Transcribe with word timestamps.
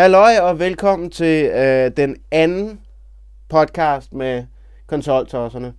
Halløj 0.00 0.38
og 0.38 0.58
velkommen 0.58 1.10
til 1.10 1.44
øh, 1.44 1.90
den 1.96 2.16
anden 2.30 2.80
podcast 3.48 4.12
med 4.12 4.44
konsoltosserne. 4.86 5.74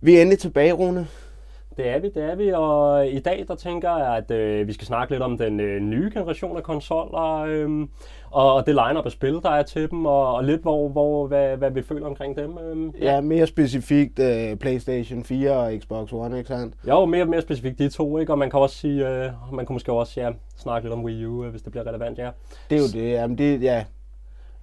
Vi 0.00 0.16
er 0.16 0.20
endelig 0.20 0.38
tilbage, 0.38 0.72
Rune. 0.72 1.08
Det 1.76 1.88
er 1.88 1.98
vi, 1.98 2.08
det 2.14 2.22
er 2.22 2.34
vi, 2.34 2.52
og 2.54 3.06
i 3.08 3.18
dag 3.18 3.44
der 3.48 3.54
tænker 3.54 3.96
jeg, 3.96 4.16
at 4.16 4.30
øh, 4.30 4.66
vi 4.68 4.72
skal 4.72 4.86
snakke 4.86 5.12
lidt 5.12 5.22
om 5.22 5.38
den 5.38 5.60
øh, 5.60 5.80
nye 5.80 6.10
generation 6.14 6.56
af 6.56 6.62
konsoller, 6.62 7.44
øh, 7.48 7.86
og, 8.30 8.66
det 8.66 8.74
line-up 8.74 9.06
af 9.06 9.12
spil, 9.12 9.32
der 9.42 9.50
er 9.50 9.62
til 9.62 9.90
dem, 9.90 10.06
og, 10.06 10.34
og 10.34 10.44
lidt 10.44 10.62
hvor, 10.62 10.88
hvor 10.88 11.26
hvad, 11.26 11.56
hvad 11.56 11.70
vi 11.70 11.82
føler 11.82 12.06
omkring 12.06 12.36
dem. 12.36 12.58
Øh, 12.58 13.02
Ja, 13.02 13.20
mere 13.20 13.46
specifikt 13.46 14.18
øh, 14.18 14.56
PlayStation 14.56 15.24
4 15.24 15.52
og 15.52 15.72
Xbox 15.80 16.12
One, 16.12 16.38
ikke 16.38 16.48
sandt? 16.48 16.74
Jo, 16.88 17.04
mere, 17.04 17.24
mere 17.24 17.42
specifikt 17.42 17.78
de 17.78 17.88
to, 17.88 18.18
ikke? 18.18 18.32
og 18.32 18.38
man 18.38 18.50
kan 18.50 18.60
også 18.60 18.76
sige, 18.76 19.08
øh, 19.08 19.30
man 19.52 19.66
kan 19.66 19.72
måske 19.72 19.92
også 19.92 20.20
ja, 20.20 20.30
snakke 20.56 20.88
lidt 20.88 20.92
om 20.94 21.04
Wii 21.04 21.26
U, 21.26 21.44
øh, 21.44 21.50
hvis 21.50 21.62
det 21.62 21.70
bliver 21.72 21.86
relevant, 21.86 22.18
ja. 22.18 22.30
Det 22.70 22.76
er 22.76 22.80
jo 22.80 22.86
det. 23.04 23.12
Jamen, 23.12 23.38
det, 23.38 23.62
ja. 23.62 23.84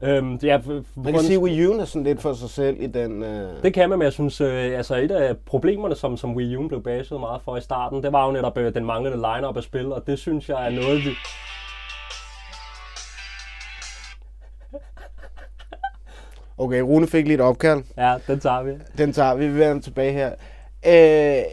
Øhm, 0.03 0.39
ja, 0.43 0.55
for, 0.55 0.61
for 0.93 1.01
Man 1.01 1.13
kan 1.13 1.23
sige, 1.23 1.35
at 1.37 1.41
Wii 1.43 1.67
U 1.67 1.71
er 1.73 1.85
sådan 1.85 2.03
lidt 2.03 2.21
for 2.21 2.33
sig 2.33 2.49
selv 2.49 2.77
i 2.79 2.87
den... 2.87 3.23
Øh... 3.23 3.63
Det 3.63 3.73
kan 3.73 3.89
man, 3.89 3.99
men 3.99 4.03
jeg 4.03 4.13
synes, 4.13 4.41
øh, 4.41 4.77
altså 4.77 4.95
et 4.95 5.11
af 5.11 5.37
problemerne, 5.37 5.95
som, 5.95 6.17
som 6.17 6.35
Wii 6.35 6.55
U 6.55 6.67
blev 6.67 6.83
baset 6.83 7.19
meget 7.19 7.41
for 7.45 7.57
i 7.57 7.61
starten, 7.61 8.03
det 8.03 8.13
var 8.13 8.25
jo 8.25 8.31
netop 8.31 8.57
øh, 8.57 8.73
den 8.73 8.85
manglende 8.85 9.17
line-up 9.17 9.57
af 9.57 9.63
spil, 9.63 9.91
og 9.91 10.07
det 10.07 10.19
synes 10.19 10.49
jeg 10.49 10.65
er 10.65 10.69
noget, 10.69 11.05
vi... 11.05 11.09
Okay, 16.57 16.81
Rune 16.81 17.07
fik 17.07 17.25
lige 17.25 17.35
et 17.35 17.41
opkald. 17.41 17.83
Ja, 17.97 18.15
den 18.27 18.39
tager 18.39 18.63
vi. 18.63 18.71
Den 18.97 19.13
tager 19.13 19.35
vi. 19.35 19.47
Vi 19.47 19.59
vender 19.59 19.81
tilbage 19.81 20.11
her. 20.11 20.31
Øh, 20.85 21.43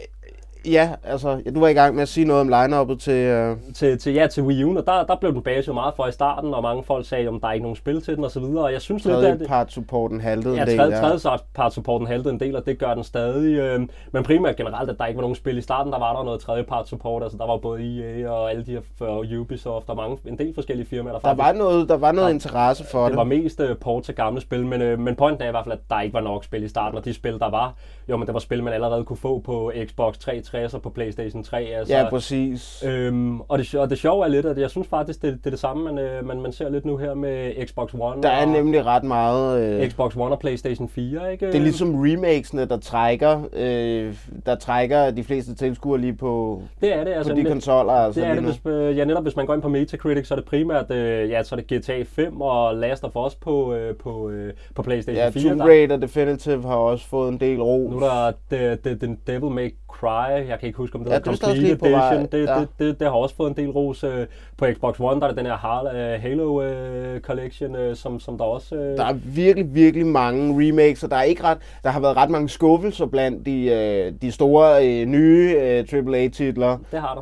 ja, 0.71 0.89
altså, 1.03 1.41
du 1.55 1.59
var 1.59 1.67
i 1.67 1.73
gang 1.73 1.95
med 1.95 2.01
at 2.01 2.09
sige 2.09 2.25
noget 2.25 2.41
om 2.41 2.47
line-uppet 2.47 2.97
til... 2.99 3.13
Øh... 3.13 3.57
Til, 3.75 3.97
til, 3.99 4.13
ja, 4.13 4.27
til 4.27 4.43
Wii 4.43 4.63
U, 4.63 4.77
og 4.77 4.85
der, 4.87 5.03
der 5.03 5.15
blev 5.15 5.33
den 5.33 5.41
baset 5.41 5.67
jo 5.67 5.73
meget 5.73 5.93
for 5.95 6.07
i 6.07 6.11
starten, 6.11 6.53
og 6.53 6.61
mange 6.63 6.83
folk 6.83 7.05
sagde, 7.05 7.27
at 7.27 7.33
der 7.41 7.47
er 7.47 7.51
ikke 7.51 7.63
nogen 7.63 7.75
spil 7.75 8.01
til 8.01 8.15
den 8.15 8.23
osv., 8.23 8.43
og 8.43 8.73
jeg 8.73 8.81
synes 8.81 9.05
lidt, 9.05 9.17
at... 9.17 9.23
Tredje 9.23 9.47
part 9.47 9.71
supporten 9.71 10.21
haltede 10.21 10.55
Ja, 10.55 10.61
en 10.61 10.67
del. 10.67 10.77
tredje, 10.77 10.97
tredje 11.19 11.39
part 11.55 11.73
supporten 11.73 12.07
haltede 12.07 12.33
en 12.33 12.39
del, 12.39 12.55
og 12.55 12.65
det 12.65 12.79
gør 12.79 12.93
den 12.93 13.03
stadig. 13.03 13.57
Øh, 13.57 13.81
men 14.11 14.23
primært 14.23 14.55
generelt, 14.55 14.89
at 14.89 14.95
der 14.99 15.05
ikke 15.05 15.17
var 15.17 15.21
nogen 15.21 15.35
spil 15.35 15.57
i 15.57 15.61
starten, 15.61 15.93
der 15.93 15.99
var 15.99 16.15
der 16.15 16.23
noget 16.23 16.39
tredje 16.39 16.63
part 16.63 16.87
support, 16.89 17.23
altså 17.23 17.37
der 17.37 17.47
var 17.47 17.57
både 17.57 17.99
EA 17.99 18.29
og 18.29 18.49
alle 18.51 18.65
de 18.65 18.71
her 18.71 18.81
for 18.97 19.25
Ubisoft 19.39 19.89
og 19.89 19.95
mange, 19.95 20.17
en 20.25 20.37
del 20.37 20.53
forskellige 20.53 20.87
firmaer, 20.87 21.13
der 21.13 21.19
Der 21.19 21.33
var 21.43 21.53
noget, 21.53 21.89
der 21.89 21.97
var 21.97 22.11
noget 22.11 22.31
interesse 22.33 22.83
for 22.91 23.01
det 23.03 23.09
det. 23.11 23.17
var 23.17 23.23
mest 23.23 23.59
uh, 23.59 23.77
port 23.81 24.03
til 24.03 24.15
gamle 24.15 24.41
spil, 24.41 24.65
men, 24.65 24.81
uh, 24.93 24.99
men 24.99 25.15
pointen 25.15 25.43
er 25.43 25.47
i 25.47 25.51
hvert 25.51 25.63
fald, 25.65 25.73
at 25.73 25.79
der 25.89 26.01
ikke 26.01 26.13
var 26.13 26.21
nok 26.21 26.43
spil 26.43 26.63
i 26.63 26.67
starten, 26.67 26.97
og 26.97 27.05
de 27.05 27.13
spil, 27.13 27.39
der 27.39 27.49
var, 27.49 27.73
jo, 28.09 28.17
men 28.17 28.25
det 28.27 28.33
var 28.33 28.39
spil, 28.39 28.63
man 28.63 28.73
allerede 28.73 29.03
kunne 29.03 29.17
få 29.17 29.39
på 29.39 29.71
Xbox 29.85 30.17
360 30.17 30.58
og 30.73 30.81
på 30.81 30.89
Playstation 30.89 31.43
3. 31.43 31.57
Altså, 31.61 31.93
Ja, 31.93 32.09
præcis. 32.09 32.83
Øhm, 32.87 33.41
og, 33.41 33.59
det, 33.59 33.75
og 33.75 33.89
det 33.89 33.97
sjove 33.97 34.25
er 34.25 34.29
lidt, 34.29 34.45
at 34.45 34.57
jeg 34.57 34.69
synes 34.69 34.87
faktisk, 34.87 35.21
det, 35.21 35.33
det 35.33 35.45
er 35.45 35.49
det 35.49 35.59
samme, 35.59 35.83
man, 35.83 35.97
øh, 35.97 36.25
man, 36.27 36.41
man 36.41 36.51
ser 36.51 36.69
lidt 36.69 36.85
nu 36.85 36.97
her 36.97 37.13
med 37.13 37.67
Xbox 37.67 37.93
One. 37.99 38.23
Der 38.23 38.29
er 38.29 38.45
og 38.45 38.51
nemlig 38.51 38.85
ret 38.85 39.03
meget... 39.03 39.61
Øh... 39.81 39.89
Xbox 39.89 40.15
One 40.15 40.31
og 40.35 40.39
Playstation 40.39 40.89
4, 40.89 41.31
ikke? 41.31 41.47
Det 41.47 41.55
er 41.55 41.59
ligesom 41.59 41.95
remakesene, 41.95 42.65
der 42.65 42.77
trækker, 42.77 43.41
øh, 43.53 44.13
der 44.45 44.55
trækker 44.55 45.11
de 45.11 45.23
fleste 45.23 45.55
tilskuere 45.55 46.01
lige 46.01 46.15
på, 46.15 46.61
det 46.81 46.93
er 46.95 47.03
det, 47.03 47.11
altså, 47.11 47.33
på 47.33 47.39
de 47.39 47.45
konsoller. 47.45 47.93
Altså, 47.93 48.21
det 48.21 48.29
er 48.29 48.33
det, 48.33 48.43
hvis, 48.43 48.59
øh, 48.65 48.97
ja, 48.97 49.05
netop 49.05 49.23
hvis 49.23 49.35
man 49.35 49.45
går 49.45 49.53
ind 49.53 49.61
på 49.61 49.69
Metacritic, 49.69 50.27
så 50.27 50.33
er 50.33 50.35
det 50.35 50.45
primært, 50.45 50.91
øh, 50.91 51.29
ja, 51.29 51.43
så 51.43 51.55
er 51.55 51.59
det 51.59 51.81
GTA 51.83 52.03
5 52.03 52.41
og 52.41 52.75
Last 52.75 53.03
of 53.03 53.15
Us 53.27 53.35
på, 53.35 53.73
øh, 53.73 53.95
på, 53.95 54.29
øh, 54.29 54.53
på 54.75 54.81
Playstation 54.81 55.23
Ja, 55.23 55.29
4. 55.29 55.49
Tomb 55.49 55.61
Der- 55.61 55.67
Raider 55.67 55.97
Definitive 55.97 56.61
har 56.63 56.75
også 56.75 57.07
fået 57.07 57.29
en 57.31 57.39
del 57.39 57.61
ros. 57.61 57.91
Nu 57.91 57.97
er 57.97 58.01
der 58.01 58.31
the, 58.51 58.75
the, 58.83 58.99
the 59.07 59.17
Devil 59.27 59.51
May 59.51 59.75
Cry, 59.89 60.47
jeg 60.49 60.59
kan 60.59 60.67
ikke 60.67 60.77
huske, 60.77 60.95
om 60.95 61.03
det 61.03 61.11
Ja, 61.11 61.19
også 61.27 61.43
Complete 61.45 61.75
på 61.77 61.89
vej, 61.89 62.07
Edition. 62.13 62.27
Det, 62.31 62.47
ja. 62.47 62.59
det, 62.59 62.67
det, 62.79 62.99
det, 62.99 63.07
har 63.07 63.15
også 63.15 63.35
fået 63.35 63.49
en 63.49 63.55
del 63.57 63.69
ros. 63.69 64.03
øh, 64.03 64.27
På 64.57 64.65
Xbox 64.73 64.95
One, 64.99 65.21
der 65.21 65.27
er 65.27 65.31
den 65.33 65.45
her 65.45 65.85
øh, 66.15 66.21
Halo 66.21 66.61
øh, 66.61 67.21
Collection, 67.21 67.75
øh, 67.75 67.95
som, 67.95 68.19
som 68.19 68.37
der 68.37 68.45
også... 68.45 68.75
øh, 68.75 68.97
Der 68.97 69.05
er 69.05 69.13
virkelig, 69.25 69.75
virkelig 69.75 70.07
mange 70.07 70.67
remakes, 70.67 71.03
og 71.03 71.09
der, 71.11 71.15
er 71.17 71.23
ikke 71.23 71.43
ret, 71.43 71.57
der 71.83 71.89
har 71.89 71.99
været 71.99 72.17
ret 72.17 72.29
mange 72.29 72.49
skuffelser 72.49 73.05
blandt 73.05 73.45
de, 73.45 73.65
øh, 73.65 74.13
de 74.21 74.31
store 74.31 74.87
øh, 74.87 75.05
nye 75.05 75.55
øh, 75.61 75.85
AAA-titler. 75.93 76.77
Det 76.91 76.99
har 77.01 77.13
der. 77.15 77.21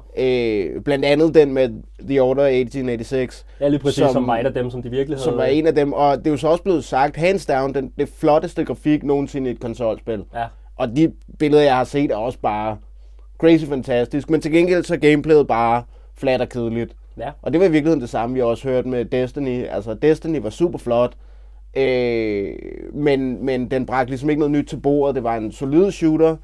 Øh, 0.75 0.81
blandt 0.81 1.05
andet 1.05 1.33
den 1.33 1.53
med 1.53 1.69
The 2.07 2.19
Order 2.21 2.43
1886. 2.43 3.45
Ja, 3.59 3.67
lige 3.67 3.79
præcis, 3.79 3.95
Som- 4.03 4.13
som, 4.13 4.27
var 4.27 4.37
et 4.37 4.45
af 4.45 4.53
dem, 4.53 4.69
som 4.69 4.81
de 4.81 4.89
virkelig 4.89 5.17
havde... 5.17 5.23
som 5.23 5.37
var 5.37 5.43
en 5.43 5.67
af 5.67 5.75
dem, 5.75 5.93
og 5.93 6.17
det 6.17 6.27
er 6.27 6.31
jo 6.31 6.37
så 6.37 6.47
også 6.47 6.63
blevet 6.63 6.83
sagt, 6.83 7.15
hands 7.17 7.45
down, 7.45 7.73
den, 7.73 7.91
det 7.97 8.09
flotteste 8.19 8.65
grafik 8.65 9.03
nogensinde 9.03 9.49
i 9.49 9.53
et 9.53 9.59
konsolspil. 9.59 10.23
Ja, 10.33 10.43
Og 10.77 10.95
de 10.95 11.11
billeder, 11.39 11.63
jeg 11.63 11.77
har 11.77 11.83
set, 11.83 12.11
er 12.11 12.15
også 12.15 12.39
bare 12.39 12.77
crazy 13.37 13.65
fantastisk, 13.65 14.29
men 14.29 14.41
til 14.41 14.51
gengæld 14.51 14.83
så 14.83 14.93
er 14.93 14.97
gameplayet 14.97 15.47
bare 15.47 15.83
flat 16.15 16.41
og 16.41 16.49
kedeligt. 16.49 16.95
ja. 17.17 17.31
Og 17.41 17.53
det 17.53 17.59
var 17.59 17.65
i 17.65 17.71
virkeligheden 17.71 18.01
det 18.01 18.09
samme, 18.09 18.33
vi 18.33 18.41
også 18.41 18.67
hørte 18.67 18.87
med 18.87 19.05
Destiny. 19.05 19.65
Altså, 19.69 19.93
Destiny 19.93 20.37
var 20.41 20.49
super 20.49 20.79
flot, 20.79 21.13
øh, 21.77 22.53
men, 22.93 23.45
men 23.45 23.71
den 23.71 23.85
bragte 23.85 24.11
ligesom 24.11 24.29
ikke 24.29 24.39
noget 24.39 24.51
nyt 24.51 24.67
til 24.67 24.77
bordet. 24.77 25.15
Det 25.15 25.23
var 25.23 25.35
en 25.35 25.51
solid 25.51 25.91
shooter, 25.91 26.35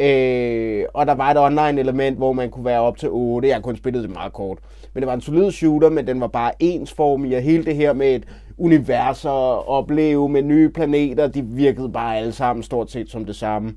øh, 0.00 0.84
og 0.94 1.06
der 1.06 1.14
var 1.14 1.30
et 1.30 1.38
online 1.38 1.80
element, 1.80 2.16
hvor 2.16 2.32
man 2.32 2.50
kunne 2.50 2.64
være 2.64 2.80
op 2.80 2.96
til 2.96 3.08
8. 3.12 3.48
Jeg 3.48 3.62
kun 3.62 3.76
spillet 3.76 4.02
det 4.02 4.10
meget 4.10 4.32
kort. 4.32 4.58
Men 4.94 5.00
det 5.00 5.06
var 5.06 5.14
en 5.14 5.20
solid 5.20 5.50
shooter, 5.50 5.90
men 5.90 6.06
den 6.06 6.20
var 6.20 6.26
bare 6.26 6.52
ensformig, 6.60 7.36
og 7.36 7.42
hele 7.42 7.64
det 7.64 7.76
her 7.76 7.92
med 7.92 8.14
et 8.14 8.24
univers 8.58 9.24
at 9.24 9.68
opleve 9.68 10.28
med 10.28 10.42
nye 10.42 10.68
planeter, 10.68 11.26
de 11.26 11.42
virkede 11.42 11.88
bare 11.88 12.16
alle 12.18 12.32
sammen 12.32 12.62
stort 12.62 12.90
set 12.90 13.10
som 13.10 13.24
det 13.24 13.36
samme. 13.36 13.74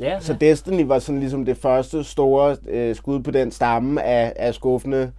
Ja, 0.00 0.20
Så 0.20 0.34
Destiny 0.40 0.82
var 0.82 0.98
sådan 0.98 1.20
ligesom 1.20 1.44
det 1.44 1.56
første 1.56 2.04
store 2.04 2.56
øh, 2.68 2.96
skud 2.96 3.20
på 3.22 3.30
den 3.30 3.50
stamme 3.50 4.02
af, 4.02 4.32
af 4.36 4.54
skuffende. 4.54 5.12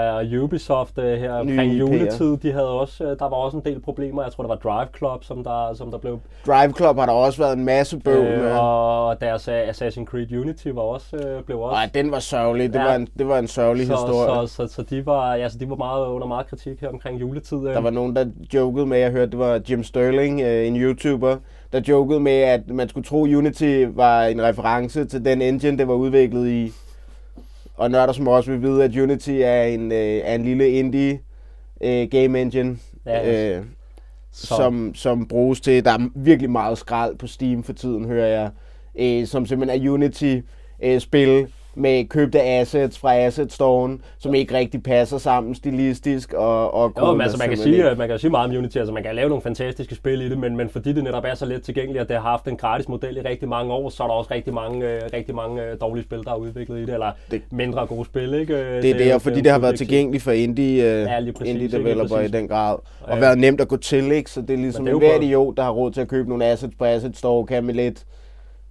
Og 0.00 0.24
Ubisoft 0.42 0.98
øh, 0.98 1.18
her 1.18 1.32
omkring 1.32 1.72
juletid, 1.72 2.36
de 2.36 2.52
havde 2.52 2.68
også, 2.80 3.04
øh, 3.04 3.10
der 3.18 3.28
var 3.28 3.36
også 3.36 3.56
en 3.56 3.64
del 3.64 3.80
problemer. 3.80 4.22
Jeg 4.22 4.32
tror, 4.32 4.42
der 4.44 4.48
var 4.48 4.56
Drive 4.56 4.88
Club, 4.98 5.24
som 5.24 5.44
der, 5.44 5.74
som 5.74 5.90
der 5.90 5.98
blev... 5.98 6.18
Drive 6.46 6.72
Club 6.76 6.96
har 6.98 7.06
der 7.06 7.12
også 7.12 7.38
været 7.42 7.56
en 7.58 7.64
masse 7.64 7.98
bøvl 7.98 8.24
med. 8.24 8.50
Øh, 8.50 8.64
og 8.64 9.20
deres 9.20 9.48
øh, 9.48 9.68
Assassin's 9.68 10.04
Creed 10.04 10.32
Unity 10.38 10.68
var 10.68 10.82
også, 10.82 11.16
øh, 11.16 11.42
blev 11.42 11.60
også... 11.60 11.76
Ej, 11.76 11.90
den 11.94 12.10
var 12.10 12.18
sørgelig. 12.18 12.72
Det, 12.72 12.78
Ja. 12.78 12.84
var 12.84 12.94
en, 12.94 13.08
det 13.18 13.28
var 13.28 13.38
en 13.38 13.46
sørgelig 13.48 13.86
så, 13.86 13.92
historie. 13.92 14.48
så, 14.48 14.54
så, 14.66 14.74
så, 14.74 14.82
de 14.82 15.06
var, 15.06 15.34
ja, 15.34 15.48
så 15.48 15.58
de 15.58 15.70
var 15.70 15.76
meget 15.76 16.06
under 16.06 16.26
meget 16.26 16.46
kritik 16.46 16.80
her 16.80 16.88
omkring 16.88 17.20
juletid. 17.20 17.58
øh. 17.68 17.74
Der 17.74 17.80
var 17.80 17.90
nogen, 17.90 18.16
der 18.16 18.26
jokede 18.54 18.86
med, 18.86 18.98
jeg 18.98 19.10
hørte, 19.10 19.30
det 19.30 19.38
var 19.38 19.60
Jim 19.70 19.82
Sterling, 19.82 20.40
øh, 20.40 20.66
en 20.66 20.76
YouTuber, 20.76 21.36
der 21.72 21.80
jokede 21.88 22.20
med, 22.20 22.32
at 22.32 22.60
man 22.70 22.88
skulle 22.88 23.04
tro, 23.04 23.22
Unity 23.22 23.84
var 23.88 24.24
en 24.24 24.42
reference 24.42 25.04
til 25.04 25.24
den 25.24 25.42
engine, 25.42 25.78
det 25.78 25.88
var 25.88 25.94
udviklet 25.94 26.48
i. 26.48 26.72
Og 27.74 27.90
nørder 27.90 28.12
som 28.12 28.28
også 28.28 28.50
vil 28.50 28.62
vide, 28.62 28.84
at 28.84 28.96
Unity 28.96 29.30
er 29.30 29.62
en, 29.62 29.92
øh, 29.92 29.98
er 29.98 30.34
en 30.34 30.44
lille 30.44 30.70
indie 30.70 31.20
øh, 31.80 32.08
game 32.10 32.40
engine, 32.40 32.76
Ja, 33.06 33.56
øh, 33.56 33.64
så, 34.32 34.46
som, 34.46 34.94
som 34.94 35.28
bruges 35.28 35.60
til, 35.60 35.84
der 35.84 35.90
er 35.90 36.08
virkelig 36.14 36.50
meget 36.50 36.78
skrald 36.78 37.16
på 37.16 37.26
Steam 37.26 37.62
for 37.62 37.72
tiden, 37.72 38.04
hører 38.04 38.26
jeg, 38.26 38.50
øh, 38.98 39.26
som 39.26 39.46
simpelthen 39.46 39.82
er 39.86 39.90
Unity-spil 39.90 41.48
med 41.76 42.04
købte 42.08 42.42
assets 42.42 42.98
fra 42.98 43.16
Asset 43.16 43.52
Storen, 43.52 44.02
som 44.18 44.34
ikke 44.34 44.54
rigtig 44.54 44.82
passer 44.82 45.18
sammen 45.18 45.54
stilistisk, 45.54 46.32
og, 46.32 46.74
og 46.74 46.92
Jo, 47.00 47.12
men 47.12 47.20
altså, 47.20 47.38
man 47.38 47.48
kan, 47.48 47.58
sige, 47.58 47.76
ikke- 47.76 47.94
man 47.98 48.08
kan 48.08 48.18
sige 48.18 48.30
meget 48.30 48.50
om 48.50 48.56
Unity, 48.56 48.76
altså 48.78 48.92
man 48.92 49.02
kan 49.02 49.14
lave 49.14 49.28
nogle 49.28 49.42
fantastiske 49.42 49.94
spil 49.94 50.20
i 50.22 50.28
det, 50.28 50.38
men, 50.38 50.56
men 50.56 50.68
fordi 50.68 50.92
det 50.92 51.04
netop 51.04 51.24
er 51.26 51.34
så 51.34 51.46
let 51.46 51.62
tilgængeligt, 51.62 52.02
og 52.02 52.08
det 52.08 52.16
har 52.16 52.30
haft 52.30 52.48
en 52.48 52.56
gratis 52.56 52.88
model 52.88 53.16
i 53.16 53.20
rigtig 53.20 53.48
mange 53.48 53.72
år, 53.72 53.88
så 53.90 54.02
er 54.02 54.06
der 54.06 54.14
også 54.14 54.30
rigtig 54.34 54.54
mange, 54.54 54.86
øh, 54.86 55.00
rigtig 55.12 55.34
mange 55.34 55.62
øh, 55.62 55.76
dårlige 55.80 56.04
spil, 56.04 56.18
der 56.24 56.30
er 56.30 56.36
udviklet 56.36 56.78
i 56.78 56.80
det, 56.86 56.94
eller 56.94 57.10
Det- 57.30 57.42
mindre 57.50 57.86
gode 57.86 58.04
spil, 58.04 58.34
ikke? 58.34 58.54
Øh, 58.54 58.82
Det 58.82 58.90
er 58.90 58.98
det, 58.98 59.14
og 59.14 59.22
fordi 59.22 59.40
det 59.40 59.52
har 59.52 59.58
været 59.58 59.78
tilgængeligt. 59.78 60.24
for 60.24 60.32
indie, 60.32 60.82
uh, 60.82 61.00
Ja, 61.00 61.32
præcis, 61.38 61.54
indie 61.54 61.68
developer 61.78 62.20
i 62.20 62.28
den 62.28 62.48
grad. 62.48 62.76
Og 63.02 63.16
Øh. 63.16 63.20
været 63.22 63.38
nemt 63.38 63.60
at 63.60 63.68
gå 63.68 63.76
til, 63.76 64.12
ikke? 64.12 64.30
Så 64.30 64.40
det 64.40 64.50
er 64.50 64.56
ligesom 64.56 64.84
Men 64.84 64.94
det 64.94 65.02
er 65.02 65.12
jo 65.12 65.18
hver 65.18 65.26
idiot, 65.26 65.56
der 65.56 65.62
har 65.62 65.70
råd 65.70 65.90
til 65.90 66.00
at 66.00 66.08
købe 66.08 66.28
nogle 66.28 66.44
assets 66.44 66.74
på 66.78 66.84
Asset 66.84 67.16
Store, 67.16 67.46
kan 67.46 67.64
med 67.64 67.74
lidt 67.74 68.04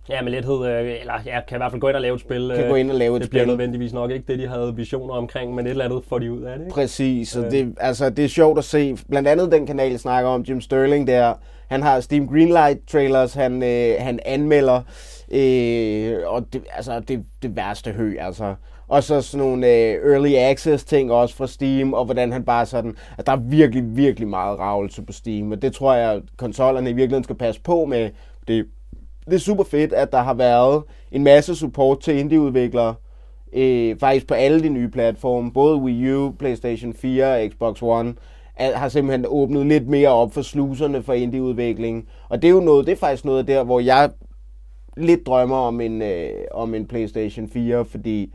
Ja, 0.09 0.22
med 0.22 0.31
lethed, 0.31 0.66
øh, 0.66 1.00
eller 1.00 1.14
ja, 1.25 1.40
kan 1.47 1.58
i 1.58 1.59
hvert 1.59 1.72
fald 1.72 1.81
gå 1.81 1.88
ind 1.88 1.96
og 1.96 2.02
lave 2.02 2.16
et 2.16 2.22
spil. 2.22 2.52
kan 2.56 2.64
øh, 2.64 2.69
gå 2.69 2.75
ind 2.75 2.91
og 2.91 2.97
lave 2.97 3.16
et 3.18 3.22
det 3.22 3.30
bliver 3.30 3.44
spil. 3.44 3.47
nødvendigvis 3.50 3.94
nok 3.94 4.12
ikke 4.12 4.25
det, 4.28 4.40
de 4.40 4.47
havde 4.47 4.74
visioner 4.75 5.14
omkring, 5.14 5.56
men 5.56 5.66
et 5.66 5.69
eller 5.69 5.86
andet 5.86 6.03
får 6.09 6.19
de 6.19 6.31
ud 6.31 6.41
af 6.41 6.58
det, 6.58 6.66
ikke? 6.66 6.74
Præcis, 6.74 7.30
så 7.30 7.46
Øh. 7.46 7.52
det, 7.52 7.75
altså, 7.80 8.09
det 8.09 8.25
er 8.25 8.30
sjovt 8.30 8.57
at 8.57 8.63
se. 8.63 8.98
Blandt 9.10 9.28
andet 9.30 9.51
den 9.51 9.66
kanal, 9.68 9.92
jeg 9.92 10.00
snakker 10.00 10.30
om, 10.30 10.42
Jim 10.42 10.62
Sterling 10.62 11.07
der, 11.07 11.33
han 11.68 11.83
har 11.83 12.00
Steam 12.00 12.28
Greenlight 12.28 12.88
trailers, 12.88 13.33
han, 13.33 13.63
øh, 13.63 13.95
han 14.00 14.19
anmelder, 14.25 14.81
øh, 15.31 16.18
og 16.25 16.45
det, 16.54 16.63
altså, 16.75 17.00
det, 17.00 17.24
det 17.42 17.56
værste 17.56 17.92
hø, 17.92 18.16
altså. 18.19 18.56
Og 18.88 19.04
så 19.04 19.22
sådan 19.22 19.48
nogle 19.48 19.68
øh, 19.68 20.13
early 20.13 20.33
access 20.36 20.83
ting 20.83 21.12
også 21.12 21.36
fra 21.36 21.48
Steam, 21.48 21.94
og 21.94 22.06
hvordan 22.06 22.31
han 22.31 22.44
bare 22.44 22.66
sådan, 22.66 22.95
at 23.18 23.25
der 23.25 23.31
er 23.31 23.38
virkelig, 23.38 23.83
virkelig 23.98 24.28
meget 24.28 24.60
ravelse 24.60 25.01
på 25.01 25.13
Steam, 25.13 25.51
og 25.51 25.62
det 25.62 25.74
tror 25.74 25.94
jeg, 25.94 26.22
konsollerne 26.38 26.89
i 26.89 26.94
virkeligheden 26.94 27.24
skal 27.24 27.36
passe 27.36 27.62
på 27.62 27.86
med. 27.86 28.10
Det, 28.48 28.66
det 29.25 29.34
er 29.34 29.40
super 29.40 29.64
fedt, 29.64 29.94
at 29.94 30.12
der 30.12 30.22
har 30.22 30.34
været 30.34 30.84
en 31.12 31.24
masse 31.24 31.56
support 31.56 32.00
til 32.00 32.18
indieudviklere, 32.18 32.96
øh, 33.54 33.98
faktisk 34.00 34.28
på 34.28 34.34
alle 34.34 34.64
de 34.64 34.70
nye 34.70 34.90
platforme, 34.90 35.52
både 35.52 35.78
Wii 35.78 36.14
U, 36.14 36.31
PlayStation 36.40 36.94
4 36.94 37.36
og 37.36 37.52
Xbox 37.52 37.81
One, 37.81 38.14
at, 38.56 38.74
har 38.74 38.90
simpelthen 38.90 39.25
åbnet 39.30 39.66
lidt 39.66 39.88
mere 39.88 40.10
op 40.10 40.34
for 40.34 40.42
sluserne 40.42 41.04
for 41.04 41.14
indieudvikling. 41.14 42.08
Og 42.30 42.42
det 42.42 42.48
er 42.48 42.52
jo 42.52 42.60
noget, 42.60 42.86
det 42.86 42.92
er 42.92 42.98
faktisk 42.98 43.25
noget 43.25 43.48
der, 43.48 43.64
hvor 43.64 43.80
jeg 43.80 44.10
lidt 44.98 45.26
drømmer 45.26 45.58
om 45.58 45.81
en, 45.81 46.02
øh, 46.02 46.30
om 46.52 46.74
en 46.74 46.88
PlayStation 46.88 47.50
4, 47.50 47.86
fordi 47.86 48.34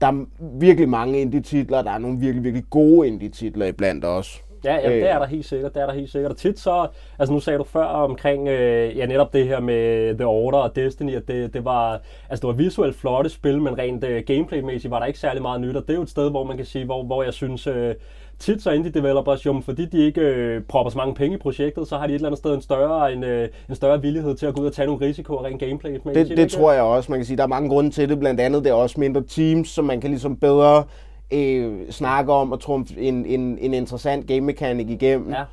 der 0.00 0.06
er 0.06 0.24
virkelig 0.58 0.88
mange 0.88 1.20
indie-titler, 1.20 1.82
der 1.82 1.90
er 1.90 1.98
nogle 1.98 2.18
virkelig, 2.18 2.44
virkelig 2.44 2.64
gode 2.70 3.08
indie-titler 3.08 3.66
iblandt 3.66 4.04
også. 4.04 4.40
Ja, 4.64 4.74
ja, 4.74 4.90
det 4.90 5.10
er 5.10 5.18
der 5.18 5.26
helt 5.26 5.46
sikkert, 5.46 5.74
det 5.74 5.82
er 5.82 5.86
der 5.86 5.94
helt 5.94 6.10
sikkert. 6.10 6.32
Og 6.32 6.38
tit 6.38 6.58
så, 6.58 6.86
altså 7.18 7.32
nu 7.32 7.40
sagde 7.40 7.58
du 7.58 7.64
før 7.64 7.84
omkring, 7.84 8.48
øh, 8.48 8.96
ja 8.96 9.06
netop 9.06 9.32
det 9.32 9.46
her 9.46 9.60
med 9.60 10.14
The 10.14 10.26
Order 10.26 10.58
og 10.58 10.76
Destiny, 10.76 11.16
at 11.16 11.28
det, 11.28 11.54
det 11.54 11.64
var, 11.64 12.00
altså 12.30 12.40
det 12.40 12.46
var 12.46 12.62
visuelt 12.62 12.96
flotte 12.96 13.30
spil, 13.30 13.60
men 13.60 13.78
rent 13.78 14.04
øh, 14.04 14.22
gameplay-mæssigt 14.26 14.90
var 14.90 14.98
der 14.98 15.06
ikke 15.06 15.18
særlig 15.18 15.42
meget 15.42 15.60
nyt, 15.60 15.76
og 15.76 15.82
det 15.82 15.90
er 15.90 15.96
jo 15.96 16.02
et 16.02 16.10
sted, 16.10 16.30
hvor 16.30 16.44
man 16.44 16.56
kan 16.56 16.66
sige, 16.66 16.84
hvor, 16.84 17.02
hvor 17.02 17.22
jeg 17.22 17.32
synes, 17.32 17.66
øh, 17.66 17.94
tit 18.40 18.62
så 18.62 18.70
indie 18.70 18.90
developers, 18.90 19.46
jo, 19.46 19.62
fordi 19.64 19.84
de 19.84 19.98
ikke 19.98 20.20
øh, 20.20 20.62
propper 20.62 20.90
så 20.90 20.98
mange 20.98 21.14
penge 21.14 21.36
i 21.36 21.38
projektet, 21.38 21.88
så 21.88 21.96
har 21.98 22.06
de 22.06 22.12
et 22.12 22.14
eller 22.14 22.28
andet 22.28 22.38
sted 22.38 22.54
en 22.54 22.62
større, 22.62 23.12
en, 23.12 23.24
øh, 23.24 23.48
en 23.68 23.74
større 23.74 24.02
villighed 24.02 24.34
til 24.34 24.46
at 24.46 24.54
gå 24.54 24.60
ud 24.60 24.66
og 24.66 24.72
tage 24.72 24.86
nogle 24.86 25.06
risikoer 25.06 25.44
rent 25.44 25.60
gameplay. 25.60 25.98
Det, 26.14 26.36
det 26.36 26.50
tror 26.50 26.72
jeg 26.72 26.82
også, 26.82 27.12
man 27.12 27.18
kan 27.18 27.26
sige. 27.26 27.36
Der 27.36 27.42
er 27.42 27.46
mange 27.46 27.68
grunde 27.68 27.90
til 27.90 28.08
det, 28.08 28.18
blandt 28.18 28.40
andet 28.40 28.64
det 28.64 28.70
er 28.70 28.74
også 28.74 29.00
mindre 29.00 29.22
teams, 29.22 29.68
som 29.68 29.84
man 29.84 30.00
kan 30.00 30.10
ligesom 30.10 30.36
bedre 30.36 30.84
øh, 31.32 31.90
snakke 31.90 32.32
om 32.32 32.52
og 32.52 32.60
trumfe 32.60 33.00
en, 33.00 33.26
en, 33.26 33.58
en 33.58 33.74
interessant 33.74 34.26
game 34.26 34.40
mekanik 34.40 34.90
igennem. 34.90 35.32
Ja. 35.32 35.44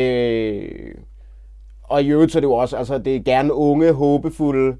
Øh, 0.00 0.94
og 1.82 2.02
i 2.02 2.08
øvrigt 2.08 2.32
så 2.32 2.38
er 2.38 2.40
det 2.40 2.46
jo 2.46 2.54
også, 2.54 2.76
altså 2.76 2.98
det 2.98 3.16
er 3.16 3.20
gerne 3.20 3.52
unge, 3.52 3.92
håbefulde 3.92 4.76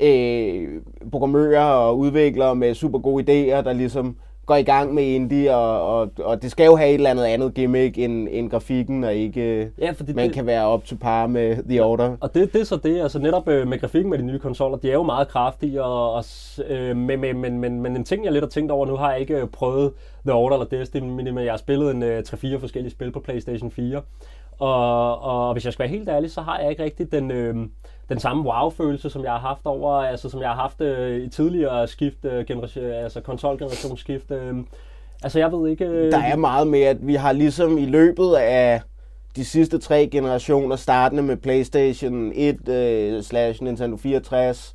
øh, 0.00 0.68
programmører 1.10 1.64
og 1.64 1.98
udviklere 1.98 2.54
med 2.54 2.74
super 2.74 2.98
gode 2.98 3.22
idéer, 3.22 3.62
der 3.62 3.72
ligesom 3.72 4.16
går 4.52 4.56
i 4.56 4.62
gang 4.62 4.94
med 4.94 5.04
indie, 5.04 5.56
og, 5.56 5.98
og, 5.98 6.10
og 6.18 6.42
det 6.42 6.50
skal 6.50 6.64
jo 6.64 6.76
have 6.76 6.88
et 6.88 6.94
eller 6.94 7.10
andet 7.10 7.24
andet 7.24 7.54
gimmick 7.54 7.98
end, 7.98 8.28
end 8.30 8.50
grafikken, 8.50 9.04
og 9.04 9.14
ikke 9.14 9.70
ja, 9.78 9.90
fordi 9.90 10.12
man 10.12 10.26
det, 10.26 10.34
kan 10.34 10.46
være 10.46 10.66
op 10.66 10.84
til 10.84 10.96
par 10.96 11.26
med 11.26 11.56
The 11.68 11.84
Order. 11.84 12.16
Og 12.20 12.34
det, 12.34 12.52
det 12.52 12.60
er 12.60 12.64
så 12.64 12.76
det, 12.76 13.00
altså 13.00 13.18
netop 13.18 13.48
øh, 13.48 13.68
med 13.68 13.80
grafikken 13.80 14.10
med 14.10 14.18
de 14.18 14.22
nye 14.22 14.38
konsoller, 14.38 14.78
de 14.78 14.88
er 14.88 14.92
jo 14.92 15.02
meget 15.02 15.28
kraftige, 15.28 15.82
og, 15.82 16.12
og 16.12 16.24
øh, 16.68 16.96
men, 16.96 17.20
men, 17.20 17.38
men, 17.38 17.58
men, 17.58 17.80
men 17.80 17.96
en 17.96 18.04
ting, 18.04 18.24
jeg 18.24 18.32
lidt 18.32 18.44
har 18.44 18.48
tænkt 18.48 18.70
over, 18.70 18.86
nu 18.86 18.96
har 18.96 19.10
jeg 19.10 19.20
ikke 19.20 19.46
prøvet 19.46 19.92
The 20.26 20.34
Order 20.34 20.56
eller 20.56 20.78
Destiny, 20.78 21.22
men 21.22 21.38
jeg 21.38 21.52
har 21.52 21.58
spillet 21.58 21.90
en 21.90 22.02
øh, 22.02 22.22
3-4 22.28 22.58
forskellige 22.58 22.92
spil 22.92 23.12
på 23.12 23.20
PlayStation 23.20 23.70
4, 23.70 24.02
og, 24.58 25.22
og 25.22 25.52
hvis 25.52 25.64
jeg 25.64 25.72
skal 25.72 25.82
være 25.82 25.98
helt 25.98 26.08
ærlig, 26.08 26.30
så 26.30 26.40
har 26.40 26.58
jeg 26.58 26.70
ikke 26.70 26.84
rigtig 26.84 27.12
den... 27.12 27.30
Øh, 27.30 27.56
den 28.12 28.20
samme 28.20 28.42
wow-følelse, 28.42 29.10
som 29.10 29.24
jeg 29.24 29.32
har 29.32 29.38
haft 29.38 29.66
over, 29.66 29.92
altså 29.92 30.28
som 30.28 30.40
jeg 30.40 30.48
har 30.48 30.56
haft 30.56 30.80
øh, 30.80 31.24
i 31.24 31.28
tidligere 31.28 31.86
skift, 31.86 32.24
øh, 32.24 32.46
generation, 32.46 32.84
altså 32.84 33.20
konsolgenerationsskift. 33.20 34.30
Øh, 34.30 34.54
altså 35.22 35.38
jeg 35.38 35.52
ved 35.52 35.70
ikke... 35.70 35.84
Øh, 35.84 36.12
der 36.12 36.22
er 36.22 36.36
meget 36.36 36.66
med, 36.66 36.80
at 36.80 37.06
vi 37.06 37.14
har 37.14 37.32
ligesom 37.32 37.78
i 37.78 37.86
løbet 37.86 38.34
af 38.34 38.80
de 39.36 39.44
sidste 39.44 39.78
tre 39.78 40.08
generationer, 40.12 40.76
startende 40.76 41.22
med 41.22 41.36
PlayStation 41.36 42.32
1 42.34 42.68
øh, 42.68 43.22
slash 43.22 43.62
Nintendo 43.62 43.96
64 43.96 44.74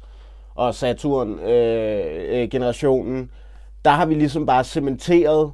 og 0.56 0.76
Saturn 0.76 1.40
øh, 1.40 2.42
øh, 2.42 2.50
generationen, 2.50 3.32
der 3.86 3.92
har 3.92 4.06
vi 4.06 4.14
ligesom 4.14 4.46
bare 4.46 4.64
cementeret 4.64 5.52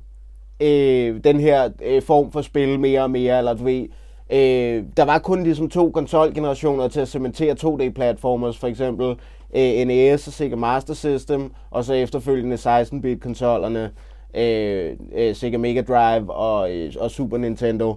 øh, 0.62 1.24
den 1.24 1.40
her 1.40 1.70
øh, 1.86 2.02
form 2.02 2.32
for 2.32 2.42
spil 2.42 2.80
mere 2.80 3.02
og 3.04 3.12
mere, 3.12 3.38
eller 3.38 3.54
du 3.54 3.64
ved, 3.64 3.88
Øh, 4.34 4.84
der 4.98 5.06
var 5.06 5.20
kun 5.20 5.44
ligesom 5.44 5.70
to 5.70 5.92
konsolgenerationer 5.92 6.88
til 6.88 7.00
at 7.00 7.08
cementere 7.08 7.56
2D-platformers, 7.64 8.58
for 8.58 8.68
eksempel 8.68 9.16
øh, 9.56 9.88
NES 9.88 10.28
og 10.28 10.34
Sega 10.34 10.56
Master 10.56 10.94
System, 10.94 11.52
og 11.72 11.84
så 11.84 11.94
efterfølgende 11.94 12.56
16-bit-konsollerne, 12.56 13.92
øh, 14.34 14.92
øh, 15.16 15.36
Sega 15.36 15.58
Mega 15.58 15.82
Drive 15.82 16.34
og, 16.34 16.76
øh, 16.76 16.94
og 17.00 17.12
Super 17.12 17.38
Nintendo. 17.38 17.96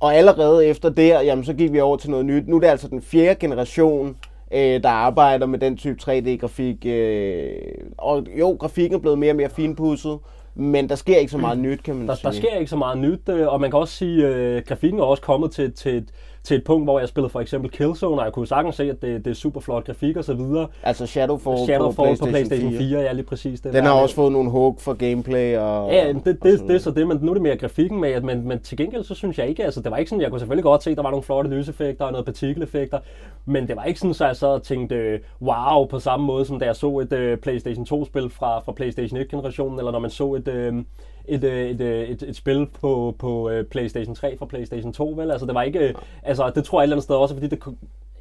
Og 0.00 0.14
allerede 0.14 0.66
efter 0.66 0.88
det, 0.88 1.08
jamen, 1.08 1.44
så 1.44 1.52
gik 1.52 1.72
vi 1.72 1.80
over 1.80 1.96
til 1.96 2.10
noget 2.10 2.26
nyt. 2.26 2.48
Nu 2.48 2.56
er 2.56 2.60
det 2.60 2.68
altså 2.68 2.88
den 2.88 3.02
fjerde 3.02 3.34
generation, 3.34 4.16
øh, 4.52 4.82
der 4.82 4.88
arbejder 4.88 5.46
med 5.46 5.58
den 5.58 5.76
type 5.76 5.98
3D-grafik. 6.02 6.86
Øh, 6.86 7.52
og 7.98 8.26
jo, 8.38 8.56
grafikken 8.60 8.96
er 8.96 9.00
blevet 9.00 9.18
mere 9.18 9.32
og 9.32 9.36
mere 9.36 9.50
finpudset, 9.50 10.18
men 10.58 10.88
der 10.88 10.94
sker 10.94 11.16
ikke 11.16 11.30
så 11.30 11.38
meget 11.38 11.58
nyt, 11.58 11.82
kan 11.82 11.96
man 11.96 12.08
der, 12.08 12.14
sige. 12.14 12.30
Der 12.30 12.36
sker 12.36 12.56
ikke 12.56 12.70
så 12.70 12.76
meget 12.76 12.98
nyt, 12.98 13.28
øh, 13.28 13.48
og 13.48 13.60
man 13.60 13.70
kan 13.70 13.78
også 13.78 13.94
sige, 13.94 14.26
at 14.26 14.32
øh, 14.32 14.62
grafikken 14.66 15.00
er 15.00 15.04
også 15.04 15.22
kommet 15.22 15.50
til, 15.50 15.72
til, 15.72 16.08
til 16.44 16.56
et 16.56 16.64
punkt, 16.64 16.86
hvor 16.86 16.98
jeg 16.98 17.08
spillede 17.08 17.30
for 17.30 17.40
eksempel 17.40 17.70
Killzone, 17.70 18.20
og 18.20 18.24
jeg 18.24 18.32
kunne 18.32 18.46
sagtens 18.46 18.76
se, 18.76 18.90
at 18.90 19.02
det, 19.02 19.24
det 19.24 19.30
er 19.30 19.34
super 19.34 19.60
flot 19.60 19.84
grafik 19.84 20.16
og 20.16 20.24
så 20.24 20.34
videre. 20.34 20.68
Altså 20.82 21.06
Shadowfall, 21.06 21.64
Shadowfall 21.64 22.16
på, 22.18 22.24
PlayStation 22.24 22.28
på 22.28 22.30
PlayStation 22.30 22.70
4. 22.70 22.78
4, 22.78 23.00
ja 23.00 23.12
lige 23.12 23.26
præcis. 23.26 23.60
Det 23.60 23.72
Den 23.72 23.84
har 23.84 23.92
også 23.92 24.14
fået 24.14 24.32
nogle 24.32 24.50
hug 24.50 24.80
for 24.80 24.92
gameplay 24.92 25.56
og... 25.56 25.92
Ja, 25.92 26.08
det, 26.08 26.24
det, 26.24 26.42
det, 26.42 26.60
det 26.68 26.74
er 26.74 26.78
så 26.78 26.90
det, 26.90 27.08
men 27.08 27.18
nu 27.22 27.30
er 27.30 27.34
det 27.34 27.42
mere 27.42 27.56
grafikken 27.56 28.00
med, 28.00 28.20
men, 28.20 28.48
men 28.48 28.60
til 28.60 28.76
gengæld 28.76 29.04
så 29.04 29.14
synes 29.14 29.38
jeg 29.38 29.48
ikke, 29.48 29.64
altså 29.64 29.80
det 29.80 29.90
var 29.90 29.96
ikke 29.96 30.08
sådan, 30.08 30.22
jeg 30.22 30.30
kunne 30.30 30.40
selvfølgelig 30.40 30.64
godt 30.64 30.82
se, 30.82 30.90
at 30.90 30.96
der 30.96 31.02
var 31.02 31.10
nogle 31.10 31.22
flotte 31.22 31.50
lyseffekter 31.50 32.04
og 32.04 32.12
noget 32.12 32.24
partikeleffekter, 32.24 32.98
men 33.44 33.68
det 33.68 33.76
var 33.76 33.84
ikke 33.84 34.00
sådan, 34.00 34.14
så 34.14 34.26
jeg 34.26 34.36
så 34.36 34.58
tænkte, 34.58 35.20
wow, 35.42 35.86
på 35.86 35.98
samme 35.98 36.26
måde 36.26 36.44
som 36.44 36.58
da 36.58 36.64
jeg 36.64 36.76
så 36.76 36.98
et 36.98 37.12
uh, 37.12 37.38
PlayStation 37.38 37.86
2-spil 37.92 38.30
fra, 38.30 38.58
fra 38.58 38.72
PlayStation 38.72 39.20
1-generationen, 39.20 39.78
eller 39.78 39.92
når 39.92 39.98
man 39.98 40.10
så 40.10 40.34
et, 40.34 40.48
uh, 40.48 40.78
et, 41.28 41.44
øh, 41.44 41.70
et, 41.70 41.80
øh, 41.80 42.08
et, 42.08 42.22
et 42.22 42.36
spil 42.36 42.66
på, 42.80 43.14
på 43.18 43.50
øh, 43.50 43.64
PlayStation 43.64 44.14
3 44.14 44.36
fra 44.38 44.46
PlayStation 44.46 44.92
2, 44.92 45.14
vel? 45.16 45.30
Altså, 45.30 45.46
det 45.46 45.54
var 45.54 45.62
ikke... 45.62 45.94
Altså, 46.22 46.52
det 46.54 46.64
tror 46.64 46.80
jeg 46.80 46.82
et 46.82 46.86
eller 46.86 46.96
andet 46.96 47.04
sted 47.04 47.16
også, 47.16 47.34
fordi 47.34 47.46
det... 47.48 47.58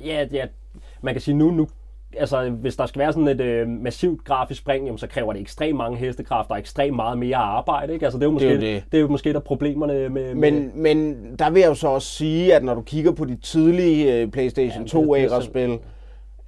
Ja, 0.05 0.27
ja, 0.31 0.45
man 1.01 1.13
kan 1.13 1.21
sige 1.21 1.35
nu, 1.35 1.51
nu 1.51 1.67
altså, 2.17 2.49
hvis 2.49 2.75
der 2.75 2.85
skal 2.85 2.99
være 2.99 3.13
sådan 3.13 3.27
et 3.27 3.41
øh, 3.41 3.67
massivt 3.67 4.23
grafisk 4.23 4.61
spring, 4.61 4.85
jamen, 4.85 4.97
så 4.97 5.07
kræver 5.07 5.33
det 5.33 5.41
ekstremt 5.41 5.77
mange 5.77 5.97
hestekræfter 5.97 6.53
og 6.53 6.59
ekstremt 6.59 6.95
meget 6.95 7.17
mere 7.17 7.37
arbejde. 7.37 7.93
Ikke? 7.93 8.05
Altså, 8.05 8.17
det, 8.19 8.23
er 8.23 8.27
jo 8.27 8.31
måske, 8.31 8.47
det, 8.47 8.55
er 8.55 8.59
det. 8.59 8.83
det 8.91 8.97
er 8.97 9.01
jo 9.01 9.07
måske 9.07 9.33
der 9.33 9.39
problemerne 9.39 10.09
med, 10.09 10.35
Men, 10.35 10.71
med... 10.75 10.95
men 10.95 11.15
der 11.39 11.49
vil 11.49 11.59
jeg 11.59 11.69
jo 11.69 11.73
så 11.73 11.87
også 11.87 12.07
sige, 12.07 12.55
at 12.55 12.63
når 12.63 12.73
du 12.73 12.81
kigger 12.81 13.11
på 13.11 13.25
de 13.25 13.35
tidlige 13.35 14.15
øh, 14.15 14.31
PlayStation 14.31 14.85
ja, 14.85 14.99
2-æra-spil, 14.99 15.79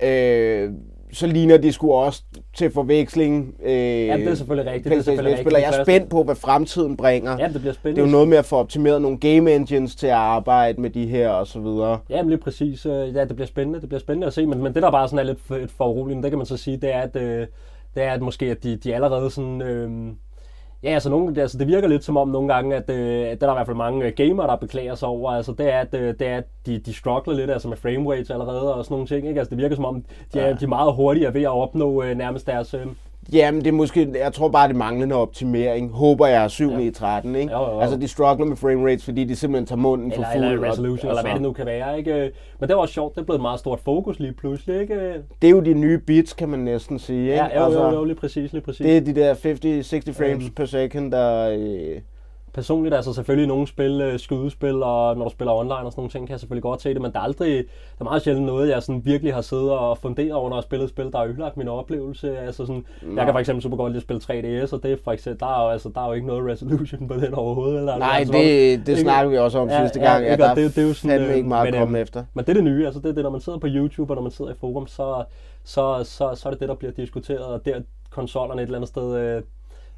øh, 0.03 0.71
så 1.11 1.27
ligner 1.27 1.57
de 1.57 1.71
sgu 1.71 1.93
også 1.93 2.23
til 2.55 2.71
forveksling. 2.71 3.55
Øh, 3.63 3.71
ja, 3.71 4.17
det 4.17 4.27
er 4.27 4.35
selvfølgelig 4.35 4.71
rigtigt. 4.71 4.91
Det 4.91 4.99
er 4.99 5.03
selvfølgelig 5.03 5.37
rigtigt. 5.37 5.57
Jeg 5.57 5.79
er 5.79 5.83
spændt 5.83 6.09
på, 6.09 6.23
hvad 6.23 6.35
fremtiden 6.35 6.97
bringer. 6.97 7.37
Ja, 7.39 7.47
det 7.47 7.61
bliver 7.61 7.73
spændende. 7.73 8.01
Det 8.01 8.07
er 8.07 8.11
jo 8.11 8.11
noget 8.11 8.27
med 8.27 8.37
at 8.37 8.45
få 8.45 8.55
optimeret 8.55 9.01
nogle 9.01 9.17
game 9.17 9.55
engines 9.55 9.95
til 9.95 10.07
at 10.07 10.13
arbejde 10.13 10.81
med 10.81 10.89
de 10.89 11.07
her 11.07 11.29
og 11.29 11.47
så 11.47 11.59
videre. 11.59 11.99
Ja, 12.09 12.21
men 12.21 12.29
lige 12.29 12.39
præcis. 12.39 12.85
Øh, 12.85 13.15
ja, 13.15 13.25
det 13.25 13.35
bliver 13.35 13.47
spændende. 13.47 13.81
Det 13.81 13.89
bliver 13.89 13.99
spændende 13.99 14.27
at 14.27 14.33
se. 14.33 14.45
Men, 14.45 14.63
men 14.63 14.73
det, 14.73 14.83
der 14.83 14.91
bare 14.91 15.07
sådan 15.07 15.19
er 15.19 15.23
lidt 15.23 15.39
for, 15.45 15.59
for 15.77 15.87
uroligende, 15.87 16.23
det 16.23 16.31
kan 16.31 16.37
man 16.37 16.45
så 16.45 16.57
sige, 16.57 16.77
det 16.77 16.93
er, 16.93 16.99
at, 16.99 17.15
øh, 17.15 17.47
det 17.95 18.03
er, 18.03 18.11
at 18.11 18.21
måske 18.21 18.45
at 18.45 18.63
de, 18.63 18.75
de 18.75 18.95
allerede 18.95 19.29
sådan... 19.29 19.61
Øh, 19.61 19.89
Ja, 20.83 20.89
altså, 20.89 21.09
nogle, 21.09 21.41
altså 21.41 21.57
det 21.57 21.67
virker 21.67 21.87
lidt 21.87 22.03
som 22.03 22.17
om 22.17 22.27
nogle 22.27 22.53
gange, 22.53 22.75
at, 22.75 22.89
øh, 22.89 23.37
der 23.41 23.47
er 23.47 23.51
i 23.51 23.55
hvert 23.55 23.65
fald 23.65 23.77
mange 23.77 24.05
øh, 24.05 24.13
gamere, 24.15 24.47
der 24.47 24.55
beklager 24.55 24.95
sig 24.95 25.07
over, 25.07 25.31
altså 25.31 25.51
det 25.51 25.73
er, 25.73 25.79
at, 25.79 25.93
øh, 25.93 26.13
det 26.19 26.27
er, 26.27 26.37
at 26.37 26.45
de, 26.65 26.79
de 26.79 26.93
struggler 26.93 27.35
lidt 27.35 27.51
altså 27.51 27.67
med 27.67 27.77
frame 27.77 28.11
rates 28.11 28.29
allerede 28.29 28.75
og 28.75 28.85
sådan 28.85 28.93
nogle 28.93 29.07
ting, 29.07 29.27
ikke? 29.27 29.39
Altså 29.39 29.49
det 29.49 29.57
virker 29.57 29.75
som 29.75 29.85
om, 29.85 30.05
de 30.33 30.39
er, 30.39 30.55
de 30.57 30.65
er 30.65 30.69
meget 30.69 30.93
hurtigere 30.93 31.33
ved 31.33 31.41
at 31.41 31.49
opnå 31.49 32.03
øh, 32.03 32.17
nærmest 32.17 32.47
deres, 32.47 32.73
øh, 32.73 32.87
Jamen, 33.33 33.61
det 33.61 33.67
er 33.67 33.71
måske, 33.71 34.11
jeg 34.15 34.33
tror 34.33 34.49
bare, 34.49 34.67
det 34.67 34.75
manglende 34.75 35.15
optimering. 35.15 35.91
Håber 35.91 36.27
jeg 36.27 36.51
7 36.51 36.71
ja. 36.71 36.79
i 36.79 36.91
13, 36.91 37.35
ikke? 37.35 37.53
Jo, 37.53 37.59
jo, 37.59 37.71
jo. 37.71 37.79
Altså, 37.79 37.97
de 37.97 38.07
struggler 38.07 38.45
med 38.45 38.55
frame 38.55 38.83
rates, 38.83 39.05
fordi 39.05 39.23
de 39.23 39.35
simpelthen 39.35 39.65
tager 39.65 39.79
munden 39.79 40.11
eller, 40.11 40.25
for 40.25 40.33
fuld. 40.33 40.45
Eller 40.45 40.71
resolution, 40.71 41.11
og, 41.11 41.11
eller 41.11 41.21
hvad 41.21 41.33
det 41.33 41.41
nu 41.41 41.53
kan 41.53 41.65
være, 41.65 41.97
ikke? 41.97 42.31
Men 42.59 42.69
det 42.69 42.75
var 42.75 42.81
også 42.81 42.93
sjovt, 42.93 43.15
det 43.15 43.21
er 43.21 43.25
blevet 43.25 43.37
et 43.37 43.41
meget 43.41 43.59
stort 43.59 43.79
fokus 43.79 44.19
lige 44.19 44.33
pludselig, 44.33 44.81
ikke? 44.81 45.13
Det 45.41 45.47
er 45.47 45.51
jo 45.51 45.59
de 45.59 45.73
nye 45.73 45.97
bits, 45.97 46.33
kan 46.33 46.49
man 46.49 46.59
næsten 46.59 46.99
sige, 46.99 47.21
ikke? 47.21 47.33
Ja, 47.33 47.59
jo, 47.59 47.65
altså, 47.65 47.83
jo, 47.83 47.93
jo, 47.93 48.03
lige 48.03 48.15
præcis, 48.15 48.53
lige 48.53 48.63
præcis. 48.63 48.85
Det 48.85 48.97
er 48.97 49.01
de 49.01 49.15
der 49.15 49.33
50-60 49.33 50.23
frames 50.23 50.45
um, 50.45 50.51
per 50.51 50.65
second, 50.65 51.11
der... 51.11 51.49
Øh, 51.49 52.01
personligt, 52.53 52.95
altså 52.95 53.13
selvfølgelig 53.13 53.47
nogle 53.47 53.67
spil, 53.67 54.01
øh, 54.01 54.19
skydespil, 54.19 54.83
og 54.83 55.17
når 55.17 55.23
du 55.23 55.29
spiller 55.29 55.53
online 55.53 55.73
og 55.73 55.91
sådan 55.91 55.99
nogle 55.99 56.09
ting, 56.09 56.27
kan 56.27 56.31
jeg 56.31 56.39
selvfølgelig 56.39 56.63
godt 56.63 56.81
se 56.81 56.93
det, 56.93 57.01
men 57.01 57.11
der 57.11 57.19
er 57.19 57.23
aldrig, 57.23 57.53
der 57.57 57.99
er 57.99 58.03
meget 58.03 58.21
sjældent 58.21 58.45
noget, 58.45 58.69
jeg 58.69 58.83
sådan 58.83 59.05
virkelig 59.05 59.33
har 59.33 59.41
siddet 59.41 59.71
og 59.71 59.97
funderet 59.97 60.33
over, 60.33 60.49
når 60.49 60.57
jeg 60.57 60.63
spillet 60.63 60.89
spil, 60.89 61.11
der 61.11 61.17
har 61.17 61.25
ødelagt 61.25 61.57
min 61.57 61.67
oplevelse. 61.67 62.37
Altså 62.37 62.65
sådan, 62.65 62.85
jeg 63.15 63.25
kan 63.25 63.33
for 63.33 63.39
eksempel 63.39 63.63
super 63.63 63.77
godt 63.77 63.91
lide 63.91 63.97
at 63.97 64.21
spille 64.21 64.21
3DS, 64.63 64.73
og 64.73 64.83
det 64.83 64.91
er 64.91 64.97
for 65.03 65.11
eksempel, 65.11 65.39
der 65.39 65.59
er 65.59 65.63
jo, 65.63 65.69
altså, 65.69 65.89
der 65.95 66.01
er 66.01 66.07
jo 66.07 66.13
ikke 66.13 66.27
noget 66.27 66.51
resolution 66.51 67.07
på 67.07 67.13
den 67.13 67.33
overhovedet. 67.33 67.79
Eller, 67.79 67.97
Nej, 67.97 68.15
altså, 68.19 68.33
det, 68.33 68.87
det 68.87 68.97
snakker 68.97 69.31
vi 69.31 69.37
også 69.37 69.59
om 69.59 69.69
ja, 69.69 69.81
sidste 69.81 69.99
gang, 69.99 70.23
ja, 70.23 70.29
ja, 70.31 70.37
der 70.37 70.53
det, 70.53 70.75
det 70.75 70.83
er 70.83 70.87
jo 70.87 70.93
sådan, 70.93 71.19
fandme 71.19 71.35
ikke 71.35 71.49
meget 71.49 71.65
men, 71.65 71.73
at 71.73 71.79
komme 71.79 71.99
efter. 71.99 72.23
Men 72.33 72.45
det 72.45 72.49
er 72.49 72.53
det 72.53 72.63
nye, 72.63 72.85
altså 72.85 72.99
det 72.99 73.09
er 73.09 73.13
det, 73.13 73.23
når 73.23 73.29
man 73.29 73.41
sidder 73.41 73.59
på 73.59 73.67
YouTube, 73.69 74.11
og 74.11 74.15
når 74.15 74.23
man 74.23 74.31
sidder 74.31 74.51
i 74.51 74.55
forum, 74.59 74.87
så, 74.87 75.23
så, 75.63 76.03
så, 76.03 76.35
så 76.35 76.49
er 76.49 76.51
det 76.51 76.59
det, 76.59 76.69
der 76.69 76.75
bliver 76.75 76.91
diskuteret, 76.91 77.45
og 77.45 77.65
der 77.65 77.81
konsollerne 78.09 78.61
et 78.61 78.65
eller 78.65 78.77
andet 78.77 78.87
sted 78.87 79.15
øh, 79.15 79.43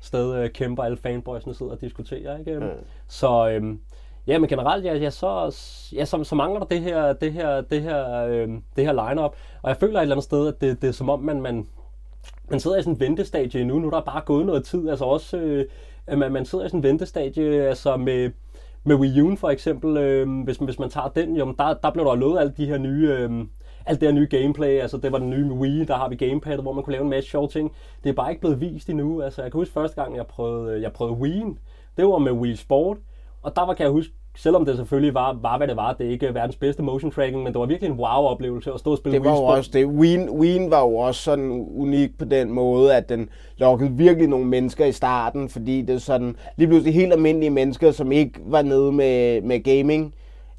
sted 0.01 0.35
øh, 0.35 0.49
kæmper 0.49 0.83
alle 0.83 0.97
fanboysene 0.97 1.53
sidder 1.53 1.71
og 1.71 1.81
diskuterer. 1.81 2.37
Ikke? 2.37 2.59
Mm. 2.59 2.69
Så 3.07 3.49
øhm, 3.49 3.79
ja, 4.27 4.39
men 4.39 4.49
generelt, 4.49 4.85
ja, 4.85 4.95
ja, 4.95 5.09
så, 5.09 5.55
ja, 5.95 6.05
så, 6.05 6.23
så 6.23 6.35
mangler 6.35 6.59
der 6.59 6.65
det 6.65 6.81
her, 6.81 7.13
det 7.13 7.33
her, 7.33 7.61
det 7.61 7.81
her, 7.81 8.25
øhm, 8.25 8.63
det 8.75 8.85
her 8.85 9.09
line-up. 9.09 9.35
Og 9.61 9.69
jeg 9.69 9.77
føler 9.77 9.97
et 9.97 10.01
eller 10.01 10.15
andet 10.15 10.23
sted, 10.23 10.47
at 10.47 10.61
det, 10.61 10.81
det 10.81 10.87
er 10.87 10.91
som 10.91 11.09
om, 11.09 11.19
man, 11.19 11.41
man, 11.41 11.67
man 12.49 12.59
sidder 12.59 12.77
i 12.77 12.81
sådan 12.81 12.93
en 12.93 12.99
ventestadie 12.99 13.65
nu. 13.65 13.79
Nu 13.79 13.87
er 13.87 13.91
der 13.91 14.01
bare 14.01 14.21
gået 14.25 14.45
noget 14.45 14.63
tid. 14.63 14.89
Altså 14.89 15.05
også, 15.05 15.37
øh, 15.37 15.65
man, 16.17 16.31
man 16.31 16.45
sidder 16.45 16.65
i 16.65 16.69
sådan 16.69 16.79
en 16.79 16.83
ventestadie 16.83 17.67
altså 17.67 17.97
med, 17.97 18.31
med 18.83 18.95
Wii 18.95 19.21
U'en 19.21 19.35
for 19.35 19.49
eksempel. 19.49 19.97
Øh, 19.97 20.43
hvis, 20.43 20.57
hvis 20.57 20.79
man 20.79 20.89
tager 20.89 21.07
den, 21.07 21.37
jo, 21.37 21.55
der, 21.57 21.73
der 21.73 21.91
blev 21.91 22.05
der 22.05 22.15
lovet 22.15 22.39
alle 22.39 22.53
de 22.57 22.65
her 22.65 22.77
nye... 22.77 23.09
Øh, 23.09 23.31
alt 23.85 24.01
det 24.01 24.09
her 24.09 24.15
nye 24.15 24.27
gameplay, 24.27 24.79
altså 24.79 24.97
det 24.97 25.11
var 25.11 25.17
den 25.17 25.29
nye 25.29 25.51
Wii, 25.51 25.85
der 25.85 25.95
har 25.95 26.09
vi 26.09 26.15
gamepad, 26.15 26.57
hvor 26.57 26.73
man 26.73 26.83
kunne 26.83 26.91
lave 26.91 27.03
en 27.03 27.09
masse 27.09 27.29
sjove 27.29 27.47
ting. 27.47 27.71
Det 28.03 28.09
er 28.09 28.13
bare 28.13 28.29
ikke 28.29 28.41
blevet 28.41 28.61
vist 28.61 28.89
endnu. 28.89 29.21
Altså 29.21 29.41
jeg 29.41 29.51
kan 29.51 29.59
huske 29.59 29.73
første 29.73 30.01
gang, 30.01 30.15
jeg 30.15 30.25
prøvede, 30.25 30.81
jeg 30.81 30.91
prøvede 30.91 31.15
Wii'en, 31.15 31.57
det 31.97 32.05
var 32.05 32.17
med 32.17 32.31
Wii 32.31 32.55
Sport, 32.55 32.97
og 33.41 33.55
der 33.55 33.65
var, 33.65 33.73
kan 33.73 33.83
jeg 33.83 33.91
huske, 33.91 34.13
selvom 34.37 34.65
det 34.65 34.77
selvfølgelig 34.77 35.13
var, 35.13 35.39
var, 35.41 35.57
hvad 35.57 35.67
det 35.67 35.75
var, 35.75 35.93
det 35.93 36.05
er 36.05 36.11
ikke 36.11 36.33
verdens 36.33 36.55
bedste 36.55 36.83
motion 36.83 37.11
tracking, 37.11 37.43
men 37.43 37.53
det 37.53 37.59
var 37.59 37.65
virkelig 37.65 37.91
en 37.91 37.99
wow-oplevelse 37.99 38.73
at 38.73 38.79
stå 38.79 38.91
og 38.91 38.97
spille 38.97 39.17
Det 39.17 39.25
var 39.25 39.31
Wii 39.31 39.57
også 39.57 39.71
det. 39.73 39.85
Wien, 39.85 40.29
Wien 40.29 40.71
var 40.71 40.81
jo 40.81 40.95
også 40.95 41.21
sådan 41.21 41.67
unik 41.75 42.17
på 42.19 42.25
den 42.25 42.51
måde, 42.51 42.95
at 42.95 43.09
den 43.09 43.29
lokkede 43.57 43.91
virkelig 43.91 44.27
nogle 44.27 44.45
mennesker 44.45 44.85
i 44.85 44.91
starten, 44.91 45.49
fordi 45.49 45.81
det 45.81 45.95
er 45.95 45.99
sådan 45.99 46.35
lige 46.57 46.67
pludselig 46.67 46.93
helt 46.93 47.13
almindelige 47.13 47.49
mennesker, 47.49 47.91
som 47.91 48.11
ikke 48.11 48.39
var 48.45 48.61
nede 48.61 48.91
med, 48.91 49.41
med 49.41 49.63
gaming, 49.63 50.13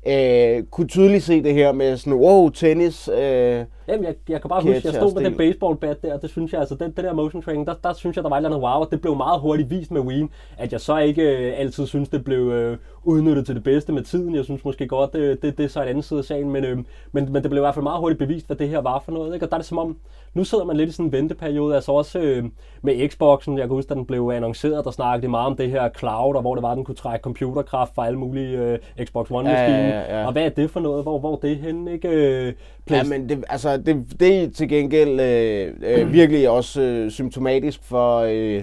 øh, 0.07 0.63
kunne 0.71 0.89
tydeligt 0.89 1.25
se 1.25 1.43
det 1.43 1.55
her 1.55 1.73
med 1.73 1.97
sådan, 1.97 2.13
wow, 2.13 2.49
tennis. 2.49 3.09
Øh, 3.09 3.65
Jamen, 3.89 4.05
jeg, 4.05 4.15
jeg 4.29 4.41
kan 4.41 4.49
bare 4.49 4.63
huske, 4.63 4.81
jeg 4.85 4.95
stod 4.95 5.15
med 5.15 5.25
den 5.25 5.37
baseballbat 5.37 6.03
der, 6.03 6.19
det 6.19 6.31
synes 6.31 6.53
jeg, 6.53 6.61
altså, 6.61 6.75
den, 6.75 6.91
den 6.91 7.05
der 7.05 7.13
motion 7.13 7.43
training, 7.43 7.67
der, 7.67 7.75
der 7.85 7.93
synes 7.93 8.17
jeg, 8.17 8.25
der 8.25 8.31
var 8.31 8.37
et 8.37 8.39
eller 8.41 8.51
andet 8.51 8.63
wow, 8.63 8.81
og 8.81 8.89
det 8.91 9.01
blev 9.01 9.17
meget 9.17 9.41
hurtigt 9.41 9.71
vist 9.71 9.91
med 9.91 10.01
Wien, 10.01 10.31
at 10.59 10.73
jeg 10.73 10.81
så 10.81 10.99
ikke 10.99 11.23
øh, 11.23 11.53
altid 11.57 11.87
synes, 11.87 12.09
det 12.09 12.25
blev 12.25 12.39
øh, 12.39 12.79
udnyttet 13.05 13.47
til 13.47 13.55
det 13.55 13.65
bedste 13.65 13.93
med 13.93 14.03
tiden. 14.03 14.35
Jeg 14.35 14.45
synes 14.45 14.65
måske 14.65 14.87
godt, 14.87 15.13
det, 15.13 15.43
det, 15.43 15.59
det 15.59 15.65
er 15.65 15.69
så 15.69 15.83
en 15.83 15.89
anden 15.89 16.03
side 16.03 16.19
af 16.19 16.25
sagen, 16.25 16.51
men, 16.51 16.65
øh, 16.65 16.77
men, 17.13 17.33
men 17.33 17.43
det 17.43 17.51
blev 17.51 17.61
i 17.61 17.65
hvert 17.65 17.75
fald 17.75 17.83
meget 17.83 18.01
hurtigt 18.01 18.19
bevist, 18.19 18.47
hvad 18.47 18.57
det 18.57 18.69
her 18.69 18.79
var 18.81 19.03
for 19.05 19.13
noget. 19.13 19.35
Ikke? 19.35 19.47
Og 19.47 19.51
der 19.51 19.57
er 19.57 19.59
det 19.59 19.67
som 19.67 19.79
om, 19.79 19.97
nu 20.35 20.45
sidder 20.45 20.65
man 20.65 20.77
lidt 20.77 20.89
i 20.89 20.93
sådan 20.93 21.07
en 21.07 21.13
venteperiode, 21.13 21.75
altså 21.75 21.93
også 21.93 22.19
øh, 22.19 22.45
med 22.83 23.09
Xboxen, 23.09 23.59
jeg 23.59 23.67
kan 23.67 23.75
huske, 23.75 23.89
da 23.89 23.95
den 23.95 24.07
blev 24.07 24.31
annonceret, 24.35 24.85
der 24.85 24.91
snakkede 24.91 25.23
de 25.23 25.31
meget 25.31 25.47
om 25.47 25.57
det 25.57 25.71
her 25.71 25.89
cloud, 25.99 26.35
og 26.35 26.41
hvor 26.41 26.55
det 26.55 26.63
var, 26.63 26.75
den 26.75 26.85
kunne 26.85 26.95
trække 26.95 27.23
computerkraft 27.23 27.95
fra 27.95 28.07
alle 28.07 28.19
mulige 28.19 28.59
øh, 28.59 28.79
Xbox 29.05 29.31
One-maskiner. 29.31 29.49
Ja, 29.49 30.01
ja, 30.01 30.21
ja. 30.21 30.27
Og 30.27 30.33
hvad 30.33 30.45
er 30.45 30.49
det 30.49 30.71
for 30.71 30.81
noget? 30.81 31.03
Hvor, 31.03 31.19
hvor 31.19 31.33
er 31.33 31.37
det 31.37 31.57
henne? 31.57 31.93
Ikke? 31.93 32.09
Øh, 32.09 32.53
Ja, 32.91 33.05
men 33.05 33.29
det, 33.29 33.45
altså, 33.49 33.72
det, 33.77 34.21
det 34.21 34.43
er 34.43 34.51
til 34.51 34.69
gengæld 34.69 35.21
øh, 35.21 35.73
øh, 35.83 36.13
virkelig 36.19 36.51
også 36.51 36.81
øh, 36.81 37.11
symptomatisk 37.11 37.81
for, 37.85 38.19
øh, 38.29 38.63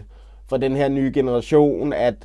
for 0.49 0.57
den 0.57 0.75
her 0.75 0.89
nye 0.89 1.11
generation, 1.13 1.93
at, 1.93 2.15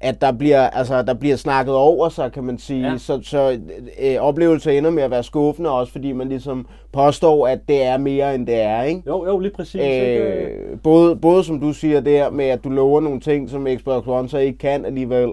at 0.00 0.20
der, 0.20 0.32
bliver, 0.32 0.70
altså, 0.70 1.02
der 1.02 1.14
bliver 1.14 1.36
snakket 1.36 1.74
over 1.74 2.08
sig, 2.08 2.32
kan 2.32 2.44
man 2.44 2.58
sige. 2.58 2.90
Ja. 2.90 2.98
Så, 2.98 3.20
så 3.22 3.58
øh, 4.02 4.16
oplevelser 4.20 4.70
ender 4.70 4.90
med 4.90 5.02
at 5.02 5.10
være 5.10 5.22
skuffende, 5.22 5.70
også 5.70 5.92
fordi 5.92 6.12
man 6.12 6.28
ligesom 6.28 6.66
påstår, 6.92 7.46
at 7.46 7.58
det 7.68 7.82
er 7.82 7.98
mere, 7.98 8.34
end 8.34 8.46
det 8.46 8.60
er. 8.60 8.82
Ikke? 8.82 9.02
Jo, 9.06 9.26
jo, 9.26 9.38
lige 9.38 9.52
præcis. 9.52 9.74
ikke? 9.74 10.16
Øh, 10.16 10.78
både, 10.82 11.16
både 11.16 11.44
som 11.44 11.60
du 11.60 11.72
siger 11.72 12.00
der 12.00 12.30
med, 12.30 12.44
at 12.44 12.64
du 12.64 12.68
lover 12.68 13.00
nogle 13.00 13.20
ting, 13.20 13.50
som 13.50 13.66
Xbox 13.76 14.06
One 14.06 14.28
så 14.28 14.38
ikke 14.38 14.58
kan 14.58 14.84
alligevel. 14.84 15.32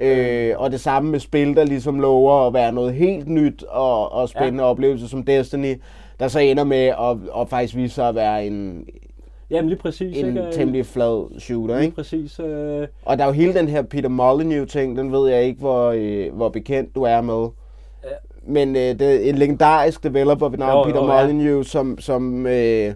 Øh, 0.00 0.54
og 0.56 0.70
det 0.70 0.80
samme 0.80 1.10
med 1.10 1.20
spil, 1.20 1.56
der 1.56 1.64
ligesom 1.64 2.00
lover 2.00 2.46
at 2.46 2.54
være 2.54 2.72
noget 2.72 2.94
helt 2.94 3.28
nyt 3.28 3.62
og, 3.62 4.12
og 4.12 4.28
spændende 4.28 4.64
ja. 4.64 4.70
oplevelse 4.70 5.08
som 5.08 5.22
Destiny, 5.22 5.74
der 6.20 6.28
så 6.28 6.38
ender 6.38 6.64
med 6.64 6.76
at, 6.86 7.16
at 7.40 7.48
faktisk 7.48 7.76
vise 7.76 7.94
sig 7.94 8.08
at 8.08 8.14
være 8.14 8.46
en, 8.46 8.84
Jamen 9.50 9.68
lige 9.68 9.78
præcis. 9.78 10.18
en 10.18 10.26
ikke? 10.28 10.48
temmelig 10.52 10.86
flad 10.86 11.40
shooter. 11.40 11.74
Lige 11.74 11.84
Ikke? 11.84 11.96
præcis. 11.96 12.40
Øh, 12.40 12.86
Og 13.02 13.18
der 13.18 13.24
er 13.24 13.28
jo 13.28 13.32
hele 13.32 13.54
den 13.54 13.68
her 13.68 13.82
Peter 13.82 14.08
Molyneux-ting, 14.08 14.96
den 14.96 15.12
ved 15.12 15.30
jeg 15.30 15.42
ikke, 15.44 15.60
hvor, 15.60 15.92
øh, 15.96 16.34
hvor 16.36 16.48
bekendt 16.48 16.94
du 16.94 17.02
er 17.02 17.20
med. 17.20 17.48
Ja. 18.04 18.08
Men 18.42 18.76
øh, 18.76 18.82
det 18.82 19.02
er 19.02 19.28
en 19.30 19.34
legendarisk 19.38 20.02
developer 20.02 20.48
ved 20.48 20.58
navn 20.58 20.78
Jo, 20.88 20.92
Peter 20.92 21.04
jo, 21.06 21.12
ja. 21.12 21.22
Molyneux, 21.22 21.66
som, 21.66 21.98
som 21.98 22.46
øh, 22.46 22.94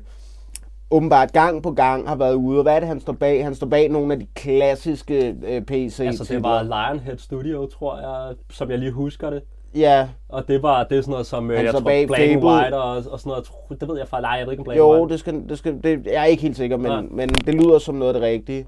åbenbart 0.91 1.33
gang 1.33 1.63
på 1.63 1.71
gang 1.71 2.09
har 2.09 2.17
været 2.17 2.35
ude. 2.35 2.59
Og 2.59 2.63
hvad 2.63 2.75
er 2.75 2.79
det, 2.81 2.89
han 2.89 3.01
står 3.01 3.13
bag? 3.13 3.45
Han 3.45 3.55
står 3.55 3.67
bag 3.67 3.89
nogle 3.89 4.13
af 4.13 4.19
de 4.21 4.27
klassiske 4.35 5.37
øh, 5.47 5.63
PC-titler. 5.63 6.07
altså 6.07 6.35
det 6.35 6.43
var 6.43 6.63
Lionhead 6.63 7.19
Studio, 7.19 7.67
tror 7.67 7.99
jeg, 7.99 8.37
som 8.51 8.71
jeg 8.71 8.79
lige 8.79 8.93
husker 8.93 9.31
det. 9.31 9.43
Ja, 9.75 10.09
Og 10.29 10.49
det 10.49 10.63
var 10.63 10.85
det 10.85 10.99
er 10.99 11.03
sådan 11.03 11.13
noget 11.13 11.27
som, 11.27 11.51
øh, 11.51 11.57
Han 11.57 11.65
jeg 11.67 11.75
tror, 11.75 11.81
bag 11.81 12.07
Black 12.07 12.23
Fable. 12.23 12.47
White 12.49 12.75
og, 12.77 12.91
og 12.97 13.03
sådan 13.21 13.31
noget. 13.31 13.45
Tror- 13.45 13.77
Det 13.81 13.89
ved 13.89 13.99
jeg 13.99 14.09
fra, 14.09 14.21
nej, 14.21 14.31
jeg 14.31 14.47
ved 14.47 14.53
ikke 14.53 14.61
om 14.61 14.65
Black 14.65 14.79
jo, 14.79 14.93
White. 15.01 15.13
det 15.13 15.21
skal, 15.21 15.43
det 15.49 15.59
skal, 15.59 15.81
det, 15.85 16.07
jeg 16.07 16.15
er 16.21 16.25
ikke 16.25 16.43
helt 16.43 16.57
sikker, 16.57 16.77
men, 16.77 17.09
men 17.17 17.29
det 17.29 17.55
lyder 17.55 17.79
som 17.79 17.95
noget 17.95 18.15
af 18.15 18.21
det 18.21 18.29
rigtige. 18.29 18.67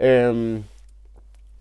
Øhm, 0.00 0.64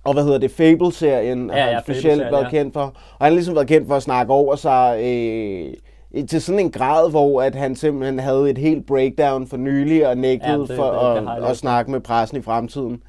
og 0.03 0.13
hvad 0.13 0.23
hedder 0.23 0.37
det, 0.37 0.51
Fable-serien 0.51 1.49
Ja, 1.49 1.53
har 1.61 1.67
ja, 1.69 1.73
han 1.73 1.83
specielt 1.83 2.21
været 2.21 2.43
ja. 2.43 2.49
kendt 2.49 2.73
for. 2.73 2.81
Og 2.81 2.91
han 3.25 3.31
har 3.31 3.35
ligesom 3.35 3.55
været 3.55 3.67
kendt 3.67 3.87
for 3.87 3.95
at 3.95 4.03
snakke 4.03 4.33
over 4.33 4.55
sig 4.55 4.99
øh, 5.03 6.25
til 6.27 6.41
sådan 6.41 6.59
en 6.59 6.71
grad, 6.71 7.09
hvor 7.09 7.41
at 7.41 7.55
han 7.55 7.75
simpelthen 7.75 8.19
havde 8.19 8.49
et 8.49 8.57
helt 8.57 8.87
breakdown 8.87 9.47
for 9.47 9.57
nylig 9.57 10.07
og 10.07 10.17
nægtede 10.17 10.51
Ja, 10.51 10.57
ja, 10.57 10.61
det- 10.63 10.75
for 10.75 10.83
det- 10.91 11.21
det 11.23 11.29
at, 11.31 11.41
jeg 11.41 11.49
at 11.49 11.57
snakke 11.57 11.91
med 11.91 11.99
pressen 11.99 12.37
i 12.37 12.41
fremtiden. 12.41 13.03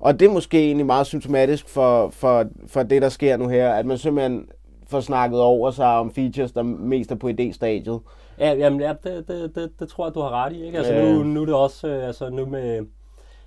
Og 0.00 0.20
det 0.20 0.28
er 0.28 0.32
måske 0.32 0.64
egentlig 0.64 0.86
meget 0.86 1.06
symptomatisk 1.06 1.68
for, 1.68 2.08
for, 2.10 2.44
for 2.66 2.82
det, 2.82 3.02
der 3.02 3.08
sker 3.08 3.36
nu 3.36 3.48
her, 3.48 3.70
at 3.72 3.86
man 3.86 3.98
simpelthen 3.98 4.46
får 4.90 5.00
snakket 5.00 5.40
over 5.40 5.70
sig 5.70 5.86
om 5.86 6.10
features, 6.14 6.52
der 6.52 6.62
mest 6.62 7.12
er 7.12 7.16
på 7.16 7.28
idéstadiet. 7.28 8.00
Ja, 8.38 8.52
jamen, 8.54 8.80
ja 8.80 8.92
det, 9.04 9.28
det, 9.28 9.54
det, 9.54 9.70
det, 9.80 9.88
tror 9.88 10.06
jeg, 10.06 10.14
du 10.14 10.20
har 10.20 10.30
ret 10.44 10.52
i. 10.52 10.64
Ikke? 10.64 10.78
Altså, 10.78 10.92
Ja. 10.94 11.12
nu, 11.12 11.22
nu 11.22 11.42
er 11.42 11.46
det 11.46 11.54
også, 11.54 11.88
øh, 11.88 12.06
altså 12.06 12.30
nu 12.30 12.46
med, 12.46 12.86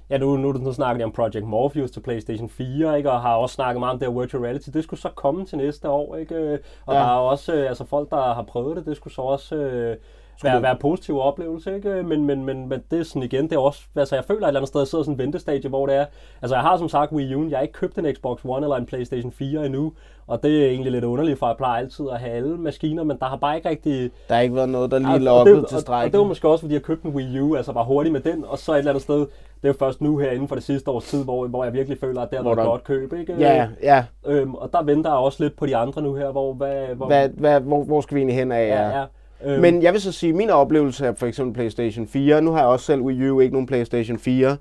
ja, 0.10 0.18
nu, 0.18 0.38
nu, 0.38 0.52
nu 0.52 0.74
snakker 0.74 0.98
de 0.98 1.04
om 1.04 1.12
Project 1.12 1.46
Morpheus 1.46 1.92
til 1.92 2.00
PlayStation 2.00 2.50
4, 2.50 2.98
ikke? 2.98 3.12
og 3.12 3.22
har 3.22 3.36
også 3.36 3.56
snakket 3.56 3.80
meget 3.80 3.94
om 3.94 4.00
det 4.00 4.08
her 4.14 4.20
virtual 4.20 4.44
reality. 4.44 4.70
Det 4.74 4.84
skulle 4.84 5.00
så 5.00 5.10
komme 5.16 5.46
til 5.46 5.58
næste 5.58 5.90
år, 5.90 6.16
ikke? 6.16 6.36
Øh, 6.36 6.60
Og 6.86 6.94
Ja. 6.94 7.00
der 7.00 7.06
er 7.06 7.10
også, 7.18 7.54
øh, 7.54 7.68
altså 7.70 7.86
folk, 7.86 8.10
der 8.10 8.34
har 8.34 8.44
prøvet 8.44 8.78
det, 8.78 8.86
det 8.86 8.98
skulle 8.98 9.14
så 9.14 9.22
også 9.22 9.56
øh, 9.56 9.98
være, 10.44 10.62
være 10.62 10.72
en 10.72 10.78
positiv 10.78 11.20
oplevelse, 11.20 11.76
ikke? 11.76 12.04
Men, 12.04 12.26
men, 12.26 12.46
men, 12.46 12.70
men 12.70 12.84
det 12.92 13.00
er 13.00 13.04
sådan 13.04 13.24
igen, 13.24 13.44
det 13.44 13.54
er 13.54 13.60
også, 13.60 13.82
altså 13.96 14.16
jeg 14.16 14.24
føler 14.26 14.42
et 14.42 14.48
eller 14.48 14.60
andet 14.60 14.68
sted, 14.68 14.80
jeg 14.82 14.88
sidder 14.88 15.04
sådan 15.04 15.14
en 15.14 15.18
ventestadie, 15.20 15.70
hvor 15.70 15.86
det 15.86 15.96
er, 15.96 16.06
altså 16.42 16.56
jeg 16.56 16.62
har 16.62 16.78
som 16.78 16.90
sagt 16.90 17.12
Wii 17.12 17.36
U, 17.36 17.48
jeg 17.50 17.58
har 17.58 17.62
ikke 17.62 17.74
købt 17.74 17.98
en 17.98 18.16
Xbox 18.16 18.40
One 18.46 18.66
eller 18.66 18.76
en 18.76 18.86
PlayStation 18.86 19.32
4 19.32 19.66
endnu, 19.66 19.94
og 20.28 20.44
det 20.44 20.64
er 20.66 20.70
egentlig 20.70 20.92
lidt 20.92 21.04
underligt, 21.04 21.40
for 21.40 21.48
jeg 21.48 21.58
plejer 21.58 21.80
altid 21.80 22.06
at 22.14 22.20
have 22.20 22.32
alle 22.32 22.58
maskiner, 22.58 23.04
men 23.04 23.18
der 23.20 23.26
har 23.26 23.36
bare 23.36 23.56
ikke 23.56 23.70
rigtig, 23.70 24.12
Der 24.30 24.36
har 24.36 24.42
ikke 24.42 24.56
været 24.56 24.70
noget, 24.70 24.92
der 24.92 24.98
lige 25.00 25.08
og- 25.10 25.14
og 25.14 25.20
lokkede 25.20 25.56
det, 25.58 25.68
til 25.68 25.76
og, 25.76 25.78
og 25.78 25.82
strækken. 25.82 26.12
det 26.12 26.20
var 26.20 26.26
måske 26.26 26.48
også, 26.50 26.62
fordi 26.62 26.74
jeg 26.74 26.82
købte 26.82 27.08
en 27.08 27.14
Wii 27.16 27.40
U, 27.40 27.56
altså 27.56 27.72
var 27.72 27.84
hurtig 27.84 28.12
med 28.12 28.22
den, 28.22 28.46
og 28.48 28.58
så 28.58 28.74
et 28.74 28.78
eller 28.78 28.92
andet 28.92 29.04
sted, 29.04 29.20
det 29.20 29.28
er 29.64 29.68
jo 29.68 29.74
først 29.80 30.02
nu 30.02 30.18
her 30.18 30.32
inden 30.32 30.48
for 30.48 30.56
det 30.56 30.64
sidste 30.64 30.92
års 30.92 31.04
tid, 31.04 31.24
hvor, 31.24 31.48
hvor 31.48 31.64
jeg 31.64 31.74
virkelig 31.74 32.00
føler, 32.00 32.22
at 32.22 32.30
det 32.30 32.38
har 32.38 32.44
været 32.44 32.58
et 32.58 32.70
godt 32.70 32.84
køb, 32.84 33.14
ikke? 33.14 33.36
Ja, 33.40 33.68
ja. 33.84 34.04
Øhm, 34.26 34.56
og 34.56 34.70
der 34.74 34.84
venter 34.84 35.10
jeg 35.10 35.18
også 35.20 35.44
lidt 35.44 35.56
på 35.58 35.66
de 35.66 35.76
andre 35.76 36.02
nu 36.02 36.14
her, 36.16 36.32
hvor... 36.32 36.54
Hvad, 36.54 36.86
hvor 36.96 37.08
Hvad, 37.08 37.30
hvad, 37.30 37.60
hvor, 37.60 37.84
hvor 37.84 38.02
skal 38.02 38.16
vi 38.16 38.20
egentlig 38.20 38.38
hen 38.38 38.52
af? 38.52 38.68
ja, 38.68 39.00
ja. 39.00 39.06
Øhm, 39.46 39.62
Men 39.62 39.82
jeg 39.82 39.94
vil 39.94 40.02
så 40.02 40.12
sige, 40.12 40.30
at 40.30 40.36
min 40.36 40.50
oplevelse 40.50 41.08
af 41.08 41.18
for 41.18 41.26
eksempel 41.28 41.54
PlayStation 41.54 42.08
4, 42.08 42.42
nu 42.42 42.52
har 42.52 42.60
jeg 42.60 42.68
også 42.68 42.86
selv 42.86 43.02
Wii 43.02 43.30
U, 43.30 43.40
ikke 43.40 43.54
nogen 43.54 43.68
PlayStation 43.68 44.20
4, 44.20 44.58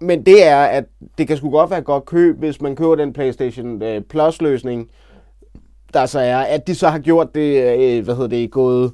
men 0.00 0.26
det 0.26 0.46
er, 0.46 0.64
at 0.64 0.84
det 1.18 1.28
kan 1.28 1.36
sgu 1.36 1.50
godt 1.50 1.70
være 1.70 1.78
et 1.78 1.84
godt 1.84 2.04
køb, 2.04 2.38
hvis 2.38 2.60
man 2.60 2.76
køber 2.76 2.94
den 2.94 3.12
PlayStation 3.12 3.82
øh, 3.82 4.02
Plus 4.02 4.42
løsning, 4.42 4.90
der 5.94 6.06
så 6.06 6.20
er, 6.20 6.36
at 6.38 6.66
de 6.66 6.74
så 6.74 6.88
har 6.88 6.98
gjort 6.98 7.34
det, 7.34 7.62
øh, 7.62 7.96
øh, 7.98 8.04
hvad 8.04 8.14
hedder 8.14 8.28
det, 8.28 8.50
gået, 8.50 8.92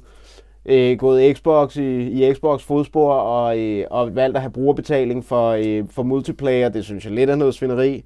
øh, 0.65 0.97
gået 0.97 1.37
Xbox 1.37 1.75
i, 1.75 1.97
i 1.97 2.33
Xbox 2.33 2.63
fodspor 2.63 3.13
og, 3.13 3.59
øh, 3.59 3.85
og 3.91 4.15
valgt 4.15 4.37
at 4.37 4.41
have 4.41 4.51
brugerbetaling 4.51 5.25
for, 5.25 5.49
øh, 5.49 5.83
for 5.89 6.03
multiplayer. 6.03 6.69
Det 6.69 6.85
synes 6.85 7.05
jeg 7.05 7.13
lidt 7.13 7.29
er 7.29 7.35
noget 7.35 7.53
svineri. 7.53 8.03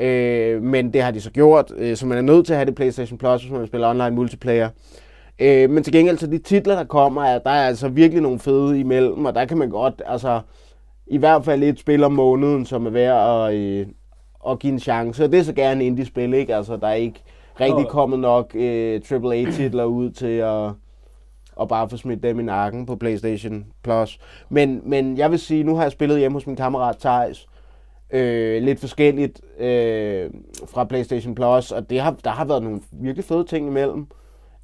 Øh, 0.00 0.62
men 0.62 0.92
det 0.92 1.02
har 1.02 1.10
de 1.10 1.20
så 1.20 1.30
gjort, 1.30 1.72
øh, 1.76 1.96
så 1.96 2.06
man 2.06 2.18
er 2.18 2.22
nødt 2.22 2.46
til 2.46 2.52
at 2.52 2.56
have 2.56 2.66
det 2.66 2.74
PlayStation 2.74 3.18
Plus, 3.18 3.42
hvis 3.42 3.52
man 3.52 3.60
vil 3.60 3.68
spille 3.68 3.86
online 3.86 4.10
multiplayer. 4.10 4.68
Øh, 5.38 5.70
men 5.70 5.82
til 5.84 5.92
gengæld 5.92 6.18
så 6.18 6.26
de 6.26 6.38
titler, 6.38 6.74
der 6.74 6.84
kommer, 6.84 7.24
er, 7.24 7.38
der 7.38 7.50
er 7.50 7.66
altså 7.66 7.88
virkelig 7.88 8.22
nogle 8.22 8.38
fede 8.38 8.80
imellem, 8.80 9.24
og 9.24 9.34
der 9.34 9.44
kan 9.44 9.58
man 9.58 9.70
godt, 9.70 10.02
altså 10.06 10.40
i 11.06 11.16
hvert 11.16 11.44
fald 11.44 11.62
et 11.62 11.78
spil 11.78 12.04
om 12.04 12.12
måneden, 12.12 12.66
som 12.66 12.86
er 12.86 12.90
værd 12.90 13.48
at, 13.48 13.54
øh, 13.54 13.86
at 14.48 14.58
give 14.58 14.72
en 14.72 14.80
chance. 14.80 15.24
Og 15.24 15.32
det 15.32 15.38
er 15.38 15.42
så 15.42 15.52
gerne 15.52 15.84
indie-spil, 15.84 16.34
ikke? 16.34 16.56
Altså 16.56 16.76
der 16.76 16.86
er 16.86 16.94
ikke 16.94 17.22
rigtig 17.60 17.86
kommet 17.86 18.18
nok 18.18 18.54
øh, 18.54 19.00
AAA-titler 19.10 19.84
ud 19.84 20.10
til 20.10 20.36
at, 20.36 20.70
at 21.60 21.68
bare 21.68 21.88
få 21.88 21.96
smidt 21.96 22.22
dem 22.22 22.40
i 22.40 22.42
nakken 22.42 22.86
på 22.86 22.96
PlayStation 22.96 23.66
Plus. 23.82 24.18
Men, 24.48 24.80
men 24.84 25.18
jeg 25.18 25.30
vil 25.30 25.38
sige, 25.38 25.64
nu 25.64 25.76
har 25.76 25.82
jeg 25.82 25.92
spillet 25.92 26.18
hjemme 26.18 26.36
hos 26.36 26.46
min 26.46 26.56
kammerat 26.56 26.96
Thijs, 26.96 27.46
øh, 28.10 28.62
lidt 28.62 28.80
forskelligt 28.80 29.40
øh, 29.58 30.30
fra 30.66 30.84
PlayStation 30.84 31.34
Plus, 31.34 31.72
og 31.72 31.90
det 31.90 32.00
har, 32.00 32.16
der 32.24 32.30
har 32.30 32.44
været 32.44 32.62
nogle 32.62 32.80
virkelig 32.92 33.24
fede 33.24 33.44
ting 33.44 33.68
imellem. 33.68 34.06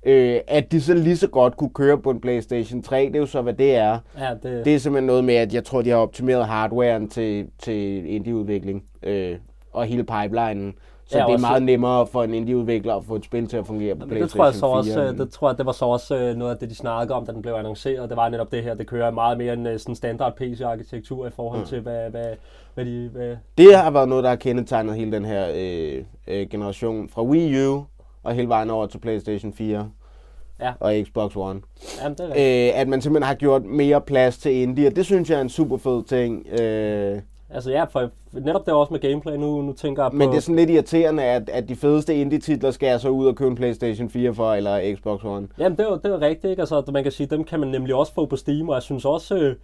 Øh, 0.07 0.41
at 0.49 0.73
de 0.73 0.81
så 0.81 0.95
lige 0.95 1.17
så 1.17 1.29
godt 1.29 1.57
kunne 1.57 1.71
køre 1.75 1.99
på 1.99 2.11
en 2.11 2.21
PlayStation 2.21 2.83
3, 2.83 3.05
det 3.07 3.15
er 3.17 3.19
jo 3.21 3.27
så, 3.27 3.43
hvad 3.43 3.53
det 3.53 3.75
er. 3.77 3.99
ja, 4.19 4.31
det, 4.43 4.65
Det 4.65 4.75
er 4.75 4.79
simpelthen 4.79 5.07
noget 5.07 5.25
med, 5.25 5.35
at 5.35 5.55
jeg 5.55 5.65
tror, 5.65 5.83
de 5.83 5.91
har 5.91 5.97
optimeret 5.97 6.47
hardwaren 6.47 7.09
til, 7.09 7.47
til 7.59 8.07
indieudvikling 8.15 8.85
øh, 9.03 9.37
og 9.73 9.85
hele 9.85 10.05
pipelinen. 10.05 10.75
Så 11.07 11.19
Ja, 11.19 11.25
det 11.25 11.29
er 11.29 11.33
også- 11.35 11.47
meget 11.47 11.63
nemmere 11.63 12.07
for 12.07 12.23
en 12.25 12.35
indieudvikler 12.35 12.95
at 12.95 13.05
få 13.05 13.15
et 13.17 13.25
spil 13.25 13.47
til 13.47 13.57
at 13.57 13.67
fungere 13.67 13.95
på 13.95 13.99
Men 13.99 14.09
PlayStation 14.09 14.47
det 14.47 14.55
tror 14.61 14.71
jeg 14.75 14.83
så 14.85 14.95
4. 14.95 15.03
også, 15.05 15.13
øh, 15.13 15.19
det 15.19 15.31
tror 15.33 15.49
jeg, 15.51 15.59
det 15.59 15.67
var 15.67 15.73
så 15.73 15.85
også 15.85 16.17
øh, 16.17 16.37
noget 16.37 16.53
af 16.53 16.59
det, 16.59 16.71
de 16.71 16.75
snakkede 16.75 17.15
om, 17.17 17.27
da 17.27 17.33
den 17.33 17.43
blev 17.43 17.53
annonceret. 17.55 18.09
Det 18.09 18.17
var 18.17 18.29
netop 18.29 18.53
det 18.53 18.63
her, 18.63 18.75
det 18.75 18.87
kører 18.87 19.11
meget 19.11 19.39
mere 19.39 19.53
en 19.53 19.67
øh, 19.67 19.79
sådan 19.79 19.95
standard 19.95 20.37
PC-arkitektur 20.37 21.27
i 21.27 21.31
forhold 21.31 21.67
til, 21.67 21.81
hvad, 21.81 22.11
hvad, 22.11 22.25
hvad 22.75 22.85
de... 22.85 23.11
Hvad, 23.13 23.37
Det 23.59 23.77
har 23.77 23.91
været 23.91 24.09
noget, 24.09 24.25
der 24.25 24.31
har 24.31 24.37
kendetegnet 24.37 24.95
hele 24.95 25.13
den 25.13 25.25
her 25.25 25.47
øh, 25.55 26.05
øh, 26.29 26.47
generation 26.49 27.09
fra 27.09 27.23
Wii 27.25 27.67
U 27.67 27.83
og 28.23 28.35
hele 28.35 28.49
vejen 28.49 28.71
over 28.71 28.87
til 28.87 28.99
PlayStation 28.99 29.53
4 29.53 29.91
Ja. 30.61 30.73
og 30.81 30.95
Xbox 31.07 31.37
One. 31.37 31.61
jamen, 32.03 32.19
det 32.19 32.33
er. 32.37 32.69
Øh, 32.75 32.81
at 32.81 32.89
man 32.89 33.01
simpelthen 33.03 33.27
har 33.27 33.35
gjort 33.35 33.65
mere 33.65 34.01
plads 34.01 34.39
til 34.39 34.53
indie, 34.53 34.87
og 34.87 34.97
det 34.97 35.05
synes 35.07 35.31
jeg 35.31 35.37
er 35.37 35.41
en 35.43 35.49
super 35.49 35.77
fed 35.77 36.03
ting. 36.05 36.47
Øh, 36.61 37.19
Altså 37.55 37.71
ja, 37.71 37.85
for 37.85 38.11
netop 38.33 38.67
det 38.67 38.75
også 38.75 38.93
med 38.93 39.01
gameplay, 39.01 39.35
nu, 39.37 39.63
nu 39.63 39.73
tænker 39.73 40.03
jeg 40.03 40.11
på... 40.11 40.17
men 40.17 40.29
det 40.29 40.37
er 40.37 40.41
sådan 40.41 40.57
lidt 40.57 40.71
irriterende, 40.71 41.23
at, 41.23 41.49
at 41.49 41.69
de 41.69 41.77
fedeste 41.77 42.15
indie-titler 42.15 42.71
skal 42.71 42.87
jeg 42.87 43.01
så 43.01 43.09
ud 43.09 43.27
og 43.27 43.37
købe 43.37 43.51
en 43.51 43.57
PlayStation 43.57 44.11
4 44.11 44.35
for, 44.35 44.53
eller 44.53 44.97
Xbox 44.97 45.25
One. 45.25 45.49
Jamen, 45.59 45.79
det 45.79 45.85
er 45.87 45.91
jo, 45.91 45.97
det 45.97 46.13
er 46.13 46.21
rigtigt, 46.21 46.51
ikke? 46.51 46.63
Altså, 46.63 46.83
man 46.93 47.03
kan 47.03 47.13
sige, 47.13 47.27
dem 47.27 47.45
kan 47.45 47.61
man 47.61 47.69
nemlig 47.69 47.95
også 47.95 48.13
få 48.15 48.27
på 48.27 48.37
Steam, 48.37 48.69
og 48.69 48.75
jeg 48.75 48.83
synes 48.83 49.05
også, 49.05 49.37
øh, 49.37 49.57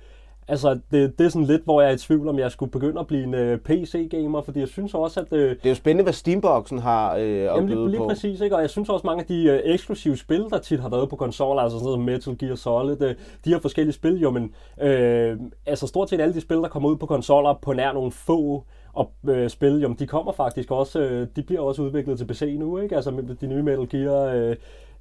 Altså, 0.48 0.78
det, 0.90 1.18
det 1.18 1.26
er 1.26 1.28
sådan 1.28 1.46
lidt, 1.46 1.62
hvor 1.64 1.80
jeg 1.80 1.90
er 1.90 1.94
i 1.94 1.98
tvivl, 1.98 2.28
om 2.28 2.38
jeg 2.38 2.50
skulle 2.50 2.72
begynde 2.72 3.00
at 3.00 3.06
blive 3.06 3.22
en 3.22 3.34
uh, 3.34 3.58
PC-gamer, 3.58 4.42
fordi 4.42 4.60
jeg 4.60 4.68
synes 4.68 4.94
også, 4.94 5.20
at... 5.20 5.32
Uh, 5.32 5.38
det 5.38 5.58
er 5.64 5.68
jo 5.68 5.74
spændende, 5.74 6.02
hvad 6.02 6.12
Steamboxen 6.12 6.78
har 6.78 7.16
uh, 7.16 7.22
jamen, 7.22 7.68
lige, 7.68 7.88
lige 7.90 7.98
på. 7.98 8.08
præcis, 8.08 8.40
ikke? 8.40 8.56
Og 8.56 8.62
jeg 8.62 8.70
synes 8.70 8.88
også, 8.88 9.06
mange 9.06 9.20
af 9.20 9.26
de 9.26 9.60
uh, 9.64 9.72
eksklusive 9.72 10.16
spil, 10.16 10.46
der 10.50 10.58
tit 10.58 10.80
har 10.80 10.88
været 10.88 11.08
på 11.08 11.16
konsoller, 11.16 11.62
altså 11.62 11.78
sådan 11.78 11.84
noget 11.84 12.22
som 12.24 12.34
Metal 12.34 12.46
Gear 12.46 12.54
Solid, 12.54 13.02
uh, 13.02 13.10
de 13.44 13.52
har 13.52 13.58
forskellige 13.58 13.94
spil, 13.94 14.20
jo, 14.20 14.30
men 14.30 14.42
uh, 14.76 15.46
altså 15.66 15.86
stort 15.86 16.10
set 16.10 16.20
alle 16.20 16.34
de 16.34 16.40
spil, 16.40 16.56
der 16.56 16.68
kommer 16.68 16.88
ud 16.88 16.96
på 16.96 17.06
konsoller 17.06 17.58
på 17.62 17.72
nær 17.72 17.92
nogle 17.92 18.12
få 18.12 18.64
og 18.96 19.12
øh, 19.28 19.50
spil, 19.50 19.80
jo, 19.82 19.94
de 19.98 20.06
kommer 20.06 20.32
faktisk 20.32 20.70
også, 20.70 21.00
øh, 21.00 21.26
de 21.36 21.42
bliver 21.42 21.60
også 21.60 21.82
udviklet 21.82 22.18
til 22.18 22.26
PC 22.26 22.56
nu, 22.58 22.78
ikke? 22.78 22.96
Altså 22.96 23.36
de 23.40 23.46
nye 23.46 23.62
Metal 23.62 23.88
Gear, 23.88 24.34
øh, 24.34 24.56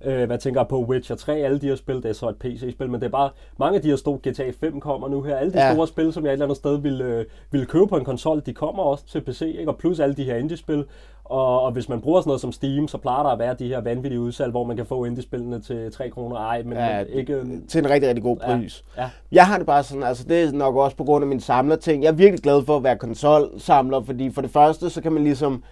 Øh, 0.05 0.25
hvad 0.25 0.37
tænker 0.37 0.61
jeg 0.61 0.67
på 0.67 0.83
Witcher 0.83 1.15
3, 1.15 1.33
alle 1.33 1.59
de 1.59 1.67
her 1.67 1.75
spil, 1.75 1.95
det 1.95 2.05
er 2.05 2.13
så 2.13 2.29
et 2.29 2.35
PC-spil, 2.35 2.89
men 2.89 3.01
det 3.01 3.07
er 3.07 3.11
bare, 3.11 3.29
mange 3.59 3.75
af 3.75 3.81
de 3.81 3.89
her 3.89 3.95
store 3.95 4.17
GTA 4.29 4.51
5 4.59 4.79
kommer 4.79 5.07
nu 5.07 5.21
her, 5.21 5.35
alle 5.35 5.53
de 5.53 5.65
ja. 5.65 5.73
store 5.73 5.87
spil, 5.87 6.13
som 6.13 6.23
jeg 6.23 6.29
et 6.29 6.33
eller 6.33 6.45
andet 6.45 6.57
sted 6.57 6.77
ville, 6.77 7.05
øh, 7.05 7.25
ville 7.51 7.65
købe 7.65 7.87
på 7.87 7.97
en 7.97 8.05
konsol, 8.05 8.41
de 8.45 8.53
kommer 8.53 8.83
også 8.83 9.05
til 9.05 9.21
PC, 9.21 9.41
ikke? 9.41 9.71
og 9.71 9.77
plus 9.77 9.99
alle 9.99 10.15
de 10.15 10.23
her 10.23 10.35
indie-spil, 10.35 10.85
og, 11.23 11.61
og 11.61 11.71
hvis 11.71 11.89
man 11.89 12.01
bruger 12.01 12.21
sådan 12.21 12.29
noget 12.29 12.41
som 12.41 12.51
Steam, 12.51 12.87
så 12.87 12.97
plejer 12.97 13.23
der 13.23 13.29
at 13.29 13.39
være 13.39 13.53
de 13.53 13.67
her 13.67 13.81
vanvittige 13.81 14.19
udsalg, 14.19 14.51
hvor 14.51 14.63
man 14.63 14.75
kan 14.75 14.85
få 14.85 15.05
indie-spillene 15.05 15.61
til 15.61 15.91
3 15.91 16.09
kroner. 16.09 16.35
Ej, 16.35 16.63
men, 16.63 16.73
ja, 16.73 16.97
men 16.97 17.07
ikke... 17.13 17.43
Til 17.67 17.79
en 17.79 17.89
rigtig, 17.89 18.09
rigtig 18.09 18.23
god 18.23 18.37
pris. 18.37 18.83
Ja, 18.97 19.01
ja. 19.01 19.09
Jeg 19.31 19.47
har 19.47 19.57
det 19.57 19.67
bare 19.67 19.83
sådan, 19.83 20.03
altså 20.03 20.23
det 20.29 20.43
er 20.43 20.51
nok 20.51 20.75
også 20.75 20.97
på 20.97 21.03
grund 21.03 21.23
af 21.23 21.27
min 21.27 21.39
samlerting. 21.39 22.03
Jeg 22.03 22.09
er 22.09 22.13
virkelig 22.13 22.43
glad 22.43 22.65
for 22.65 22.77
at 22.77 22.83
være 22.83 22.97
konsolsamler, 22.97 24.01
fordi 24.01 24.31
for 24.31 24.41
det 24.41 24.51
første, 24.51 24.89
så 24.89 25.01
kan 25.01 25.11
man 25.11 25.23
ligesom 25.23 25.63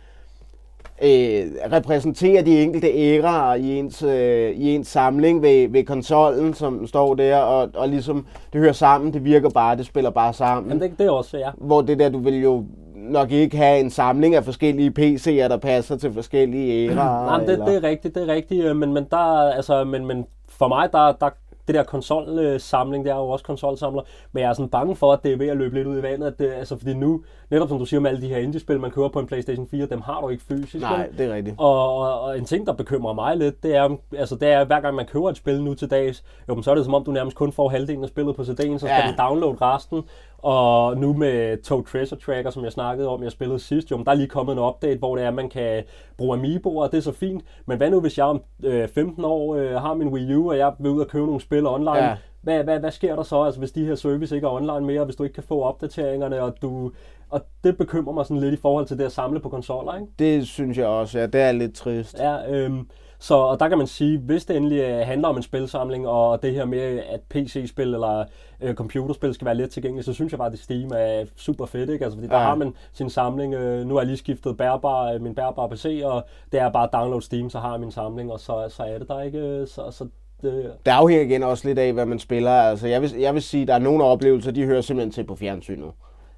øh, 1.02 1.52
repræsenterer 1.72 2.44
de 2.44 2.64
enkelte 2.64 2.88
æraer 2.88 3.56
i 3.56 3.78
ens, 3.78 4.04
øh, 4.04 4.52
i 4.52 4.76
ens 4.76 4.88
samling 4.88 5.42
ved, 5.42 5.70
ved 5.70 5.84
konsollen, 5.84 6.54
som 6.54 6.88
står 6.88 7.16
der, 7.16 7.38
og, 7.38 7.70
og 7.76 7.90
ligesom 7.90 8.26
det 8.54 8.62
hører 8.62 8.74
sammen, 8.74 9.14
det 9.14 9.26
virker 9.26 9.50
bare, 9.50 9.78
det 9.78 9.86
spiller 9.86 10.10
bare 10.10 10.34
sammen. 10.34 10.72
Jamen 10.72 10.90
det, 10.90 11.00
det 11.00 11.06
er 11.06 11.12
også, 11.12 11.38
ja. 11.38 11.50
Hvor 11.58 11.82
det 11.82 12.00
der, 12.00 12.10
du 12.10 12.20
vil 12.20 12.42
jo 12.42 12.66
nok 12.96 13.32
ikke 13.32 13.58
have 13.58 13.80
en 13.80 13.90
samling 13.90 14.36
af 14.36 14.44
forskellige 14.44 14.94
PC'er, 15.00 15.48
der 15.48 15.58
passer 15.58 15.98
til 15.98 16.14
forskellige 16.14 16.90
æraer. 16.90 17.26
Nej, 17.26 17.46
det, 17.46 17.60
det 17.68 17.76
er 17.76 17.84
rigtigt, 17.84 18.16
det 18.16 18.30
er 18.30 18.34
rigtigt, 18.34 18.66
øh, 18.66 18.76
men, 18.76 18.94
men 18.94 19.08
der, 19.12 19.52
altså, 19.52 19.84
men, 19.84 20.06
men 20.06 20.26
for 20.50 20.68
mig, 20.68 20.90
der, 20.92 21.12
der 21.12 21.30
det 21.68 21.76
der 21.76 21.84
konsolsamling, 21.84 23.06
det 23.06 23.12
er 23.12 23.16
jo 23.16 23.30
også 23.30 23.46
konsolsamler, 23.46 24.02
men 24.32 24.44
jeg 24.44 24.50
er 24.50 24.54
sådan 24.54 24.70
bange 24.70 24.96
for, 24.96 25.14
at 25.14 25.20
det 25.24 25.34
er 25.34 25.38
ved 25.38 25.48
at 25.48 25.58
løbe 25.58 25.76
lidt 25.76 25.88
ud 25.88 26.00
i 26.00 26.04
vandet, 26.04 26.28
at 26.28 26.40
det, 26.40 26.52
altså 26.52 26.78
fordi 26.78 26.94
nu, 26.94 27.24
netop 27.54 27.70
som 27.70 27.80
du 27.80 27.86
siger 27.86 28.00
med 28.00 28.10
alle 28.10 28.22
de 28.22 28.28
her 28.28 28.38
indie-spil, 28.38 28.80
man 28.80 28.92
køber 28.92 29.10
på 29.10 29.20
en 29.20 29.28
Playstation 29.28 29.68
4, 29.68 29.86
dem 29.86 30.02
har 30.02 30.22
du 30.22 30.30
ikke 30.30 30.44
fysisk. 30.44 30.82
Nej, 30.82 31.10
det 31.18 31.26
er 31.30 31.34
rigtigt. 31.34 31.56
Og, 31.60 31.98
og, 31.98 32.22
og, 32.22 32.38
en 32.38 32.46
ting, 32.46 32.68
der 32.68 32.74
bekymrer 32.74 33.14
mig 33.14 33.38
lidt, 33.38 33.64
det 33.64 33.76
er, 33.76 33.98
altså 34.18 34.36
det 34.36 34.48
er, 34.48 34.66
hver 34.66 34.80
gang 34.80 34.96
man 34.96 35.06
køber 35.06 35.30
et 35.30 35.38
spil 35.38 35.64
nu 35.64 35.74
til 35.74 35.92
dags, 35.92 36.24
jo, 36.50 36.62
så 36.62 36.72
er 36.72 36.76
det 36.76 36.86
som 36.86 36.94
om, 36.94 37.04
du 37.04 37.12
nærmest 37.12 37.38
kun 37.38 37.52
får 37.52 37.70
halvdelen 37.70 38.04
af 38.04 38.10
spillet 38.10 38.36
på 38.36 38.42
CD'en, 38.42 38.78
så 38.78 38.78
skal 38.78 39.04
ja. 39.06 39.12
du 39.12 39.24
downloade 39.24 39.58
resten, 39.62 40.04
og 40.38 40.98
nu 40.98 41.14
med 41.14 41.64
Toad 41.64 41.84
Treasure 41.84 42.20
Tracker, 42.20 42.50
som 42.50 42.64
jeg 42.64 42.72
snakkede 42.72 43.08
om, 43.08 43.24
jeg 43.24 43.32
spillede 43.32 43.60
sidst, 43.60 43.92
jo, 43.92 44.04
der 44.04 44.12
er 44.12 44.16
lige 44.16 44.28
kommet 44.28 44.54
en 44.54 44.60
update, 44.60 45.00
hvor 45.00 45.16
det 45.16 45.24
er, 45.24 45.28
at 45.28 45.34
man 45.34 45.50
kan 45.50 45.84
bruge 46.18 46.38
Amiibo, 46.38 46.78
og 46.78 46.92
det 46.92 46.98
er 46.98 47.02
så 47.02 47.12
fint. 47.12 47.44
Men 47.66 47.78
hvad 47.78 47.90
nu, 47.90 48.02
hvis 48.02 48.18
jeg 48.18 48.26
om 48.26 48.42
øh, 48.64 48.88
15 48.88 49.26
år 49.26 49.56
øh, 49.56 49.72
har 49.72 49.94
min 49.94 50.08
Wii 50.08 50.36
U, 50.36 50.50
og 50.50 50.58
jeg 50.58 50.74
vil 50.80 50.92
ud 50.92 51.02
og 51.02 51.08
købe 51.08 51.26
nogle 51.26 51.42
spil 51.42 51.68
online? 51.68 52.04
Ja. 52.04 52.16
Hvad, 52.44 52.64
hvad, 52.64 52.80
hvad 52.80 52.92
sker 52.92 53.16
der 53.16 53.24
så, 53.24 53.44
altså, 53.44 53.60
hvis 53.60 53.72
de 53.72 53.86
her 53.86 53.96
service 53.96 54.36
ikke 54.36 54.48
er 54.48 54.52
online 54.52 54.86
mere, 54.86 55.06
hvis 55.06 55.16
du 55.16 55.24
ikke 55.24 55.34
kan 55.34 55.44
få 55.44 55.62
opdateringerne, 55.62 56.42
og 56.42 56.62
du... 56.62 56.92
Og 57.30 57.42
det 57.64 57.78
bekymrer 57.78 58.14
mig 58.14 58.26
sådan 58.26 58.42
lidt 58.42 58.54
i 58.54 58.62
forhold 58.62 58.86
til 58.86 58.98
det 58.98 59.04
at 59.04 59.12
samle 59.12 59.40
på 59.40 59.50
konsoller, 59.50 59.96
ikke? 59.96 60.08
Det 60.20 60.48
synes 60.48 60.78
jeg 60.78 60.88
også, 60.88 61.20
ja. 61.20 61.26
Det 61.26 61.42
er 61.42 61.52
lidt 61.52 61.76
trist. 61.76 62.20
Ja, 62.20 62.52
øhm, 62.52 62.88
så 63.24 63.36
og 63.36 63.60
der 63.60 63.70
kan 63.70 63.78
man 63.78 63.88
sige, 63.88 64.18
hvis 64.18 64.46
det 64.46 64.58
endelig 64.58 64.80
øh, 64.80 65.08
handler 65.08 65.28
om 65.28 65.38
en 65.38 65.44
spilsamling, 65.44 66.08
og 66.08 66.44
det 66.44 66.54
her 66.54 66.66
med, 66.66 67.00
at 67.10 67.22
PC-spil 67.30 67.94
eller 67.94 68.26
øh, 68.62 68.76
computerspil 68.76 69.34
skal 69.34 69.46
være 69.46 69.56
let 69.56 69.70
tilgængeligt, 69.70 70.06
så 70.06 70.14
synes 70.14 70.34
jeg 70.34 70.38
bare, 70.38 70.52
at 70.52 70.60
Steam 70.60 70.92
er 70.96 71.26
super 71.36 71.66
fedt, 71.66 71.90
ikke? 71.90 72.06
Altså, 72.06 72.18
fordi 72.18 72.28
der 72.28 72.38
ja. 72.38 72.44
har 72.44 72.56
man 72.56 72.74
sin 72.94 73.10
samling. 73.10 73.54
Øh, 73.54 73.88
nu 73.88 73.94
har 73.94 74.02
jeg 74.02 74.08
lige 74.08 74.18
skiftet 74.18 74.58
bærbar, 74.58 75.14
øh, 75.14 75.22
min 75.22 75.36
bærbare 75.36 75.70
PC, 75.70 76.02
og 76.06 76.26
det 76.52 76.60
er 76.60 76.70
bare 76.70 76.84
at 76.84 76.94
download 76.94 77.22
Steam, 77.22 77.50
så 77.50 77.60
har 77.60 77.72
jeg 77.72 77.80
min 77.80 77.92
samling, 77.92 78.32
og 78.32 78.40
så, 78.40 78.66
så 78.70 78.84
er 78.84 78.98
det 78.98 79.08
der 79.08 79.22
ikke. 79.22 79.66
Så, 79.68 79.92
så 79.92 80.08
det... 80.44 80.72
det 80.86 80.92
afhænger 80.92 81.26
igen 81.26 81.44
også 81.44 81.68
lidt 81.68 81.80
af, 81.80 81.94
hvad 81.94 82.06
man 82.06 82.20
spiller. 82.20 82.52
Altså, 82.52 82.88
jeg 82.88 83.02
vil, 83.02 83.12
jeg 83.20 83.34
vil 83.34 83.42
sige, 83.42 83.62
at 83.62 83.68
der 83.68 83.74
er 83.74 83.80
nogle 83.80 84.04
oplevelser, 84.04 84.52
de 84.52 84.66
hører 84.66 84.82
simpelthen 84.82 85.12
til 85.12 85.24
på 85.24 85.36
fjernsynet. 85.36 85.92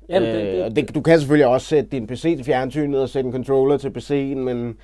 Jamen, 0.09 0.29
det, 0.29 0.45
det, 0.45 0.65
øh, 0.65 0.75
det, 0.75 0.95
du 0.95 1.01
kan 1.01 1.19
selvfølgelig 1.19 1.47
også 1.47 1.67
sætte 1.67 1.89
din 1.91 2.07
PC 2.07 2.21
til 2.21 2.45
fjernsynet 2.45 3.01
og 3.01 3.09
sætte 3.09 3.27
en 3.27 3.33
controller 3.33 3.77
til 3.77 3.89
PC'en, 3.89 4.37
men 4.37 4.77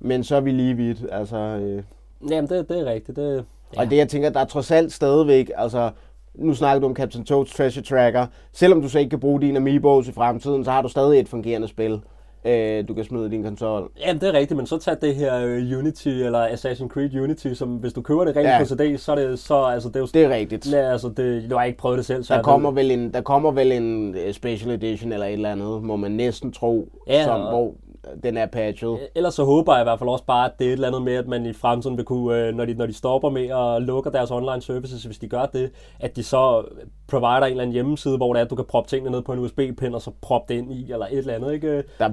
men 0.00 0.24
så 0.24 0.36
er 0.36 0.40
vi 0.40 0.50
lige 0.50 0.76
vidt. 0.76 1.06
Altså, 1.12 1.36
øh. 1.36 1.82
Jamen, 2.30 2.50
det, 2.50 2.68
det 2.68 2.80
er 2.80 2.84
rigtigt. 2.84 3.16
Det, 3.16 3.44
ja. 3.76 3.80
Og 3.80 3.90
det, 3.90 3.96
jeg 3.96 4.08
tænker, 4.08 4.30
der 4.30 4.40
er 4.40 4.44
trods 4.44 4.70
alt 4.70 4.92
stadigvæk, 4.92 5.50
altså, 5.56 5.90
nu 6.34 6.54
snakker 6.54 6.80
du 6.80 6.86
om 6.86 6.96
Captain 6.96 7.26
Toad's 7.30 7.56
Treasure 7.56 7.84
Tracker. 7.84 8.26
Selvom 8.52 8.82
du 8.82 8.88
så 8.88 8.98
ikke 8.98 9.10
kan 9.10 9.20
bruge 9.20 9.40
dine 9.40 9.56
Amiibos 9.56 10.08
i 10.08 10.12
fremtiden, 10.12 10.64
så 10.64 10.70
har 10.70 10.82
du 10.82 10.88
stadig 10.88 11.20
et 11.20 11.28
fungerende 11.28 11.68
spil 11.68 12.00
øh, 12.44 12.88
du 12.88 12.94
kan 12.94 13.04
smide 13.04 13.30
din 13.30 13.42
konsol. 13.42 13.90
Jamen, 14.00 14.20
det 14.20 14.28
er 14.28 14.32
rigtigt, 14.32 14.56
men 14.56 14.66
så 14.66 14.78
tag 14.78 14.96
det 15.00 15.14
her 15.14 15.44
uh, 15.44 15.78
Unity, 15.78 16.08
eller 16.08 16.46
Assassin's 16.46 16.88
Creed 16.88 17.20
Unity, 17.20 17.52
som 17.52 17.68
hvis 17.68 17.92
du 17.92 18.02
køber 18.02 18.24
det 18.24 18.36
rent 18.36 18.48
ja. 18.48 18.58
på 18.58 18.64
CD, 18.64 18.98
så 18.98 19.12
er 19.12 19.16
det 19.16 19.38
så, 19.38 19.64
altså 19.64 19.88
det 19.88 19.96
er 19.96 20.00
jo... 20.00 20.06
Det 20.14 20.24
er 20.24 20.30
rigtigt. 20.30 20.72
Ja, 20.72 20.92
altså 20.92 21.08
det, 21.08 21.50
du 21.50 21.56
har 21.56 21.64
ikke 21.64 21.78
prøvet 21.78 21.98
det 21.98 22.06
selv, 22.06 22.24
så 22.24 22.34
der 22.34 22.42
kommer, 22.42 22.70
vel 22.70 22.90
en, 22.90 23.12
der 23.12 23.20
kommer 23.20 23.50
vel 23.50 23.72
en 23.72 24.14
øh, 24.14 24.32
special 24.32 24.74
edition 24.74 25.12
eller 25.12 25.26
et 25.26 25.32
eller 25.32 25.52
andet, 25.52 25.82
må 25.82 25.96
man 25.96 26.10
næsten 26.10 26.52
tro, 26.52 26.88
ja, 27.06 27.24
som, 27.24 27.40
og, 27.40 27.50
hvor 27.50 27.74
den 28.22 28.36
er 28.36 28.46
patchet. 28.46 28.98
Ellers 29.14 29.34
så 29.34 29.44
håber 29.44 29.74
jeg 29.74 29.82
i 29.82 29.84
hvert 29.84 29.98
fald 29.98 30.10
også 30.10 30.24
bare, 30.24 30.46
at 30.46 30.52
det 30.58 30.64
er 30.64 30.68
et 30.68 30.72
eller 30.72 30.88
andet 30.88 31.02
med, 31.02 31.14
at 31.14 31.28
man 31.28 31.46
i 31.46 31.52
fremtiden 31.52 31.96
vil 31.96 32.04
kunne, 32.04 32.46
øh, 32.46 32.54
når 32.54 32.64
de, 32.64 32.74
når 32.74 32.86
de 32.86 32.92
stopper 32.92 33.30
med 33.30 33.48
at 33.48 33.82
lukke 33.82 34.10
deres 34.10 34.30
online 34.30 34.62
services, 34.62 35.04
hvis 35.04 35.18
de 35.18 35.28
gør 35.28 35.46
det, 35.46 35.70
at 36.00 36.16
de 36.16 36.22
så 36.22 36.64
provider 37.08 37.36
en 37.36 37.50
eller 37.50 37.62
anden 37.62 37.72
hjemmeside, 37.72 38.16
hvor 38.16 38.32
det 38.32 38.40
er, 38.40 38.44
at 38.44 38.50
du 38.50 38.56
kan 38.56 38.64
proppe 38.64 38.90
tingene 38.90 39.10
ned 39.10 39.22
på 39.22 39.32
en 39.32 39.38
USB-pind, 39.38 39.94
og 39.94 40.02
så 40.02 40.10
proppe 40.20 40.54
det 40.54 40.60
ind 40.60 40.72
i, 40.72 40.92
eller 40.92 41.06
et 41.06 41.18
eller 41.18 41.34
andet, 41.34 41.52
ikke? 41.52 41.84
Der, 41.98 42.10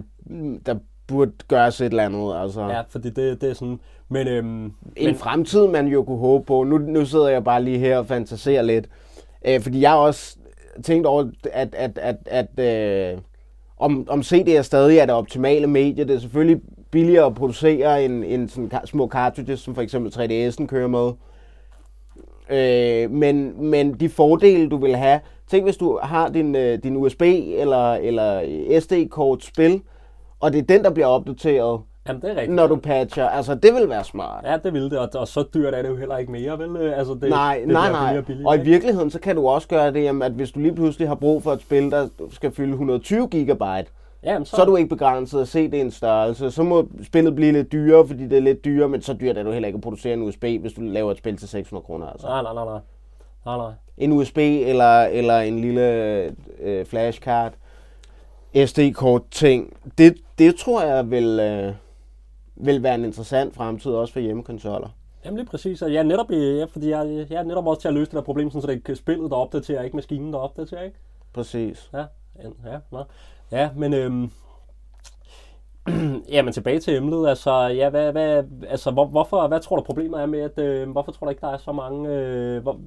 der 0.66 0.76
burde 1.08 1.32
gøres 1.48 1.82
et 1.82 1.86
eller 1.86 2.04
andet, 2.04 2.42
altså. 2.42 2.62
Ja, 2.62 2.82
fordi 2.90 3.10
det, 3.10 3.42
det 3.42 3.50
er 3.50 3.54
sådan... 3.54 3.80
Men, 4.10 4.28
øhm, 4.28 4.64
en 4.66 4.74
men... 5.06 5.16
fremtid, 5.16 5.68
man 5.68 5.88
jo 5.88 6.04
kunne 6.04 6.18
håbe 6.18 6.46
på. 6.46 6.64
Nu, 6.64 6.78
nu 6.78 7.06
sidder 7.06 7.28
jeg 7.28 7.44
bare 7.44 7.64
lige 7.64 7.78
her 7.78 7.98
og 7.98 8.06
fantaserer 8.06 8.62
lidt. 8.62 8.90
Øh, 9.48 9.62
fordi 9.62 9.82
jeg 9.82 9.90
har 9.90 9.98
også 9.98 10.38
tænkt 10.84 11.08
over, 11.08 11.32
at, 11.54 11.76
at, 11.76 11.98
at, 11.98 12.18
at 12.26 12.60
øh, 13.14 13.18
om, 13.78 14.08
om 14.10 14.24
CD 14.24 14.48
er 14.48 14.62
stadig 14.62 14.98
er 14.98 15.06
det 15.06 15.16
optimale 15.16 15.68
medie. 15.68 16.04
Det 16.04 16.16
er 16.16 16.20
selvfølgelig 16.20 16.62
billigere 16.92 17.26
at 17.26 17.36
producere 17.36 18.06
end, 18.06 18.24
end 18.28 18.50
sådan 18.50 18.72
små 18.86 19.08
cartridges, 19.08 19.60
som 19.60 19.76
for 19.76 19.82
eksempel 19.82 20.12
3DS'en 20.12 20.66
kører 20.66 20.88
med. 20.88 21.12
Øh, 22.50 23.12
men, 23.12 23.66
men 23.70 23.94
de 23.94 24.10
fordele, 24.10 24.70
du 24.70 24.78
vil 24.78 24.96
have... 24.96 25.20
Tænk, 25.48 25.64
hvis 25.64 25.78
du 25.78 26.00
har 26.04 26.30
din, 26.30 26.56
øh, 26.56 26.84
din 26.84 26.96
USB 26.96 27.22
eller, 27.22 27.94
eller 27.94 28.42
SD-kort 28.80 29.44
spil, 29.44 29.82
og 30.40 30.54
det 30.54 30.60
er 30.60 30.64
den, 30.64 30.84
der 30.84 30.90
bliver 30.90 31.08
opdateret, 31.08 31.82
Jamen, 32.08 32.22
det 32.22 32.30
er 32.32 32.36
rigtigt. 32.36 32.56
Når 32.56 32.68
du 32.68 32.76
patcher. 32.76 33.30
Altså, 33.30 33.56
det 33.56 33.74
vil 33.74 33.90
være 33.90 34.04
smart. 34.04 34.46
Ja, 34.46 34.58
det 34.58 34.74
vil 34.74 34.84
det, 34.84 35.00
og, 35.00 35.10
og 35.14 35.28
så 35.28 35.44
dyrt 35.54 35.74
er 35.74 35.82
det 35.82 35.90
jo 35.90 35.96
heller 35.96 36.18
ikke 36.18 36.32
mere, 36.32 36.60
vel? 36.60 36.78
Altså, 36.78 37.14
det, 37.14 37.30
nej, 37.30 37.58
det 37.60 37.68
nej, 37.68 37.92
nej. 37.92 38.22
Billigere, 38.22 38.50
og 38.50 38.58
i 38.58 38.62
virkeligheden, 38.62 39.10
så 39.10 39.20
kan 39.20 39.36
du 39.36 39.48
også 39.48 39.68
gøre 39.68 39.94
det, 39.94 40.04
jamen, 40.04 40.22
at 40.22 40.32
hvis 40.32 40.52
du 40.52 40.60
lige 40.60 40.76
pludselig 40.76 41.08
har 41.08 41.16
brug 41.16 41.44
for 41.44 41.52
et 41.52 41.62
spil, 41.62 41.92
der 41.92 42.08
skal 42.32 42.52
fylde 42.52 42.72
120 42.72 43.28
gigabyte, 43.28 43.92
Jamen, 44.24 44.46
så... 44.46 44.56
så 44.56 44.62
er 44.62 44.66
du 44.66 44.76
ikke 44.76 44.90
begrænset 44.90 45.42
at 45.42 45.48
se 45.48 45.72
det 45.72 45.82
en 45.82 45.92
størrelse. 45.92 46.52
Så 46.52 46.64
må 46.64 46.88
spillet 47.04 47.36
blive 47.36 47.52
lidt 47.52 47.72
dyrere, 47.72 48.08
fordi 48.08 48.24
det 48.24 48.38
er 48.38 48.42
lidt 48.42 48.66
dyrere, 48.66 48.90
men 48.90 49.02
så 49.02 49.14
dyrt 49.14 49.38
er 49.38 49.44
du 49.44 49.52
heller 49.52 49.68
ikke 49.68 49.78
at 49.78 49.82
producere 49.82 50.14
en 50.14 50.22
USB, 50.22 50.44
hvis 50.44 50.74
du 50.74 50.82
laver 50.82 51.12
et 51.12 51.18
spil 51.18 51.38
til 51.38 51.48
600 51.48 51.86
kroner. 51.86 52.08
Altså. 52.08 52.28
Nej, 52.28 52.42
nej, 52.42 52.54
nej, 52.54 52.66
nej. 52.66 52.80
nej, 53.46 53.58
nej. 53.58 53.72
En 53.98 54.12
USB 54.12 54.38
eller, 54.38 55.02
eller 55.02 55.40
en 55.40 55.60
lille 55.60 55.82
øh, 56.60 56.86
flashcard, 56.86 57.54
SD-kort 58.66 59.22
ting, 59.32 59.78
det, 59.98 60.16
det 60.40 60.56
tror 60.56 60.84
jeg 60.84 61.12
vil... 61.12 61.40
Øh, 61.40 61.74
vil 62.56 62.84
være 62.84 62.96
en 62.96 63.06
interessant 63.06 63.56
fremtid 63.56 63.92
også 63.92 64.14
for 64.14 64.20
hjemmekonsoller. 64.20 64.90
Jamen 65.26 65.38
lige 65.38 65.48
præcis, 65.48 65.82
og 65.82 65.94
jeg 65.94 66.00
er 66.00 66.04
netop, 66.04 66.32
ja, 66.32 66.66
fordi 66.66 66.90
jeg, 66.90 67.28
jeg 67.30 67.40
er 67.40 67.44
netop 67.44 67.68
også 67.68 67.82
til 67.82 67.88
at 67.88 67.94
løse 67.94 68.06
det 68.06 68.16
der 68.16 68.22
problem, 68.22 68.52
så 68.52 68.62
det 68.68 68.90
er 68.90 68.96
spillet, 68.96 69.32
der 69.32 69.38
opdaterer, 69.38 69.84
ikke 69.84 69.96
maskinen, 69.96 70.34
der 70.34 70.40
opdaterer, 70.40 70.84
ikke? 70.84 70.98
Præcis. 71.34 71.90
Ja, 71.94 72.06
ja, 72.44 72.80
ja, 72.92 73.04
ja 73.52 73.70
men 73.76 73.94
øhm, 73.94 74.32
ja, 76.34 76.42
men 76.42 76.54
tilbage 76.54 76.80
til 76.80 76.96
emnet, 76.96 77.28
altså, 77.30 77.52
ja, 77.60 77.90
hvad, 77.90 78.12
hvad, 78.12 78.44
altså 78.68 78.92
hvor, 78.92 79.06
hvorfor, 79.06 79.48
hvad 79.48 79.60
tror 79.60 79.76
du 79.76 79.84
problemet 79.84 80.22
er 80.22 80.26
med, 80.26 80.40
at, 80.40 80.60
øh, 80.60 80.90
hvorfor 80.90 81.12
tror 81.12 81.26
du 81.26 81.30
ikke, 81.30 81.42
der 81.42 81.54
er 81.54 81.58
så 81.58 81.72
mange, 81.72 82.10
øh, 82.10 82.62
hvor, 82.62 82.80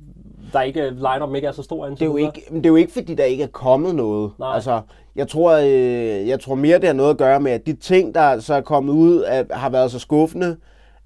der 0.53 0.63
ikke, 0.63 0.91
line 0.91 1.37
ikke 1.37 1.49
er 1.49 1.53
så 1.53 1.63
stor 1.63 1.87
det 1.87 2.03
er, 2.03 2.07
jo 2.07 2.17
ikke, 2.17 2.43
det 2.51 2.67
er 2.67 2.69
jo 2.69 2.77
ikke, 2.77 2.93
fordi 2.93 3.15
der 3.15 3.25
ikke 3.25 3.43
er 3.43 3.49
kommet 3.49 3.95
noget. 3.95 4.31
Nej. 4.39 4.55
Altså, 4.55 4.81
jeg 5.17 5.29
tror, 5.29 5.53
øh, 5.53 6.29
jeg 6.29 6.41
tror 6.41 6.55
mere, 6.55 6.79
det 6.79 6.87
har 6.87 6.95
noget 6.95 7.11
at 7.11 7.19
gøre 7.19 7.41
med, 7.41 7.53
at 7.53 7.67
de 7.67 7.73
ting, 7.73 8.15
der 8.15 8.41
så 8.41 8.55
er 8.55 8.61
kommet 8.61 8.93
ud, 8.93 9.23
at, 9.23 9.47
har 9.51 9.71
været 9.71 9.91
så 9.91 9.99
skuffende, 9.99 10.57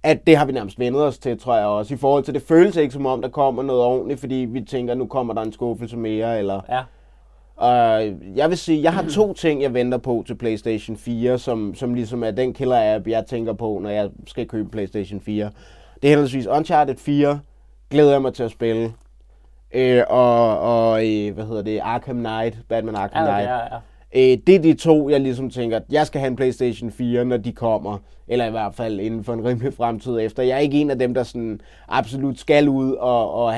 at 0.02 0.26
det 0.26 0.36
har 0.36 0.44
vi 0.44 0.52
nærmest 0.52 0.78
vendet 0.78 1.02
os 1.02 1.18
til, 1.18 1.38
tror 1.38 1.56
jeg 1.56 1.66
også. 1.66 1.94
I 1.94 1.96
forhold 1.96 2.24
til, 2.24 2.34
det 2.34 2.42
føles 2.42 2.76
ikke 2.76 2.92
som 2.92 3.06
om, 3.06 3.22
der 3.22 3.28
kommer 3.28 3.62
noget 3.62 3.82
ordentligt, 3.82 4.20
fordi 4.20 4.34
vi 4.34 4.60
tænker, 4.60 4.94
nu 4.94 5.06
kommer 5.06 5.34
der 5.34 5.42
en 5.42 5.52
skuffelse 5.52 5.96
mere, 5.96 6.38
eller... 6.38 6.60
Ja. 6.68 6.80
Og 7.56 8.02
jeg 8.36 8.48
vil 8.48 8.58
sige, 8.58 8.82
jeg 8.82 8.92
har 8.92 9.04
to 9.10 9.32
ting, 9.32 9.62
jeg 9.62 9.74
venter 9.74 9.98
på 9.98 10.24
til 10.26 10.34
PlayStation 10.34 10.96
4, 10.96 11.38
som, 11.38 11.74
som 11.74 11.94
ligesom 11.94 12.24
er 12.24 12.30
den 12.30 12.54
killer-app, 12.54 13.08
jeg 13.08 13.26
tænker 13.26 13.52
på, 13.52 13.78
når 13.82 13.90
jeg 13.90 14.10
skal 14.26 14.48
købe 14.48 14.70
PlayStation 14.70 15.20
4. 15.20 15.50
Det 15.94 16.04
er 16.04 16.08
henholdsvis 16.08 16.46
Uncharted 16.46 16.96
4, 16.96 17.40
glæder 17.90 18.12
jeg 18.12 18.22
mig 18.22 18.34
til 18.34 18.42
at 18.42 18.50
spille. 18.50 18.92
Øh, 19.74 20.02
og, 20.08 20.58
og 20.60 21.06
øh, 21.08 21.34
hvad 21.34 21.44
hedder 21.44 21.62
det, 21.62 21.80
Arkham 21.82 22.16
Knight, 22.16 22.56
Batman 22.68 22.94
Arkham 22.94 23.24
Ja, 23.24 23.30
Knight. 23.32 23.48
ja, 23.50 23.56
ja. 23.56 23.78
Øh, 24.32 24.38
det 24.46 24.54
er 24.54 24.58
de 24.58 24.74
to, 24.74 25.08
jeg 25.10 25.20
ligesom 25.20 25.50
tænker, 25.50 25.80
jeg 25.90 26.06
skal 26.06 26.20
have 26.20 26.28
en 26.30 26.36
Playstation 26.36 26.90
4, 26.90 27.24
når 27.24 27.36
de 27.36 27.52
kommer. 27.52 27.98
Eller 28.28 28.46
i 28.46 28.50
hvert 28.50 28.74
fald 28.74 29.00
inden 29.00 29.24
for 29.24 29.32
en 29.32 29.44
rimelig 29.44 29.74
fremtid 29.74 30.20
efter. 30.20 30.42
Jeg 30.42 30.54
er 30.54 30.58
ikke 30.58 30.80
en 30.80 30.90
af 30.90 30.98
dem, 30.98 31.14
der 31.14 31.22
sådan 31.22 31.60
absolut 31.88 32.38
skal 32.38 32.68
ud 32.68 32.92
og, 32.92 33.34
og 33.34 33.54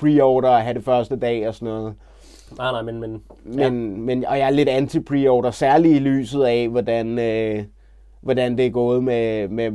pre-order 0.00 0.48
og 0.48 0.60
have 0.62 0.74
det 0.74 0.84
første 0.84 1.16
dag 1.16 1.48
og 1.48 1.54
sådan 1.54 1.68
noget. 1.74 1.94
Nej, 2.58 2.72
nej, 2.72 2.82
men, 2.82 3.00
men 3.00 3.22
Men, 3.44 3.58
ja. 3.58 3.70
men, 3.70 4.24
og 4.24 4.38
jeg 4.38 4.46
er 4.46 4.50
lidt 4.50 4.68
anti-pre-order, 4.68 5.50
særligt 5.50 5.96
i 5.96 5.98
lyset 5.98 6.42
af, 6.44 6.68
hvordan, 6.68 7.18
øh, 7.18 7.64
hvordan 8.20 8.58
det 8.58 8.66
er 8.66 8.70
gået 8.70 9.04
med, 9.04 9.48
med, 9.48 9.70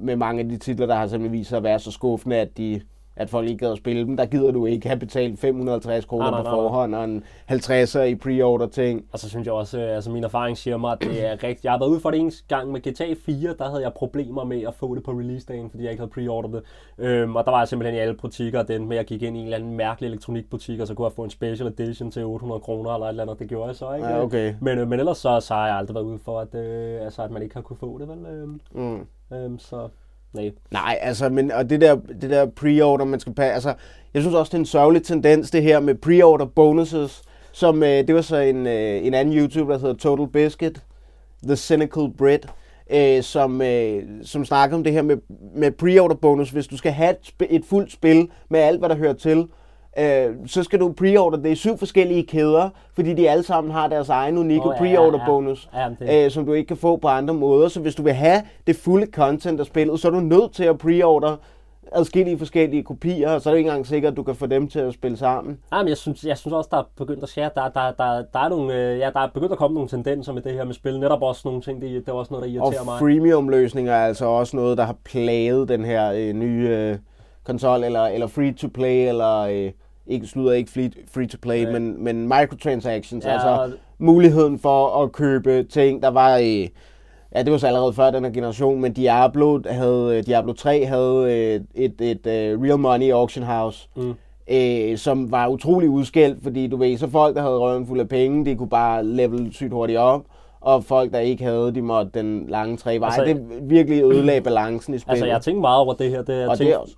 med 0.00 0.16
mange 0.16 0.40
af 0.42 0.48
de 0.48 0.56
titler, 0.56 0.86
der 0.86 0.94
har 0.94 1.06
simpelthen 1.06 1.38
vist 1.38 1.48
sig 1.48 1.56
at 1.56 1.62
være 1.62 1.78
så 1.78 1.90
skuffende, 1.90 2.36
at, 2.36 2.58
de, 2.58 2.80
at 3.18 3.30
folk 3.30 3.48
ikke 3.48 3.58
gider 3.58 3.72
at 3.72 3.78
spille 3.78 4.04
dem. 4.06 4.16
Der 4.16 4.26
gider 4.26 4.50
du 4.50 4.66
ikke 4.66 4.88
have 4.88 4.98
betalt 4.98 5.40
550 5.40 6.04
kroner 6.04 6.30
Nej, 6.30 6.30
på 6.30 6.34
nej, 6.34 6.42
nej, 6.42 6.52
nej. 6.52 6.60
forhånd 6.62 6.94
og 6.94 7.04
en 7.04 7.24
50'er 7.50 8.00
i 8.00 8.14
pre-order 8.14 8.66
ting. 8.66 9.04
Og 9.12 9.18
så 9.18 9.28
synes 9.28 9.46
jeg 9.46 9.54
også, 9.54 9.80
øh, 9.80 9.94
altså 9.94 10.10
min 10.10 10.24
erfaring 10.24 10.56
siger 10.58 10.76
mig, 10.76 10.92
at 10.92 10.98
det 11.00 11.26
er 11.26 11.32
rigtigt. 11.44 11.64
Jeg 11.64 11.72
har 11.72 11.78
været 11.78 11.88
ude 11.88 12.00
for 12.00 12.10
det 12.10 12.20
en 12.20 12.32
gang 12.48 12.72
med 12.72 12.80
GTA 12.80 13.14
4, 13.26 13.54
der 13.58 13.68
havde 13.70 13.82
jeg 13.82 13.92
problemer 13.92 14.44
med 14.44 14.62
at 14.62 14.74
få 14.74 14.94
det 14.94 15.02
på 15.02 15.10
release-dagen, 15.10 15.70
fordi 15.70 15.82
jeg 15.82 15.90
ikke 15.92 16.00
havde 16.00 16.10
pre-ordret 16.10 16.52
det. 16.52 16.62
Øhm, 17.04 17.36
og 17.36 17.44
der 17.44 17.50
var 17.50 17.58
jeg 17.58 17.68
simpelthen 17.68 17.96
i 17.96 18.00
alle 18.00 18.14
butikker, 18.14 18.62
den 18.62 18.88
med 18.88 18.96
at 18.96 18.98
jeg 18.98 19.06
gik 19.06 19.22
ind 19.22 19.36
i 19.36 19.40
en 19.40 19.44
eller 19.44 19.56
anden 19.58 19.76
mærkelig 19.76 20.08
elektronikbutik, 20.08 20.80
og 20.80 20.86
så 20.86 20.94
kunne 20.94 21.06
jeg 21.06 21.12
få 21.12 21.24
en 21.24 21.30
special 21.30 21.68
edition 21.78 22.10
til 22.10 22.24
800 22.24 22.60
kroner 22.60 22.90
eller 22.94 23.06
et 23.06 23.10
eller 23.10 23.22
andet. 23.22 23.38
Det 23.38 23.48
gjorde 23.48 23.66
jeg 23.68 23.76
så, 23.76 23.94
ikke? 23.94 24.06
Ja, 24.08 24.22
okay. 24.22 24.54
Men, 24.60 24.78
øh, 24.78 24.88
men 24.88 24.98
ellers 25.00 25.18
så, 25.18 25.40
så 25.40 25.54
har 25.54 25.66
jeg 25.66 25.76
aldrig 25.76 25.94
været 25.94 26.04
ude 26.04 26.18
for, 26.24 26.40
at, 26.40 26.54
øh, 26.54 27.02
altså, 27.04 27.22
at 27.22 27.30
man 27.30 27.42
ikke 27.42 27.54
har 27.54 27.62
kunne 27.62 27.76
få 27.76 27.98
det, 27.98 28.08
vel? 28.08 28.26
Øhm, 28.26 28.60
Mm. 28.74 29.06
øhm, 29.36 29.58
så 29.58 29.88
nej. 30.32 30.50
Nej, 30.70 30.98
altså, 31.00 31.28
men, 31.28 31.52
og 31.52 31.70
det 31.70 31.80
der, 31.80 31.96
det 32.20 32.30
der 32.30 32.46
pre-order, 32.46 33.04
man 33.04 33.20
skal 33.20 33.34
passe, 33.34 33.54
altså, 33.54 33.74
jeg 34.14 34.22
synes 34.22 34.34
også, 34.34 34.50
det 34.50 34.54
er 34.54 34.58
en 34.58 34.66
sørgelig 34.66 35.02
tendens, 35.02 35.50
det 35.50 35.62
her 35.62 35.80
med 35.80 35.94
pre-order 36.06 36.44
bonuses, 36.44 37.22
som, 37.52 37.82
øh, 37.82 37.88
det 37.88 38.14
var 38.14 38.20
så 38.20 38.36
en, 38.36 38.66
øh, 38.66 39.06
en 39.06 39.14
anden 39.14 39.34
YouTuber, 39.38 39.72
der 39.72 39.80
hedder 39.80 39.94
Total 39.94 40.28
Biscuit, 40.28 40.80
The 41.42 41.56
Cynical 41.56 42.10
Brit, 42.18 42.46
øh, 42.90 43.22
som, 43.22 43.62
øh, 43.62 44.02
som 44.22 44.44
snakker 44.44 44.76
om 44.76 44.84
det 44.84 44.92
her 44.92 45.02
med, 45.02 45.16
med 45.54 45.72
pre-order 45.82 46.14
bonus. 46.14 46.50
Hvis 46.50 46.66
du 46.66 46.76
skal 46.76 46.92
have 46.92 47.10
et, 47.10 47.16
sp- 47.28 47.46
et 47.50 47.64
fuldt 47.64 47.92
spil 47.92 48.28
med 48.48 48.60
alt, 48.60 48.78
hvad 48.78 48.88
der 48.88 48.96
hører 48.96 49.12
til, 49.12 49.46
øh, 49.98 50.34
så 50.46 50.62
skal 50.62 50.80
du 50.80 50.94
pre-order 51.00 51.36
det 51.42 51.50
i 51.50 51.54
syv 51.54 51.78
forskellige 51.78 52.26
kæder, 52.26 52.68
fordi 52.94 53.14
de 53.14 53.30
alle 53.30 53.42
sammen 53.42 53.72
har 53.72 53.88
deres 53.88 54.08
egen 54.08 54.38
unikke 54.38 54.68
oh, 54.68 54.74
ja, 54.80 54.84
ja, 54.84 54.96
pre-order 54.96 55.18
ja. 55.18 55.26
bonus 55.26 55.68
Ja, 55.74 55.88
men 55.88 55.96
det- 56.00 56.24
øh, 56.24 56.30
som 56.30 56.46
du 56.46 56.52
ikke 56.52 56.68
kan 56.68 56.76
få 56.76 56.96
på 56.96 57.08
andre 57.08 57.34
måder. 57.34 57.68
Så 57.68 57.80
hvis 57.80 57.94
du 57.94 58.02
vil 58.02 58.12
have 58.12 58.42
det 58.66 58.76
fulde 58.76 59.06
content 59.12 59.60
af 59.60 59.66
spillet, 59.66 60.00
så 60.00 60.08
er 60.08 60.12
du 60.12 60.20
nødt 60.20 60.52
til 60.52 60.64
at 60.64 60.76
pre-order 60.84 61.36
adskillige 61.92 62.38
forskellige 62.38 62.82
kopier, 62.82 63.30
og 63.30 63.40
så 63.40 63.48
er 63.50 63.54
det 63.54 63.58
ikke 63.58 63.68
engang 63.68 63.86
sikkert, 63.86 64.10
at 64.10 64.16
du 64.16 64.22
kan 64.22 64.34
få 64.34 64.46
dem 64.46 64.68
til 64.68 64.78
at 64.78 64.94
spille 64.94 65.16
sammen. 65.16 65.58
Nej, 65.70 65.82
men 65.82 65.88
jeg 65.88 65.96
synes, 65.96 66.24
jeg 66.24 66.38
synes 66.38 66.52
også, 66.54 66.68
der 66.72 66.78
er 66.78 66.82
begyndt 66.96 67.22
at 67.22 67.28
skære. 67.28 67.50
Der, 67.54 67.68
der, 67.68 67.90
der, 67.98 68.22
der, 68.32 68.38
er 68.38 68.48
nogle, 68.48 68.74
øh, 68.74 68.98
ja, 68.98 69.10
der 69.14 69.20
er 69.20 69.28
begyndt 69.34 69.52
at 69.52 69.58
komme 69.58 69.74
nogle 69.74 69.88
tendenser 69.88 70.32
med 70.32 70.42
det 70.42 70.52
her 70.52 70.64
med 70.64 70.74
spil. 70.74 71.00
Netop 71.00 71.22
også 71.22 71.42
nogle 71.44 71.60
ting, 71.62 71.82
det, 71.82 71.90
det 71.90 72.08
er 72.08 72.12
også 72.12 72.34
noget, 72.34 72.42
der 72.54 72.60
Og 72.60 72.66
irriterer 72.66 72.84
mig. 72.84 72.98
freemium-løsninger 72.98 73.92
er 73.92 74.06
altså 74.06 74.24
også 74.26 74.56
noget, 74.56 74.78
der 74.78 74.84
har 74.84 74.96
plaget 75.04 75.68
den 75.68 75.84
her 75.84 76.12
øh, 76.12 76.32
nye 76.32 76.68
øh, 76.68 76.96
konsol, 77.44 77.84
eller, 77.84 78.02
eller 78.06 78.26
free-to-play, 78.26 79.08
eller 79.08 79.38
øh, 79.40 79.70
ikke 80.08 80.26
slutter 80.26 80.52
ikke 80.52 80.70
free- 80.70 81.06
free-to-play, 81.14 81.62
Nej. 81.62 81.72
men, 81.72 82.04
men 82.04 82.22
microtransactions, 82.28 83.24
Ja, 83.24 83.32
altså 83.32 83.70
muligheden 83.98 84.58
for 84.58 85.02
at 85.02 85.12
købe 85.12 85.62
ting, 85.62 86.02
der 86.02 86.08
var 86.08 86.36
i... 86.36 86.68
Ja, 87.34 87.42
det 87.42 87.52
var 87.52 87.58
så 87.58 87.66
allerede 87.66 87.92
før 87.92 88.10
den 88.10 88.24
her 88.24 88.30
generation, 88.32 88.80
men 88.80 88.92
Diablo, 88.92 89.60
havde, 89.66 90.16
øh, 90.18 90.26
Diablo 90.26 90.52
3 90.52 90.84
havde 90.84 91.26
øh, 91.28 91.60
et, 91.84 91.94
et, 92.00 92.26
et 92.26 92.58
Real 92.62 92.78
Money 92.78 93.12
Auction 93.12 93.44
House, 93.44 93.88
Mm. 93.96 94.14
øh, 94.50 94.98
som 94.98 95.30
var 95.30 95.48
utrolig 95.48 95.88
udskældt, 95.88 96.42
fordi 96.42 96.66
du 96.66 96.76
ved, 96.76 96.96
så 96.98 97.08
folk, 97.08 97.36
der 97.36 97.42
havde 97.42 97.58
røven 97.58 97.86
fuld 97.86 98.00
af 98.00 98.08
penge, 98.08 98.44
de 98.44 98.54
kunne 98.56 98.68
bare 98.68 99.04
level 99.04 99.52
sygt 99.52 99.72
hurtigt 99.72 99.98
op, 99.98 100.20
og 100.60 100.84
folk, 100.84 101.12
der 101.12 101.18
ikke 101.18 101.44
havde, 101.44 101.74
de 101.74 101.82
måtte 101.82 102.10
den 102.14 102.46
lange 102.48 102.76
tre 102.76 102.98
veje. 103.00 103.10
Altså- 103.10 103.22
Altså, 103.22 103.44
det 103.60 103.70
virkelig 103.70 104.02
ødelagde 104.04 104.40
balancen 104.40 104.94
i 104.94 104.98
spillet. 104.98 105.12
Altså, 105.22 105.26
jeg 105.26 105.42
tænker 105.42 105.60
meget 105.60 105.78
over 105.80 105.94
det 105.94 106.10
her. 106.10 106.22
Det, 106.22 106.40
jeg 106.40 106.48
og 106.48 106.58
det 106.58 106.72
er 106.72 106.76
også 106.76 106.94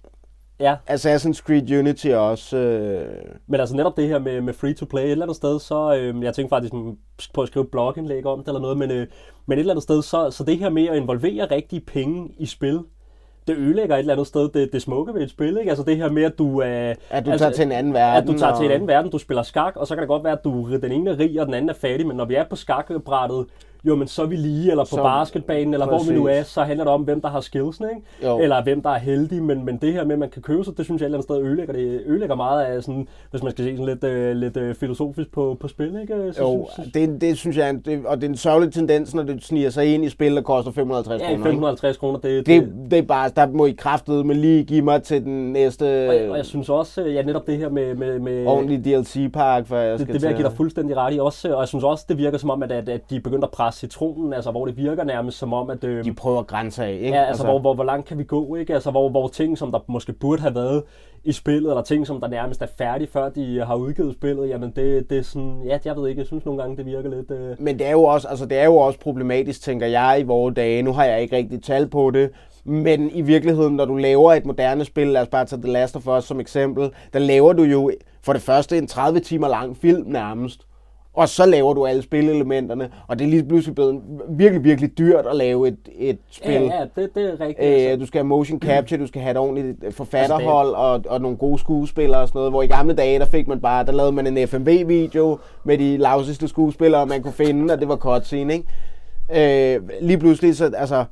Ja, 0.60 0.76
Assassin's 0.90 1.42
Creed 1.46 1.78
Unity 1.78 2.06
også... 2.06 2.56
Øh, 2.56 3.24
men 3.46 3.60
altså 3.60 3.76
netop 3.76 3.96
det 3.96 4.08
her 4.08 4.18
med, 4.18 4.40
med 4.40 4.52
free-to-play 4.54 5.02
et 5.02 5.10
eller 5.10 5.24
andet 5.24 5.36
sted, 5.36 5.58
så 5.60 5.96
øh, 5.96 6.22
jeg 6.22 6.34
tænker 6.34 6.48
faktisk 6.48 6.74
på 7.34 7.42
at 7.42 7.48
skrive 7.48 7.64
blogindlæg 7.64 8.26
om 8.26 8.38
det 8.38 8.48
eller 8.48 8.60
noget, 8.60 8.78
men, 8.78 8.90
øh, 8.90 9.06
men 9.46 9.58
et 9.58 9.60
eller 9.60 9.72
andet 9.72 9.82
sted, 9.82 10.02
så, 10.02 10.30
så 10.30 10.44
det 10.44 10.58
her 10.58 10.68
med 10.68 10.86
at 10.86 10.96
involvere 10.96 11.46
rigtige 11.50 11.80
penge 11.80 12.28
i 12.38 12.46
spil, 12.46 12.80
det 13.48 13.56
ødelægger 13.56 13.94
et 13.94 13.98
eller 14.00 14.12
andet 14.14 14.26
sted 14.26 14.48
det, 14.48 14.72
det 14.72 14.82
smukke 14.82 15.14
ved 15.14 15.22
et 15.22 15.30
spil, 15.30 15.58
ikke? 15.58 15.70
Altså 15.70 15.84
det 15.84 15.96
her 15.96 16.10
med, 16.10 16.22
at 16.22 16.38
du... 16.38 16.62
Øh, 16.62 16.94
at 17.10 17.26
du 17.26 17.30
altså, 17.30 17.44
tager 17.44 17.54
til 17.54 17.64
en 17.64 17.72
anden 17.72 17.92
verden. 17.94 18.22
At 18.22 18.34
du 18.34 18.38
tager 18.38 18.56
til 18.56 18.64
en 18.64 18.70
og- 18.70 18.74
anden 18.74 18.88
verden, 18.88 19.10
du 19.10 19.18
spiller 19.18 19.42
skak, 19.42 19.76
og 19.76 19.86
så 19.86 19.94
kan 19.94 20.00
det 20.00 20.08
godt 20.08 20.24
være, 20.24 20.32
at 20.32 20.44
du, 20.44 20.76
den 20.82 20.92
ene 20.92 21.10
er 21.10 21.18
rig, 21.18 21.40
og 21.40 21.46
den 21.46 21.54
anden 21.54 21.68
er 21.68 21.74
fattig, 21.74 22.06
men 22.06 22.16
når 22.16 22.24
vi 22.24 22.34
er 22.34 22.44
på 22.50 22.56
skakbrættet, 22.56 23.46
jo, 23.84 23.94
men 23.94 24.08
så 24.08 24.22
er 24.22 24.26
vi 24.26 24.36
lige, 24.36 24.70
eller 24.70 24.84
på 24.84 24.88
Så- 24.96 25.02
basketbanen, 25.02 25.74
eller 25.74 25.86
hvor 25.86 25.98
vi 26.08 26.14
nu 26.14 26.26
er, 26.26 26.32
præcis. 26.38 26.52
så 26.52 26.62
handler 26.62 26.84
det 26.84 26.92
om, 26.94 27.02
hvem 27.02 27.20
der 27.20 27.28
har 27.28 27.40
skillsene, 27.40 27.88
ikke? 27.94 28.30
Jo. 28.32 28.38
Eller 28.40 28.62
hvem 28.62 28.82
der 28.82 28.90
er 28.90 28.98
heldig, 28.98 29.42
men, 29.42 29.64
men 29.64 29.76
det 29.76 29.92
her 29.92 30.04
med, 30.04 30.12
at 30.12 30.18
man 30.18 30.30
kan 30.30 30.42
købe 30.42 30.64
sig, 30.64 30.76
det 30.76 30.84
synes 30.84 31.00
jeg 31.00 31.04
et 31.04 31.08
eller 31.08 31.18
andet 31.18 31.24
sted 31.24 31.36
ødelægger, 31.42 31.72
det 31.72 32.02
ødelægger 32.06 32.34
meget 32.36 32.62
af 32.64 32.82
sådan, 32.82 33.08
hvis 33.30 33.42
man 33.42 33.52
skal 33.52 33.64
se 33.64 33.70
sådan 33.76 33.86
lidt, 33.86 34.04
øh, 34.04 34.36
lidt 34.36 34.56
øh, 34.56 34.74
filosofisk 34.74 35.32
på, 35.32 35.56
på 35.60 35.68
spil, 35.68 35.98
ikke? 36.02 36.32
Så 36.32 36.42
Jo, 36.42 36.68
synes, 36.74 36.92
det, 36.92 37.20
det 37.20 37.38
synes 37.38 37.56
jeg, 37.56 37.66
er 37.66 37.70
en- 37.70 37.82
det, 37.84 38.06
og 38.06 38.16
det 38.16 38.24
er 38.24 38.28
en 38.28 38.36
sørgelig 38.36 38.72
tendens, 38.72 39.14
når 39.14 39.22
det 39.22 39.44
sniger 39.44 39.70
sig 39.70 39.94
ind 39.94 40.04
i 40.04 40.08
spil, 40.08 40.36
der 40.36 40.42
koster 40.42 40.72
550 40.72 41.20
ja, 41.20 41.26
kroner. 41.26 41.30
ikke? 41.38 41.42
550 41.50 41.96
kroner, 41.96 42.18
det, 42.18 42.46
Det, 42.46 42.68
det 42.90 42.98
er 42.98 43.02
bare, 43.02 43.30
der 43.36 43.46
må 43.46 43.66
I 43.66 43.72
kraftede 43.78 44.24
med 44.24 44.34
lige 44.34 44.64
give 44.64 44.82
mig 44.82 45.02
til 45.02 45.24
den 45.24 45.52
næste 45.52 45.84
og, 46.08 46.14
jeg, 46.16 46.30
og 46.30 46.36
jeg 46.36 46.46
synes 46.46 46.68
også, 46.68 47.02
øh, 47.02 47.14
ja, 47.14 47.22
netop 47.22 47.46
det 47.46 47.58
her 47.58 47.68
med, 47.68 47.94
med, 47.94 48.18
med 48.18 48.46
ordentlige 48.46 48.82
DLC-pakke, 49.00 49.68
for 49.68 49.76
jeg 49.76 49.92
Det, 49.92 50.00
skal 50.00 50.14
det 50.14 50.22
vil 50.22 50.28
jeg 50.28 50.36
give 50.36 50.48
dig 50.48 50.56
fuldstændig 50.56 50.96
ret 50.96 51.14
i 51.14 51.18
også, 51.18 51.54
og 51.54 51.60
jeg 51.60 51.68
synes 51.68 51.84
også, 51.84 52.04
det 52.08 52.18
virker 52.18 52.38
som 52.38 52.50
om, 52.50 52.62
at, 52.62 52.72
at, 52.72 52.88
at 52.88 53.00
de 53.10 53.16
er 53.16 53.20
begyndt 53.20 53.44
at 53.44 53.50
presse 53.50 53.69
citronen, 53.70 54.32
altså 54.32 54.50
hvor 54.50 54.66
det 54.66 54.76
virker 54.76 55.04
nærmest 55.04 55.38
som 55.38 55.52
om, 55.52 55.70
at... 55.70 55.84
Øh, 55.84 56.04
De 56.04 56.12
prøver 56.12 56.42
grænser 56.42 56.84
af, 56.84 56.92
ikke? 56.92 57.08
Ja, 57.08 57.24
altså, 57.24 57.44
hvor, 57.44 57.58
hvor, 57.58 57.74
hvor 57.74 57.84
langt 57.84 58.08
kan 58.08 58.18
vi 58.18 58.24
gå, 58.24 58.54
ikke? 58.54 58.74
Altså, 58.74 58.90
hvor, 58.90 59.08
hvor 59.08 59.28
ting, 59.28 59.58
som 59.58 59.72
der 59.72 59.78
måske 59.86 60.12
burde 60.12 60.42
have 60.42 60.54
været 60.54 60.82
i 61.24 61.32
spillet, 61.32 61.70
eller 61.70 61.82
ting, 61.82 62.06
som 62.06 62.20
der 62.20 62.28
nærmest 62.28 62.62
er 62.62 62.66
færdige, 62.78 63.08
før 63.12 63.28
de 63.28 63.64
har 63.66 63.74
udgivet 63.74 64.14
spillet, 64.14 64.48
jamen 64.48 64.72
det, 64.76 65.10
det 65.10 65.18
er 65.18 65.22
sådan, 65.22 65.62
ja, 65.66 65.78
jeg 65.84 65.96
ved 65.96 66.08
ikke, 66.08 66.18
jeg 66.18 66.26
synes 66.26 66.44
nogle 66.44 66.62
gange, 66.62 66.76
det 66.76 66.86
virker 66.86 67.10
lidt... 67.10 67.30
Øh, 67.30 67.56
Men 67.58 67.78
det 67.78 67.86
er, 67.86 67.90
jo 67.90 68.04
også, 68.04 68.28
altså 68.28 68.46
det 68.46 68.58
er 68.58 68.64
jo 68.64 68.76
også 68.76 68.98
problematisk, 68.98 69.62
tænker 69.62 69.86
jeg, 69.86 70.16
i 70.20 70.22
vores 70.22 70.54
dage. 70.54 70.82
Nu 70.82 70.92
har 70.92 71.04
jeg 71.04 71.22
ikke 71.22 71.36
rigtig 71.36 71.62
tal 71.62 71.88
på 71.88 72.10
det. 72.10 72.30
Men 72.64 73.10
i 73.10 73.20
virkeligheden, 73.20 73.76
når 73.76 73.84
du 73.84 73.96
laver 73.96 74.32
et 74.32 74.46
moderne 74.46 74.84
spil, 74.84 75.06
lad 75.06 75.22
os 75.22 75.28
bare 75.28 75.44
tage 75.44 75.62
The 75.62 75.72
Last 75.72 75.96
of 75.96 76.08
Us 76.08 76.24
som 76.24 76.40
eksempel, 76.40 76.90
der 77.12 77.18
laver 77.18 77.52
du 77.52 77.62
jo 77.62 77.90
for 78.22 78.32
det 78.32 78.42
første 78.42 78.78
en 78.78 78.86
30 78.86 79.20
timer 79.20 79.48
lang 79.48 79.76
film 79.76 80.04
nærmest. 80.06 80.66
Og 81.14 81.28
så 81.28 81.46
laver 81.46 81.74
du 81.74 81.86
alle 81.86 82.02
spilelementerne, 82.02 82.90
og 83.08 83.18
det 83.18 83.24
er 83.24 83.28
lige 83.28 83.44
pludselig 83.44 83.74
blevet 83.74 84.00
virkelig, 84.28 84.64
virkelig 84.64 84.98
dyrt 84.98 85.26
at 85.26 85.36
lave 85.36 85.68
et, 85.68 85.78
et 85.98 86.18
spil. 86.30 86.52
ja, 86.52 86.60
ja, 86.60 86.80
det, 86.96 87.14
det 87.14 87.24
er 87.24 87.40
rigtigt. 87.40 87.58
altså. 87.58 87.90
Øh, 87.92 88.00
du 88.00 88.06
skal 88.06 88.18
have 88.18 88.26
motion 88.26 88.60
capture, 88.60 89.00
du 89.00 89.06
skal 89.06 89.22
have 89.22 89.30
et 89.30 89.36
ordentligt 89.36 89.94
forfatterhold 89.94 90.74
og, 90.74 91.02
og 91.08 91.20
nogle 91.20 91.36
gode 91.36 91.58
skuespillere 91.58 92.20
og 92.20 92.28
sådan 92.28 92.38
noget. 92.38 92.52
Hvor 92.52 92.62
i 92.62 92.66
gamle 92.66 92.94
dage, 92.94 93.18
der 93.18 93.24
fik 93.24 93.48
man 93.48 93.60
bare, 93.60 93.86
der 93.86 93.92
lavede 93.92 94.12
man 94.12 94.26
en 94.26 94.48
FMV-video 94.48 95.38
med 95.64 95.78
de 95.78 95.96
lavsigste 95.96 96.48
skuespillere, 96.48 97.06
man 97.06 97.22
kunne 97.22 97.32
finde, 97.32 97.74
og 97.74 97.80
det 97.80 97.88
var 97.88 97.96
cutscene, 97.96 98.52
ikke? 98.52 99.76
Øh, 99.76 99.82
lige 100.00 100.18
pludselig, 100.18 100.56
så 100.56 100.70
altså, 100.76 101.04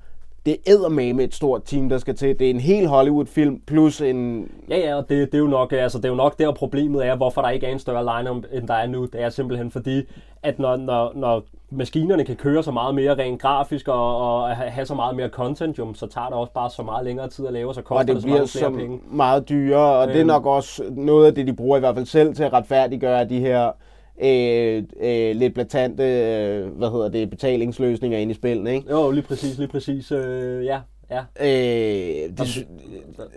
det 0.47 0.57
er 0.67 0.89
med 0.89 1.25
et 1.25 1.35
stort 1.35 1.63
team, 1.65 1.89
der 1.89 1.99
skal 1.99 2.17
til. 2.17 2.39
Det 2.39 2.47
er 2.47 2.51
en 2.51 2.61
hel 2.61 2.87
Hollywood-film, 2.87 3.61
plus 3.67 4.01
en... 4.01 4.51
Ja, 4.69 4.79
ja, 4.79 4.95
og 4.97 5.09
det, 5.09 5.33
det, 5.33 5.35
er 5.35 5.43
jo 5.43 5.47
nok, 5.47 5.73
altså, 5.73 5.99
det 5.99 6.05
er 6.05 6.09
jo 6.09 6.15
nok 6.15 6.39
der 6.39 6.53
problemet 6.53 7.07
er, 7.07 7.17
hvorfor 7.17 7.43
der 7.43 7.49
ikke 7.51 7.67
er 7.67 7.71
en 7.73 7.79
større 7.79 8.05
line 8.23 8.43
end 8.53 8.69
der 8.69 8.75
er 8.75 8.87
nu. 8.87 9.05
Det 9.05 9.23
er 9.23 9.29
simpelthen 9.29 9.71
fordi, 9.71 10.03
at 10.43 10.59
når, 10.59 10.77
når, 10.77 11.13
når 11.15 11.43
maskinerne 11.71 12.25
kan 12.25 12.37
køre 12.37 12.63
så 12.63 12.71
meget 12.71 12.95
mere 12.95 13.15
rent 13.15 13.41
grafisk 13.43 13.89
og, 13.89 14.17
og 14.43 14.57
have 14.57 14.87
så 14.87 14.95
meget 14.95 15.17
mere 15.17 15.29
content, 15.29 15.79
jo, 15.79 15.95
så 15.95 16.07
tager 16.07 16.27
det 16.27 16.35
også 16.35 16.53
bare 16.53 16.71
så 16.71 16.83
meget 16.83 17.05
længere 17.05 17.29
tid 17.29 17.47
at 17.47 17.53
lave, 17.53 17.69
og 17.69 17.75
så 17.75 17.83
koster 17.83 17.99
Og 18.01 18.07
det 18.07 18.15
det 18.15 18.23
så 18.23 18.29
bliver 18.29 18.45
så 18.47 18.71
penge. 18.71 19.01
meget 19.11 19.49
dyrere, 19.49 19.99
og 20.01 20.07
det 20.09 20.15
er 20.15 20.21
Øhm. 20.21 20.27
nok 20.27 20.47
også 20.47 20.83
noget 20.91 21.27
af 21.27 21.35
det, 21.35 21.47
de 21.47 21.53
bruger 21.53 21.77
i 21.77 21.81
hvert 21.81 21.95
fald 21.95 22.07
selv 22.07 22.35
til 22.35 22.43
at 22.43 22.53
retfærdiggøre 22.53 23.29
de 23.29 23.41
her 23.41 23.71
øh, 24.23 24.83
øh, 25.01 25.37
lidt 25.37 25.55
blatante, 25.55 26.03
øh, 26.03 26.67
hvad 26.67 26.91
hedder 26.91 27.09
det, 27.09 27.31
betalingsløsninger 27.31 28.19
ind 28.19 28.31
i 28.31 28.35
spillene, 28.35 28.75
ikke? 28.75 28.91
Jo, 28.91 29.11
lige 29.11 29.23
præcis, 29.23 29.59
lige 29.59 29.69
præcis. 29.69 30.13
Øh, 30.13 30.65
ja, 30.65 30.81
ja. 31.11 31.21
Øh, 31.41 32.31
det, 32.39 32.67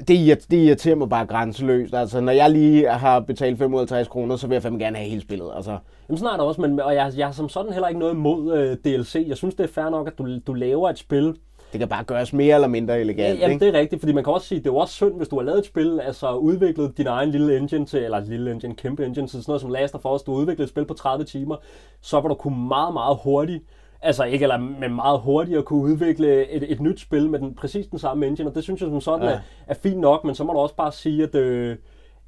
det, 0.07 0.51
det 0.51 0.57
irriterer 0.57 0.95
mig 0.95 1.09
bare 1.09 1.25
grænseløst. 1.25 1.93
Altså, 1.93 2.19
når 2.19 2.31
jeg 2.31 2.49
lige 2.49 2.89
har 2.89 3.19
betalt 3.19 3.57
55 3.57 4.07
kroner, 4.07 4.35
så 4.35 4.47
vil 4.47 4.55
jeg 4.55 4.61
fandme 4.61 4.79
gerne 4.79 4.97
have 4.97 5.09
hele 5.09 5.21
spillet. 5.21 5.49
Altså, 5.55 5.77
Jamen 6.09 6.25
er 6.25 6.31
det 6.31 6.39
også, 6.39 6.61
men, 6.61 6.79
og 6.79 6.95
jeg, 6.95 7.13
jeg 7.17 7.27
har 7.27 7.33
som 7.33 7.49
sådan 7.49 7.73
heller 7.73 7.87
ikke 7.87 7.99
noget 7.99 8.13
imod 8.13 8.57
øh, 8.57 8.77
DLC. 8.85 9.25
Jeg 9.27 9.37
synes, 9.37 9.55
det 9.55 9.63
er 9.63 9.67
fair 9.67 9.89
nok, 9.89 10.07
at 10.07 10.17
du, 10.17 10.39
du 10.47 10.53
laver 10.53 10.89
et 10.89 10.99
spil. 10.99 11.35
Det 11.71 11.79
kan 11.79 11.87
bare 11.87 12.03
gøres 12.03 12.33
mere 12.33 12.55
eller 12.55 12.67
mindre 12.67 13.01
elegant, 13.01 13.39
Jamen, 13.39 13.53
ikke? 13.53 13.65
det 13.65 13.75
er 13.75 13.79
rigtigt, 13.79 14.01
fordi 14.01 14.13
man 14.13 14.23
kan 14.23 14.33
også 14.33 14.47
sige, 14.47 14.59
det 14.59 14.67
er 14.67 14.71
jo 14.71 14.77
også 14.77 14.93
synd, 14.93 15.13
hvis 15.17 15.27
du 15.27 15.35
har 15.37 15.43
lavet 15.43 15.59
et 15.59 15.65
spil, 15.65 15.99
altså 15.99 16.33
udviklet 16.33 16.97
din 16.97 17.07
egen 17.07 17.29
lille 17.31 17.57
engine 17.57 17.85
til, 17.85 18.03
eller 18.03 18.19
lille 18.19 18.51
engine, 18.51 18.75
kæmpe 18.75 19.05
engine, 19.05 19.27
til 19.27 19.31
sådan 19.43 19.43
noget 19.47 19.61
som 19.61 19.69
Last 19.69 19.95
of 19.95 20.05
Us, 20.05 20.21
du 20.23 20.33
har 20.33 20.39
udviklet 20.41 20.63
et 20.63 20.69
spil 20.69 20.85
på 20.85 20.93
30 20.93 21.25
timer, 21.25 21.55
så 22.01 22.21
vil 22.21 22.29
du 22.29 22.35
kunne 22.35 22.67
meget, 22.67 22.93
meget 22.93 23.17
hurtigt, 23.23 23.63
altså 24.01 24.23
ikke 24.23 24.43
eller, 24.43 24.57
men 24.57 24.95
meget 24.95 25.19
hurtigt 25.19 25.57
at 25.57 25.65
kunne 25.65 25.81
udvikle 25.83 26.49
et, 26.49 26.71
et 26.71 26.79
nyt 26.81 26.99
spil 26.99 27.29
med 27.29 27.39
den, 27.39 27.55
præcis 27.55 27.87
den 27.87 27.99
samme 27.99 28.27
engine, 28.27 28.49
og 28.49 28.55
det 28.55 28.63
synes 28.63 28.81
jeg 28.81 28.89
som 28.89 29.01
sådan 29.01 29.21
Ja. 29.23 29.29
ja. 29.29 29.35
er, 29.35 29.39
er 29.67 29.73
fint 29.73 29.99
nok, 29.99 30.23
men 30.23 30.35
så 30.35 30.43
må 30.43 30.53
du 30.53 30.59
også 30.59 30.75
bare 30.75 30.91
sige, 30.91 31.23
at, 31.23 31.35
øh, 31.35 31.77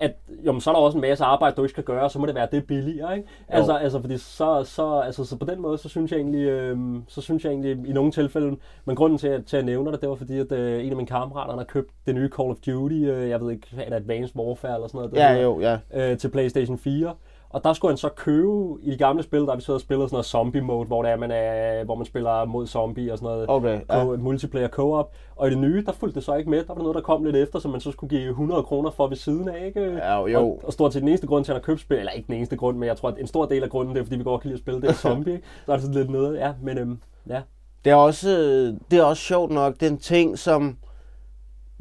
at 0.03 0.15
jo, 0.45 0.59
så 0.59 0.69
er 0.69 0.73
der 0.75 0.81
også 0.81 0.97
en 0.97 1.01
masse 1.01 1.23
arbejde, 1.23 1.55
du 1.55 1.63
ikke 1.63 1.71
skal 1.71 1.83
gøre, 1.83 2.03
og 2.03 2.11
så 2.11 2.19
må 2.19 2.25
det 2.25 2.35
være 2.35 2.47
det 2.51 2.67
billigere, 2.67 3.17
ikke? 3.17 3.29
Altså, 3.47 3.73
altså, 3.73 4.01
fordi 4.01 4.17
så, 4.17 4.63
så, 4.63 4.99
altså, 4.99 5.25
så 5.25 5.37
på 5.37 5.45
den 5.45 5.61
måde, 5.61 5.77
så 5.77 5.89
synes 5.89 6.11
jeg 6.11 6.17
egentlig, 6.17 6.45
øh, 6.47 6.77
så 7.07 7.21
synes 7.21 7.43
jeg 7.43 7.51
egentlig 7.51 7.71
i 7.89 7.93
nogle 7.93 8.11
tilfælde, 8.11 8.57
men 8.85 8.95
grunden 8.95 9.17
til, 9.17 9.27
at, 9.27 9.45
til 9.45 9.57
at 9.57 9.65
nævne 9.65 9.91
det, 9.91 10.01
det 10.01 10.09
var 10.09 10.15
fordi, 10.15 10.39
at 10.39 10.51
øh, 10.51 10.85
en 10.85 10.89
af 10.89 10.95
mine 10.95 11.07
kammerater 11.07 11.57
har 11.57 11.63
købt 11.63 11.89
det 12.05 12.15
nye 12.15 12.29
Call 12.37 12.49
of 12.49 12.57
Duty, 12.57 12.95
øh, 12.95 13.29
jeg 13.29 13.41
ved 13.41 13.51
ikke, 13.51 13.67
er 13.77 13.89
det 13.89 13.95
Advanced 13.95 14.35
Warfare 14.35 14.75
eller 14.75 14.87
sådan 14.87 14.97
noget, 14.97 15.11
det 15.11 15.17
Ja, 15.17 15.29
hedder, 15.29 15.43
jo, 15.43 15.59
ja. 15.59 15.77
øh, 16.11 16.17
til 16.17 16.29
PlayStation 16.29 16.77
4. 16.77 17.13
Og 17.53 17.63
der 17.63 17.73
skulle 17.73 17.91
han 17.91 17.97
så 17.97 18.09
købe, 18.09 18.75
i 18.81 18.91
de 18.91 18.97
gamle 18.97 19.23
spil, 19.23 19.39
der 19.39 19.49
har 19.49 19.55
vi 19.55 19.61
så 19.61 19.79
spillet 19.79 20.09
sådan 20.09 20.15
noget 20.15 20.25
zombie 20.25 20.61
mode, 20.61 20.87
hvor, 20.87 21.03
det 21.03 21.11
er, 21.11 21.15
man 21.17 21.31
er, 21.31 21.83
hvor 21.83 21.95
man 21.95 22.05
spiller 22.05 22.45
mod 22.45 22.67
zombie 22.67 23.11
og 23.11 23.17
sådan 23.17 23.33
noget 23.33 23.45
Okay, 23.49 23.81
ja. 23.89 24.03
co- 24.03 24.17
multiplayer 24.17 24.67
co-op. 24.67 25.11
Og 25.35 25.47
i 25.47 25.49
det 25.49 25.59
nye, 25.59 25.83
der 25.85 25.91
fulgte 25.91 26.15
det 26.15 26.23
så 26.23 26.35
ikke 26.35 26.49
med. 26.49 26.63
Der 26.63 26.73
var 26.73 26.81
noget, 26.81 26.95
der 26.95 27.01
kom 27.01 27.23
lidt 27.23 27.35
efter, 27.35 27.59
som 27.59 27.71
man 27.71 27.81
så 27.81 27.91
skulle 27.91 28.17
give 28.17 28.29
100 28.29 28.63
kroner 28.63 28.91
for 28.91 29.07
ved 29.07 29.17
siden 29.17 29.49
af, 29.49 29.65
ikke? 29.65 29.81
Ja, 29.81 30.25
jo. 30.27 30.39
Og, 30.39 30.61
og 30.63 30.73
stort 30.73 30.93
set 30.93 31.01
den 31.01 31.09
eneste 31.09 31.27
grund 31.27 31.45
til, 31.45 31.51
at 31.51 31.55
han 31.55 31.61
har 31.61 31.65
købt 31.65 31.81
spil, 31.81 31.97
eller 31.97 32.11
ikke 32.11 32.27
den 32.27 32.35
eneste 32.35 32.55
grund, 32.57 32.77
men 32.77 32.87
jeg 32.87 32.97
tror, 32.97 33.09
at 33.09 33.15
en 33.19 33.27
stor 33.27 33.45
del 33.45 33.63
af 33.63 33.69
grunden, 33.69 33.95
det 33.95 33.99
er, 34.01 34.05
fordi 34.05 34.15
vi 34.17 34.23
godt 34.23 34.41
kan 34.41 34.47
lide 34.49 34.57
at 34.57 34.61
spille 34.61 34.81
det 34.81 34.89
er 34.89 34.93
zombie, 35.09 35.33
ikke? 35.33 35.45
Så 35.65 35.71
er 35.71 35.75
det 35.75 35.83
sådan 35.85 35.97
lidt 35.99 36.09
noget, 36.09 36.37
ja, 36.37 36.53
men 36.61 36.77
øhm, 36.77 36.99
ja. 37.29 37.41
Det 37.85 37.91
er 37.91 37.95
også, 37.95 38.29
øh, 38.29 38.79
det 38.91 38.99
er 38.99 39.03
også 39.03 39.23
sjovt 39.23 39.51
nok, 39.51 39.79
den 39.79 39.97
ting, 39.97 40.39
som 40.39 40.77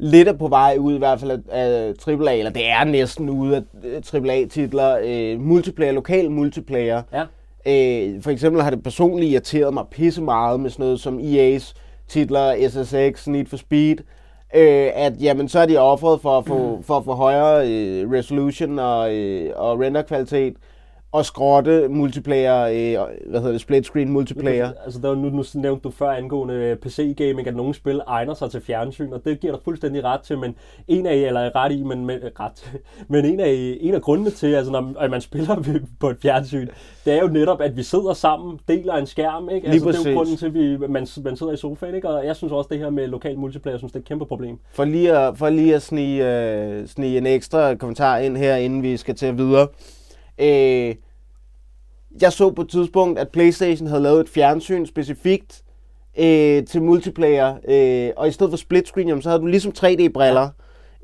lidt 0.03 0.27
er 0.27 0.33
på 0.33 0.47
vej 0.47 0.77
ud, 0.79 0.95
i 0.95 0.97
hvert 0.97 1.19
fald 1.19 1.31
af, 1.31 1.37
af 1.49 1.93
AAA, 2.07 2.33
eller 2.33 2.51
det 2.51 2.69
er 2.69 2.83
næsten 2.83 3.29
ude 3.29 3.55
af 3.55 3.61
øh, 3.83 4.29
AAA-titler, 4.29 4.97
øh, 5.03 5.39
multiplayer, 5.39 5.91
lokal 5.91 6.31
multiplayer. 6.31 7.01
Ja. 7.13 7.21
Øh, 7.65 8.21
for 8.21 8.31
eksempel 8.31 8.61
har 8.61 8.69
det 8.69 8.83
personligt 8.83 9.31
irriteret 9.31 9.73
mig 9.73 9.83
pisse 9.91 10.21
meget 10.21 10.59
med 10.59 10.69
sådan 10.69 10.83
noget 10.83 10.99
som 10.99 11.19
EA's 11.19 11.73
titler, 12.07 12.69
SSX, 12.69 13.27
Need 13.27 13.45
for 13.45 13.57
Speed, 13.57 13.95
øh, 14.55 14.89
at 14.95 15.13
jamen, 15.21 15.47
så 15.49 15.59
er 15.59 15.65
de 15.65 15.77
offret 15.77 16.21
for 16.21 16.37
at 16.37 16.45
få, 16.45 16.81
for 16.87 16.97
at 16.97 17.05
få 17.05 17.13
højere 17.13 17.69
øh, 17.69 18.11
resolution 18.11 18.79
og, 18.79 19.15
øh, 19.15 19.51
og 19.55 19.79
renderkvalitet, 19.79 20.53
og 21.13 21.25
skrotte 21.25 21.87
multiplayer, 21.87 22.61
øh, 22.61 23.29
hvad 23.29 23.39
hedder 23.39 23.51
det, 23.51 23.61
split 23.61 23.85
screen 23.85 24.09
multiplayer. 24.09 24.71
Altså, 24.85 24.99
der 24.99 25.07
var 25.07 25.15
nu, 25.15 25.29
nu 25.29 25.43
nævnte 25.53 25.83
du 25.83 25.91
før 25.91 26.09
angående 26.09 26.77
PC-gaming, 26.81 27.47
at 27.47 27.55
nogle 27.55 27.73
spil 27.73 28.01
egner 28.07 28.33
sig 28.33 28.51
til 28.51 28.61
fjernsyn, 28.61 29.13
og 29.13 29.21
det 29.25 29.39
giver 29.39 29.53
dig 29.53 29.61
fuldstændig 29.63 30.03
ret 30.03 30.21
til, 30.21 30.37
men 30.37 30.55
en 30.87 31.05
af, 31.05 31.15
eller 31.15 31.55
ret 31.55 31.71
i, 31.71 31.83
men, 31.83 32.05
men 32.05 32.19
ret, 32.39 32.73
men 33.09 33.25
en 33.25 33.39
af, 33.39 33.77
en 33.81 33.93
af 33.93 34.01
grundene 34.01 34.29
til, 34.29 34.55
altså, 34.55 34.71
når, 34.71 34.93
at 34.99 35.11
man 35.11 35.21
spiller 35.21 35.63
på 35.99 36.09
et 36.09 36.17
fjernsyn, 36.21 36.67
det 37.05 37.13
er 37.13 37.21
jo 37.21 37.27
netop, 37.27 37.61
at 37.61 37.77
vi 37.77 37.83
sidder 37.83 38.13
sammen, 38.13 38.59
deler 38.67 38.93
en 38.93 39.07
skærm, 39.07 39.49
ikke? 39.49 39.67
Altså, 39.67 39.87
det 39.87 40.05
er 40.05 40.11
jo 40.11 40.17
grunden 40.17 40.37
til, 40.37 40.45
at 40.45 40.53
vi, 40.53 40.77
man, 40.77 41.07
man 41.23 41.37
sidder 41.37 41.51
i 41.53 41.57
sofaen, 41.57 41.95
ikke? 41.95 42.09
Og 42.09 42.25
jeg 42.25 42.35
synes 42.35 42.53
også, 42.53 42.67
det 42.71 42.79
her 42.79 42.89
med 42.89 43.07
lokal 43.07 43.37
multiplayer, 43.37 43.73
jeg 43.73 43.79
synes, 43.79 43.91
det 43.91 43.99
er 43.99 44.03
et 44.03 44.07
kæmpe 44.07 44.25
problem. 44.25 44.59
For 44.71 44.85
lige 44.85 45.17
at, 45.17 45.37
for 45.37 45.49
lige 45.49 45.75
at 45.75 45.81
snige, 45.81 46.27
øh, 46.27 46.87
snige 46.87 47.17
en 47.17 47.25
ekstra 47.25 47.75
kommentar 47.75 48.17
ind 48.17 48.37
her, 48.37 48.55
inden 48.55 48.83
vi 48.83 48.97
skal 48.97 49.15
til 49.15 49.37
videre. 49.37 49.67
Øh, 50.37 50.95
jeg 52.21 52.33
så 52.33 52.51
på 52.51 52.61
et 52.61 52.69
tidspunkt, 52.69 53.19
at 53.19 53.29
PlayStation 53.29 53.87
havde 53.87 54.03
lavet 54.03 54.21
et 54.21 54.29
fjernsyn 54.29 54.85
specifikt 54.85 55.63
øh, 56.17 56.65
til 56.65 56.81
multiplayer, 56.81 57.55
øh, 57.67 58.13
og 58.17 58.27
i 58.27 58.31
stedet 58.31 58.51
for 58.51 58.57
split 58.57 58.87
screen, 58.87 59.07
jamen, 59.07 59.21
så 59.21 59.29
havde 59.29 59.41
du 59.41 59.47
ligesom 59.47 59.73
3D-briller, 59.77 60.49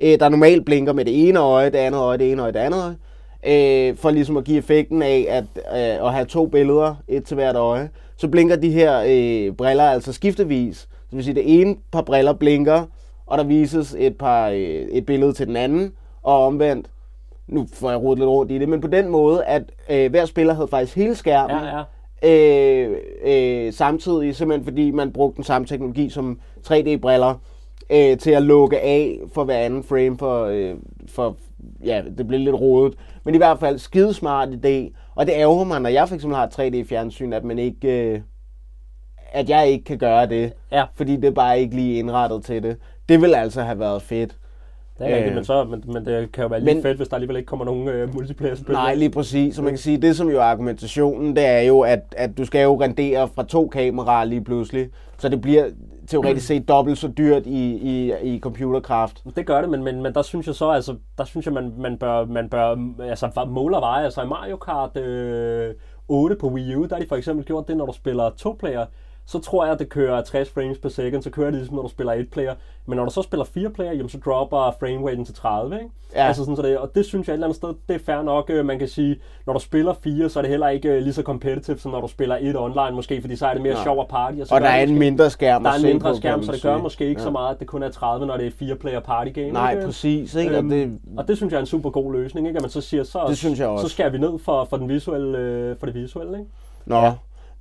øh, 0.02 0.20
der 0.20 0.30
normalt 0.30 0.66
blinker 0.66 0.94
med 0.94 1.06
det 1.06 1.28
ene 1.30 1.40
øje, 1.40 1.66
det 1.66 1.78
andet 1.78 2.00
øje, 2.00 2.18
det 2.18 2.32
ene 2.32 2.42
øje, 2.42 2.52
det 2.52 2.60
andet 2.60 2.84
øje, 2.84 2.98
øh, 3.46 3.98
for 3.98 4.10
ligesom 4.10 4.38
at 4.38 4.44
give 4.44 4.58
effekten 4.58 5.02
af 5.02 5.26
at, 5.30 5.44
øh, 5.56 6.08
at 6.08 6.14
have 6.14 6.26
to 6.26 6.46
billeder, 6.46 6.96
et 7.08 7.26
til 7.26 7.36
hvert 7.36 7.56
øje. 7.56 7.90
Så 8.18 8.28
blinker 8.28 8.56
de 8.56 8.72
her 8.72 9.04
øh, 9.08 9.56
briller 9.56 9.84
altså 9.84 10.14
skiftevis. 10.14 10.78
Så 10.78 10.88
det 11.10 11.16
vil 11.16 11.24
sige, 11.24 11.36
det 11.36 11.62
ene 11.62 11.76
par 11.92 12.02
briller 12.02 12.34
blinker, 12.34 12.86
og 13.26 13.38
der 13.38 13.44
vises 13.44 13.96
et, 14.00 14.18
par, 14.18 14.50
øh, 14.50 14.58
et 14.92 15.06
billede 15.06 15.34
til 15.34 15.48
den 15.48 15.56
anden, 15.56 15.92
og 16.24 16.46
omvendt. 16.46 16.88
Nu 17.50 17.68
får 17.74 17.90
jeg 17.90 18.02
rodet 18.02 18.20
lidt 18.20 18.30
rundt 18.30 18.52
i 18.52 18.58
det, 18.58 18.70
men 18.70 18.82
på 18.82 18.88
den 18.88 19.10
måde, 19.10 19.44
at 19.46 19.64
øh, 19.90 20.10
hver 20.10 20.26
spiller 20.26 20.54
havde 20.54 20.68
faktisk 20.68 20.96
hele 20.96 21.16
skærmen, 21.16 21.58
Ja, 21.58 21.84
ja. 22.24 22.88
øh, 22.88 22.98
øh, 23.68 23.74
samtidig, 23.74 24.36
simpelthen 24.36 24.66
fordi 24.66 24.92
man 24.92 25.12
brugte 25.14 25.36
den 25.36 25.44
samme 25.44 25.68
teknologi 25.68 26.10
som 26.10 26.40
3D-briller 26.68 27.36
øh, 27.90 28.18
til 28.18 28.32
at 28.32 28.44
lukke 28.44 28.80
af 28.80 29.20
for 29.34 29.44
hver 29.44 29.58
anden 29.58 29.84
frame, 29.84 30.18
for, 30.18 30.46
øh, 30.46 30.76
for 31.08 31.36
ja, 31.86 32.02
det 32.18 32.28
blev 32.28 32.40
lidt 32.40 32.56
rodet. 32.56 32.94
Men 33.24 33.36
i 33.36 33.38
hvert 33.38 33.60
fald 33.60 33.78
skidesmart 33.80 34.50
idé, 34.50 34.96
og 35.16 35.26
det 35.26 35.34
ærger 35.36 35.64
mig, 35.64 35.82
når 35.82 35.90
jeg 35.90 36.04
eksempel 36.04 36.36
har 36.36 36.48
et 36.48 36.60
3D-fjernsyn, 36.60 37.34
at 37.34 37.44
man 37.44 37.60
ikke, 37.60 38.10
øh, 38.14 38.22
at 39.32 39.50
jeg 39.50 39.70
ikke 39.70 39.86
kan 39.86 39.98
gøre 39.98 40.26
det, 40.26 40.54
Ja. 40.72 40.84
fordi 40.96 41.16
det 41.16 41.26
er 41.26 41.32
bare 41.32 41.60
ikke 41.60 41.76
lige 41.76 42.00
indrettet 42.00 42.44
til 42.44 42.64
det. 42.64 42.78
Det 43.10 43.22
ville 43.22 43.38
altså 43.38 43.62
have 43.62 43.80
været 43.80 44.02
fedt. 44.02 44.38
Det 45.00 45.08
er 45.12 45.16
rigtigt, 45.16 45.30
Øh. 45.30 45.36
men, 45.36 45.44
så, 45.46 45.64
men, 45.64 45.84
men 45.88 46.06
det 46.06 46.32
kan 46.32 46.42
jo 46.42 46.48
være 46.48 46.60
lige 46.60 46.74
Men- 46.74 46.84
fedt, 46.84 46.98
hvis 46.98 47.08
der 47.08 47.16
alligevel 47.16 47.38
ikke 47.38 47.48
kommer 47.48 47.66
nogen 47.66 47.88
øh, 47.88 48.14
multiplayer-spil. 48.14 48.74
Nej, 48.74 48.96
lige 48.96 49.10
præcis. 49.10 49.56
Så 49.56 49.62
man 49.62 49.72
kan 49.72 49.78
sige, 49.78 49.98
det 49.98 50.16
som 50.16 50.30
jo 50.30 50.38
er 50.40 50.44
argumentationen, 50.44 51.36
det 51.36 51.46
er 51.46 51.62
jo, 51.62 51.80
at, 51.80 52.00
at 52.18 52.38
du 52.38 52.46
skal 52.46 52.64
jo 52.64 52.82
rendere 52.82 53.28
fra 53.36 53.44
to 53.44 53.68
kameraer 53.68 54.26
lige 54.26 54.44
pludselig. 54.44 54.90
Så 55.18 55.30
det 55.30 55.42
bliver 55.42 55.66
teoretisk 56.08 56.48
set 56.48 56.68
dobbelt 56.70 56.98
så 56.98 57.08
dyrt 57.18 57.46
i, 57.46 57.74
i, 57.76 58.14
i 58.36 58.40
computerkraft. 58.40 59.24
Det 59.36 59.46
gør 59.46 59.62
det, 59.62 59.70
men, 59.70 59.84
men, 59.84 60.02
men 60.04 60.14
der 60.14 60.22
synes 60.22 60.48
jeg 60.48 60.56
så, 60.56 60.70
altså, 60.70 60.96
der 61.18 61.24
synes 61.24 61.46
jeg, 61.46 61.54
man, 61.54 61.74
man 61.78 61.98
bør, 61.98 62.26
man 62.26 62.50
bør 62.50 62.76
altså, 63.04 63.46
måle 63.48 63.76
og 63.76 63.82
veje. 63.82 64.06
Altså 64.06 64.22
i 64.22 64.28
Mario 64.28 64.56
Kart 64.58 64.98
øh, 64.98 65.74
8 66.08 66.36
på 66.36 66.48
Wii 66.48 66.76
U, 66.76 66.86
der 66.86 66.96
har 66.96 67.02
de 67.02 67.08
for 67.10 67.16
eksempel 67.16 67.46
gjort 67.46 67.68
det, 67.68 67.78
når 67.78 67.86
du 67.86 67.94
spiller 67.94 68.30
to-player, 68.38 68.86
så 69.32 69.40
tror 69.40 69.66
jeg, 69.66 69.74
at 69.74 69.80
det 69.80 69.90
kører 69.90 70.22
60 70.22 70.50
frames 70.50 70.78
per 70.78 70.90
second, 70.90 71.24
så 71.24 71.30
kører 71.30 71.46
det 71.46 71.56
ligesom, 71.56 71.76
når 71.76 71.82
du 71.84 71.90
spiller 71.90 72.14
et 72.14 72.30
player. 72.32 72.54
Men 72.86 72.96
når 72.98 73.06
du 73.06 73.12
så 73.12 73.22
spiller 73.22 73.44
fire 73.46 73.70
player, 73.70 73.92
jamen, 73.92 74.10
så 74.10 74.18
dropper 74.26 74.76
frameraten 74.80 75.26
til 75.26 75.36
30, 75.36 75.76
ikke? 75.76 75.86
Ja. 76.16 76.28
Altså 76.28 76.44
sådan, 76.44 76.56
så 76.56 76.62
det, 76.62 76.78
og 76.78 76.96
det 76.96 77.06
synes 77.06 77.28
jeg 77.28 77.34
et 77.34 77.36
eller 77.36 77.48
andet 77.48 77.56
sted, 77.58 77.70
det 77.88 77.96
er 77.96 78.00
fair 78.06 78.22
nok. 78.22 78.50
øh, 78.50 78.66
Man 78.66 78.80
kan 78.80 78.88
sige, 78.88 79.20
når 79.46 79.54
du 79.54 79.60
spiller 79.60 79.94
fire, 80.04 80.30
så 80.30 80.40
er 80.40 80.42
det 80.42 80.50
heller 80.50 80.68
ikke 80.70 80.90
øh, 80.90 81.02
lige 81.04 81.14
så 81.14 81.22
competitive, 81.22 81.78
som 81.80 81.92
når 81.92 82.02
du 82.02 82.08
spiller 82.08 82.38
et 82.42 82.56
online 82.58 82.92
måske, 82.96 83.22
fordi 83.22 83.36
så 83.36 83.48
er 83.48 83.54
det 83.54 83.62
mere 83.62 83.74
Nej. 83.74 83.84
sjov 83.84 83.98
og 84.00 84.08
party. 84.08 84.38
Og, 84.40 84.48
så 84.48 84.56
Og 84.56 84.62
der 84.62 84.68
er 84.68 84.84
en 84.84 84.90
måske- 84.90 85.00
mindre 85.00 85.30
skærm 85.30 85.64
der 85.64 85.70
at 85.70 85.76
er 85.76 85.80
en 85.88 85.94
mindre 85.94 86.16
skærm, 86.16 86.44
så 86.44 86.52
det 86.52 86.62
gør 86.62 86.78
måske 86.78 87.08
ikke 87.08 87.22
Ja. 87.22 87.26
så 87.26 87.32
meget, 87.32 87.54
at 87.54 87.60
det 87.60 87.68
kun 87.68 87.84
er 87.84 87.90
30, 87.90 88.26
når 88.28 88.38
det 88.38 88.48
er 88.48 88.52
fire 88.52 88.76
player 88.76 89.00
party 89.00 89.32
game. 89.32 89.52
Nej, 89.52 89.72
ikke? 89.72 89.86
præcis. 89.86 90.36
Ikke? 90.36 90.52
Og 90.52 90.58
Øhm, 90.58 90.70
det, 90.70 91.00
og 91.18 91.28
det 91.28 91.38
synes 91.38 91.52
jeg 91.52 91.58
er 91.58 91.62
en 91.62 91.68
super 91.68 91.90
god 91.90 92.14
løsning, 92.14 92.48
ikke? 92.48 92.58
At 92.58 92.64
man 92.64 92.70
så 92.72 92.82
siger, 92.82 93.04
så, 93.04 93.20
Det 93.28 93.38
synes 93.38 93.60
jeg 93.60 93.68
også. 93.68 93.88
så 93.88 93.94
skærer 93.94 94.10
vi 94.10 94.18
ned 94.18 94.40
for, 94.40 94.68
for, 94.70 94.78
den 94.78 94.90
visuelle, 94.90 95.38
øh, 95.38 95.78
for 95.80 95.86
det 95.86 95.96
visuelle, 95.96 96.38
ikke? 96.40 96.50
nå, 96.86 97.12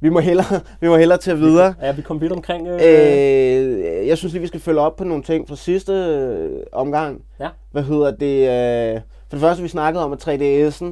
vi 0.00 0.08
må 0.08 0.20
hellere, 0.20 0.60
vi 0.80 0.88
må 0.88 0.96
hellere 0.96 1.18
til 1.18 1.38
videre. 1.40 1.74
Ja, 1.82 1.92
vi 1.92 2.02
kom 2.02 2.20
vidt 2.20 2.32
omkring. 2.32 2.68
Øh, 2.68 2.80
Øh, 2.84 4.08
jeg 4.08 4.18
synes 4.18 4.32
lige, 4.32 4.40
vi 4.40 4.46
skal 4.46 4.60
følge 4.60 4.80
op 4.80 4.96
på 4.96 5.04
nogle 5.04 5.22
ting 5.22 5.48
fra 5.48 5.56
sidste 5.56 5.92
øh, 5.92 6.50
omgang. 6.72 7.22
Ja. 7.40 7.48
Hvad 7.72 7.82
hedder 7.82 8.10
det? 8.10 8.48
Øh, 8.94 9.00
for 9.28 9.36
det 9.36 9.40
første, 9.40 9.62
vi 9.62 9.68
snakkede 9.68 10.04
om, 10.04 10.12
at 10.12 10.28
3DS'en, 10.28 10.84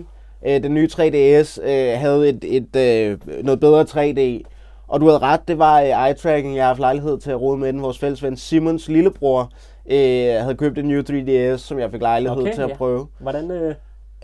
øh, 0.49 0.63
den 0.63 0.75
nye 0.75 0.89
3DS, 0.93 1.63
øh, 1.69 1.99
havde 1.99 2.29
et, 2.29 2.45
et, 2.45 2.77
øh, 2.77 3.19
noget 3.45 3.61
bedre 3.61 3.83
3D. 3.85 4.43
Og 4.89 5.01
du 5.01 5.07
havde 5.07 5.19
ret, 5.19 5.41
det 5.49 5.59
var 5.59 5.81
øh, 5.81 5.89
eye-tracking. 6.09 6.55
Jeg 6.57 6.63
har 6.65 6.67
haft 6.69 6.81
lejlighed 6.81 7.19
til 7.19 7.31
at 7.31 7.41
rode 7.41 7.59
med 7.59 7.73
den. 7.73 7.83
Vores 7.83 7.99
fælles 7.99 8.23
ven 8.23 8.37
Simons 8.37 8.89
lillebror 8.89 9.51
øh, 9.91 9.97
havde 10.43 10.55
købt 10.59 10.79
en 10.79 10.89
ny 10.89 11.01
3DS, 11.01 11.57
som 11.57 11.79
jeg 11.79 11.91
fik 11.91 12.01
lejlighed 12.01 12.41
Okay, 12.43 12.55
til 12.55 12.63
at 12.63 12.69
ja. 12.71 12.75
prøve. 12.77 13.07
Hvordan, 13.19 13.51
øh, 13.51 13.75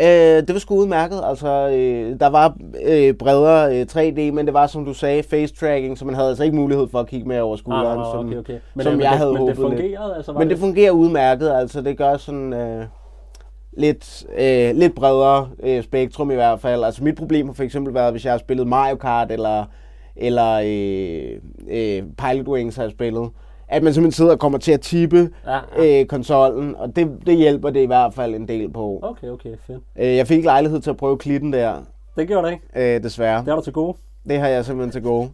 Øh, 0.01 0.07
det 0.07 0.53
var 0.53 0.59
sgu 0.59 0.75
udmærket. 0.75 1.21
Altså, 1.25 1.69
øh, 1.69 2.21
der 2.21 2.27
var 2.27 2.57
øh, 2.85 3.15
bredere 3.15 3.81
øh, 3.81 3.87
3D, 3.91 4.33
men 4.33 4.47
det 4.47 4.55
var, 4.55 4.67
som 4.67 4.85
du 4.85 4.95
sagde, 4.95 5.23
face 5.23 5.55
tracking, 5.55 5.99
så 5.99 6.05
man 6.05 6.15
havde 6.15 6.29
altså 6.29 6.45
ikke 6.45 6.57
mulighed 6.57 6.89
for 6.89 7.01
at 7.01 7.07
kigge 7.07 7.29
med 7.29 7.41
over 7.41 7.57
skulderen, 7.57 8.01
ah, 8.01 8.07
som, 8.13 8.27
okay, 8.29 8.39
okay. 8.39 8.59
som 8.83 8.95
øh, 8.95 9.01
jeg 9.01 9.11
det, 9.11 9.19
havde 9.19 9.33
men 9.33 9.39
håbet 9.39 9.57
det 9.57 9.71
lidt. 9.71 9.79
fungerede, 9.79 10.17
altså? 10.17 10.33
Var 10.33 10.39
Men 10.39 10.51
det 10.51 10.59
fungerer 10.59 10.91
udmærket, 10.91 11.51
altså 11.51 11.81
det 11.81 11.99
gør 11.99 12.17
sådan 12.17 12.53
øh, 12.53 12.85
lidt, 13.77 14.25
øh, 14.39 14.77
lidt 14.77 14.95
bredere 14.95 15.49
øh, 15.63 15.83
spektrum 15.83 16.31
i 16.31 16.35
hvert 16.35 16.61
fald. 16.61 16.85
Altså 16.85 17.05
mit 17.05 17.17
problem 17.17 17.47
har 17.47 17.55
for 17.55 17.63
eksempel 17.63 17.95
været, 17.95 18.13
hvis 18.13 18.25
jeg 18.25 18.33
har 18.33 18.39
spillet 18.39 18.67
Mario 18.67 18.97
Kart 18.97 19.33
eller, 19.33 19.65
eller 20.17 20.61
øh, 20.65 21.39
øh, 21.71 22.03
Pilot 22.19 22.49
Wings 22.49 22.77
har 22.77 22.83
jeg 22.83 22.93
spillet, 22.93 23.31
at 23.73 23.83
man 23.83 23.95
simpelthen 23.95 24.13
sidder 24.17 24.33
og 24.33 24.39
kommer 24.39 24.59
til 24.59 24.73
at 24.73 24.81
tippe 24.81 25.31
Ja, 25.47 25.59
ja. 25.83 26.01
øh, 26.01 26.07
konsollen, 26.07 26.77
og 26.77 26.97
det, 26.97 27.11
det 27.27 27.37
hjælper 27.37 27.71
det 27.71 27.81
i 27.83 27.87
hvert 27.87 28.15
fald 28.15 28.35
en 28.35 28.49
del 28.49 28.73
på. 28.73 28.99
Okay, 29.03 29.29
okay, 29.29 29.51
fedt. 29.67 29.83
Øh, 29.99 30.17
jeg 30.17 30.27
fik 30.27 30.37
ikke 30.37 30.47
lejlighed 30.47 30.81
til 30.81 30.91
at 30.91 30.97
prøve 30.97 31.19
klitten 31.19 31.53
der, 31.53 31.75
Det 32.17 32.29
gjorde 32.29 32.47
det 32.47 32.53
ikke. 32.75 32.95
øh, 32.97 33.03
desværre. 33.03 33.41
Det 33.45 33.49
er 33.49 33.57
du 33.57 33.63
til 33.63 33.73
gode. 33.73 33.97
Det 34.29 34.39
har 34.39 34.49
jeg 34.49 34.65
simpelthen 34.65 34.93
til 34.93 35.03
gode. 35.03 35.31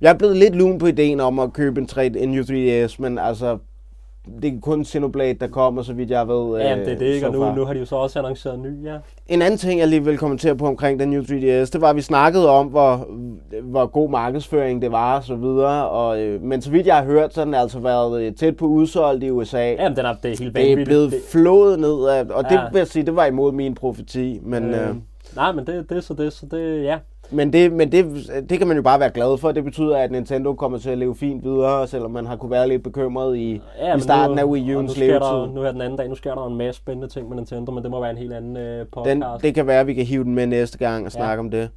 Jeg 0.00 0.10
er 0.10 0.14
blevet 0.18 0.36
lidt 0.36 0.54
lun 0.56 0.78
på 0.78 0.86
ideen 0.86 1.20
om 1.20 1.38
at 1.38 1.52
købe 1.52 1.80
en, 1.80 1.86
3, 1.86 2.06
en 2.06 2.28
New 2.28 2.42
3DS, 2.42 2.94
men 2.98 3.18
altså, 3.18 3.58
det 4.42 4.54
er 4.54 4.60
kun 4.62 4.84
Xenoblade, 4.84 5.34
der 5.34 5.46
kommer, 5.48 5.82
så 5.82 5.92
vidt 5.92 6.10
jeg 6.10 6.28
ved. 6.28 6.60
Ja, 6.60 6.74
det 6.78 6.88
er 6.92 6.98
det 6.98 7.06
ikke, 7.06 7.26
og 7.26 7.32
nu, 7.32 7.54
nu 7.54 7.64
har 7.64 7.72
de 7.72 7.78
jo 7.78 7.84
så 7.84 7.96
også 7.96 8.18
annonceret 8.18 8.54
en 8.54 8.62
ny, 8.62 8.84
ja. 8.86 8.96
En 9.28 9.42
anden 9.42 9.58
ting, 9.58 9.80
jeg 9.80 9.88
lige 9.88 10.04
vil 10.04 10.18
kommentere 10.18 10.56
på 10.56 10.66
omkring 10.66 11.00
den 11.00 11.10
New 11.10 11.22
3DS, 11.22 11.70
det 11.72 11.80
var, 11.80 11.90
at 11.90 11.96
vi 11.96 12.00
snakkede 12.00 12.50
om, 12.50 12.66
hvor, 12.66 13.06
hvor 13.62 13.86
god 13.86 14.10
markedsføring 14.10 14.82
det 14.82 14.92
var 14.92 15.16
og 15.16 15.24
så 15.24 15.34
videre. 15.36 15.88
Og, 15.88 16.20
øh, 16.20 16.42
men 16.42 16.62
så 16.62 16.70
vidt 16.70 16.86
jeg 16.86 16.96
har 16.96 17.04
hørt, 17.04 17.34
så 17.34 17.40
har 17.40 17.44
den 17.44 17.54
altså 17.54 17.78
været 17.78 18.22
øh, 18.22 18.34
tæt 18.34 18.56
på 18.56 18.66
udsolgt 18.66 19.24
i 19.24 19.30
USA. 19.30 19.58
Jamen, 19.70 19.96
den 19.96 20.06
er, 20.06 20.14
det 20.22 20.32
er 20.32 20.36
helt 20.38 20.54
det 20.56 20.62
er 20.62 20.68
vanvittigt. 20.68 20.86
blevet 20.88 21.10
Det- 21.12 21.20
flået 21.32 21.78
ned 21.80 22.06
af, 22.08 22.24
og 22.30 22.44
det 22.44 22.52
Ja. 22.52 22.60
vil 22.72 22.78
jeg 22.78 22.86
sige, 22.86 23.06
det 23.06 23.16
var 23.16 23.24
imod 23.26 23.52
min 23.52 23.74
profeti. 23.74 24.40
Men 24.42 24.64
øh, 24.74 24.88
Øh, 24.88 24.94
nej, 25.36 25.52
men 25.52 25.66
det, 25.66 25.88
det 25.90 25.96
er 25.96 26.00
så 26.00 26.14
det, 26.14 26.32
så 26.32 26.46
det, 26.50 26.82
ja. 26.84 26.98
Men, 27.30 27.52
det, 27.52 27.72
men 27.72 27.92
det, 27.92 28.06
det 28.50 28.58
kan 28.58 28.66
man 28.68 28.76
jo 28.76 28.82
bare 28.82 29.00
være 29.00 29.10
glad 29.10 29.38
for. 29.38 29.52
Det 29.52 29.64
betyder, 29.64 29.96
at 29.96 30.10
Nintendo 30.10 30.54
kommer 30.54 30.78
til 30.78 30.90
at 30.90 30.98
leve 30.98 31.14
fint 31.16 31.44
videre, 31.44 31.86
selvom 31.86 32.10
man 32.10 32.26
har 32.26 32.36
kunne 32.36 32.50
være 32.50 32.68
lidt 32.68 32.82
bekymret 32.82 33.36
i, 33.36 33.60
Ja, 33.80 33.96
i 33.96 34.00
starten 34.00 34.36
nu, 34.36 34.42
af 34.42 34.44
Wii 34.46 34.74
U'ens 34.74 34.88
sker 34.94 35.18
der, 35.18 35.36
levetid. 35.36 35.54
nu 35.54 35.62
er 35.62 35.72
den 35.72 35.80
anden 35.80 35.98
dag, 35.98 36.08
nu 36.08 36.14
sker 36.14 36.34
der 36.34 36.46
en 36.46 36.56
masse 36.56 36.80
spændende 36.80 37.08
ting 37.08 37.28
med 37.28 37.36
Nintendo, 37.36 37.72
men 37.72 37.82
det 37.82 37.90
må 37.90 38.00
være 38.00 38.10
en 38.10 38.16
helt 38.16 38.32
anden 38.32 38.56
øh, 38.56 38.86
podcast. 38.92 39.14
Den, 39.14 39.24
det 39.42 39.54
kan 39.54 39.66
være, 39.66 39.80
at 39.80 39.86
vi 39.86 39.94
kan 39.94 40.04
hive 40.04 40.24
den 40.24 40.34
med 40.34 40.46
næste 40.46 40.78
gang 40.78 41.06
og 41.06 41.12
snakke 41.12 41.40
om 41.40 41.50
det. 41.50 41.70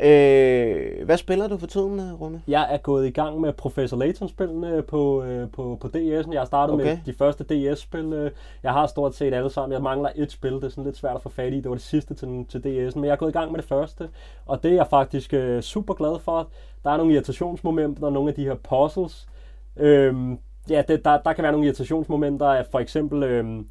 Øh, 0.00 1.04
hvad 1.04 1.16
spiller 1.16 1.48
du 1.48 1.58
for 1.58 1.66
tiden, 1.66 2.00
øh, 2.00 2.20
Rune? 2.20 2.42
Jeg 2.48 2.66
er 2.70 2.76
gået 2.76 3.06
i 3.06 3.10
gang 3.10 3.40
med 3.40 3.52
Professor 3.52 3.96
Layton-spillene 3.96 4.82
på, 4.82 5.22
øh, 5.22 5.50
på, 5.50 5.78
på 5.80 5.88
DS'en. 5.88 6.32
Jeg 6.32 6.40
har 6.40 6.44
startet 6.44 6.74
okay. 6.74 6.84
Med 6.84 6.98
de 7.06 7.12
første 7.12 7.44
DS-spil. 7.44 8.12
øh. 8.12 8.30
Jeg 8.62 8.72
har 8.72 8.86
stort 8.86 9.14
set 9.14 9.34
alle 9.34 9.50
sammen. 9.50 9.72
Jeg 9.72 9.82
mangler 9.82 10.10
et 10.16 10.32
spil, 10.32 10.52
det 10.52 10.64
er 10.64 10.68
sådan 10.68 10.84
lidt 10.84 10.96
svært 10.96 11.16
at 11.16 11.22
få 11.22 11.28
fat 11.28 11.52
i. 11.52 11.56
Det 11.56 11.68
var 11.68 11.74
det 11.74 11.84
sidste 11.84 12.14
til, 12.14 12.46
til 12.48 12.58
DS'en, 12.58 12.94
men 12.94 13.04
jeg 13.04 13.12
er 13.12 13.16
gået 13.16 13.30
i 13.30 13.38
gang 13.38 13.52
med 13.52 13.60
det 13.60 13.68
første. 13.68 14.08
Og 14.46 14.62
det 14.62 14.70
er 14.70 14.74
jeg 14.74 14.86
faktisk 14.86 15.34
øh, 15.34 15.62
super 15.62 15.94
glad 15.94 16.18
for. 16.20 16.48
Der 16.84 16.90
er 16.90 16.96
nogle 16.96 17.12
irritationsmomenter, 17.12 18.06
og 18.06 18.12
nogle 18.12 18.28
af 18.28 18.34
de 18.34 18.44
her 18.44 18.54
puzzles. 18.54 19.26
Øhm, 19.76 20.38
ja, 20.70 20.82
det, 20.88 21.04
der, 21.04 21.18
der 21.18 21.32
kan 21.32 21.42
være 21.42 21.52
nogle 21.52 21.66
irritationsmomenter, 21.66 22.46
at 22.46 22.66
for 22.70 22.78
eksempel... 22.78 23.22
Øhm, 23.22 23.66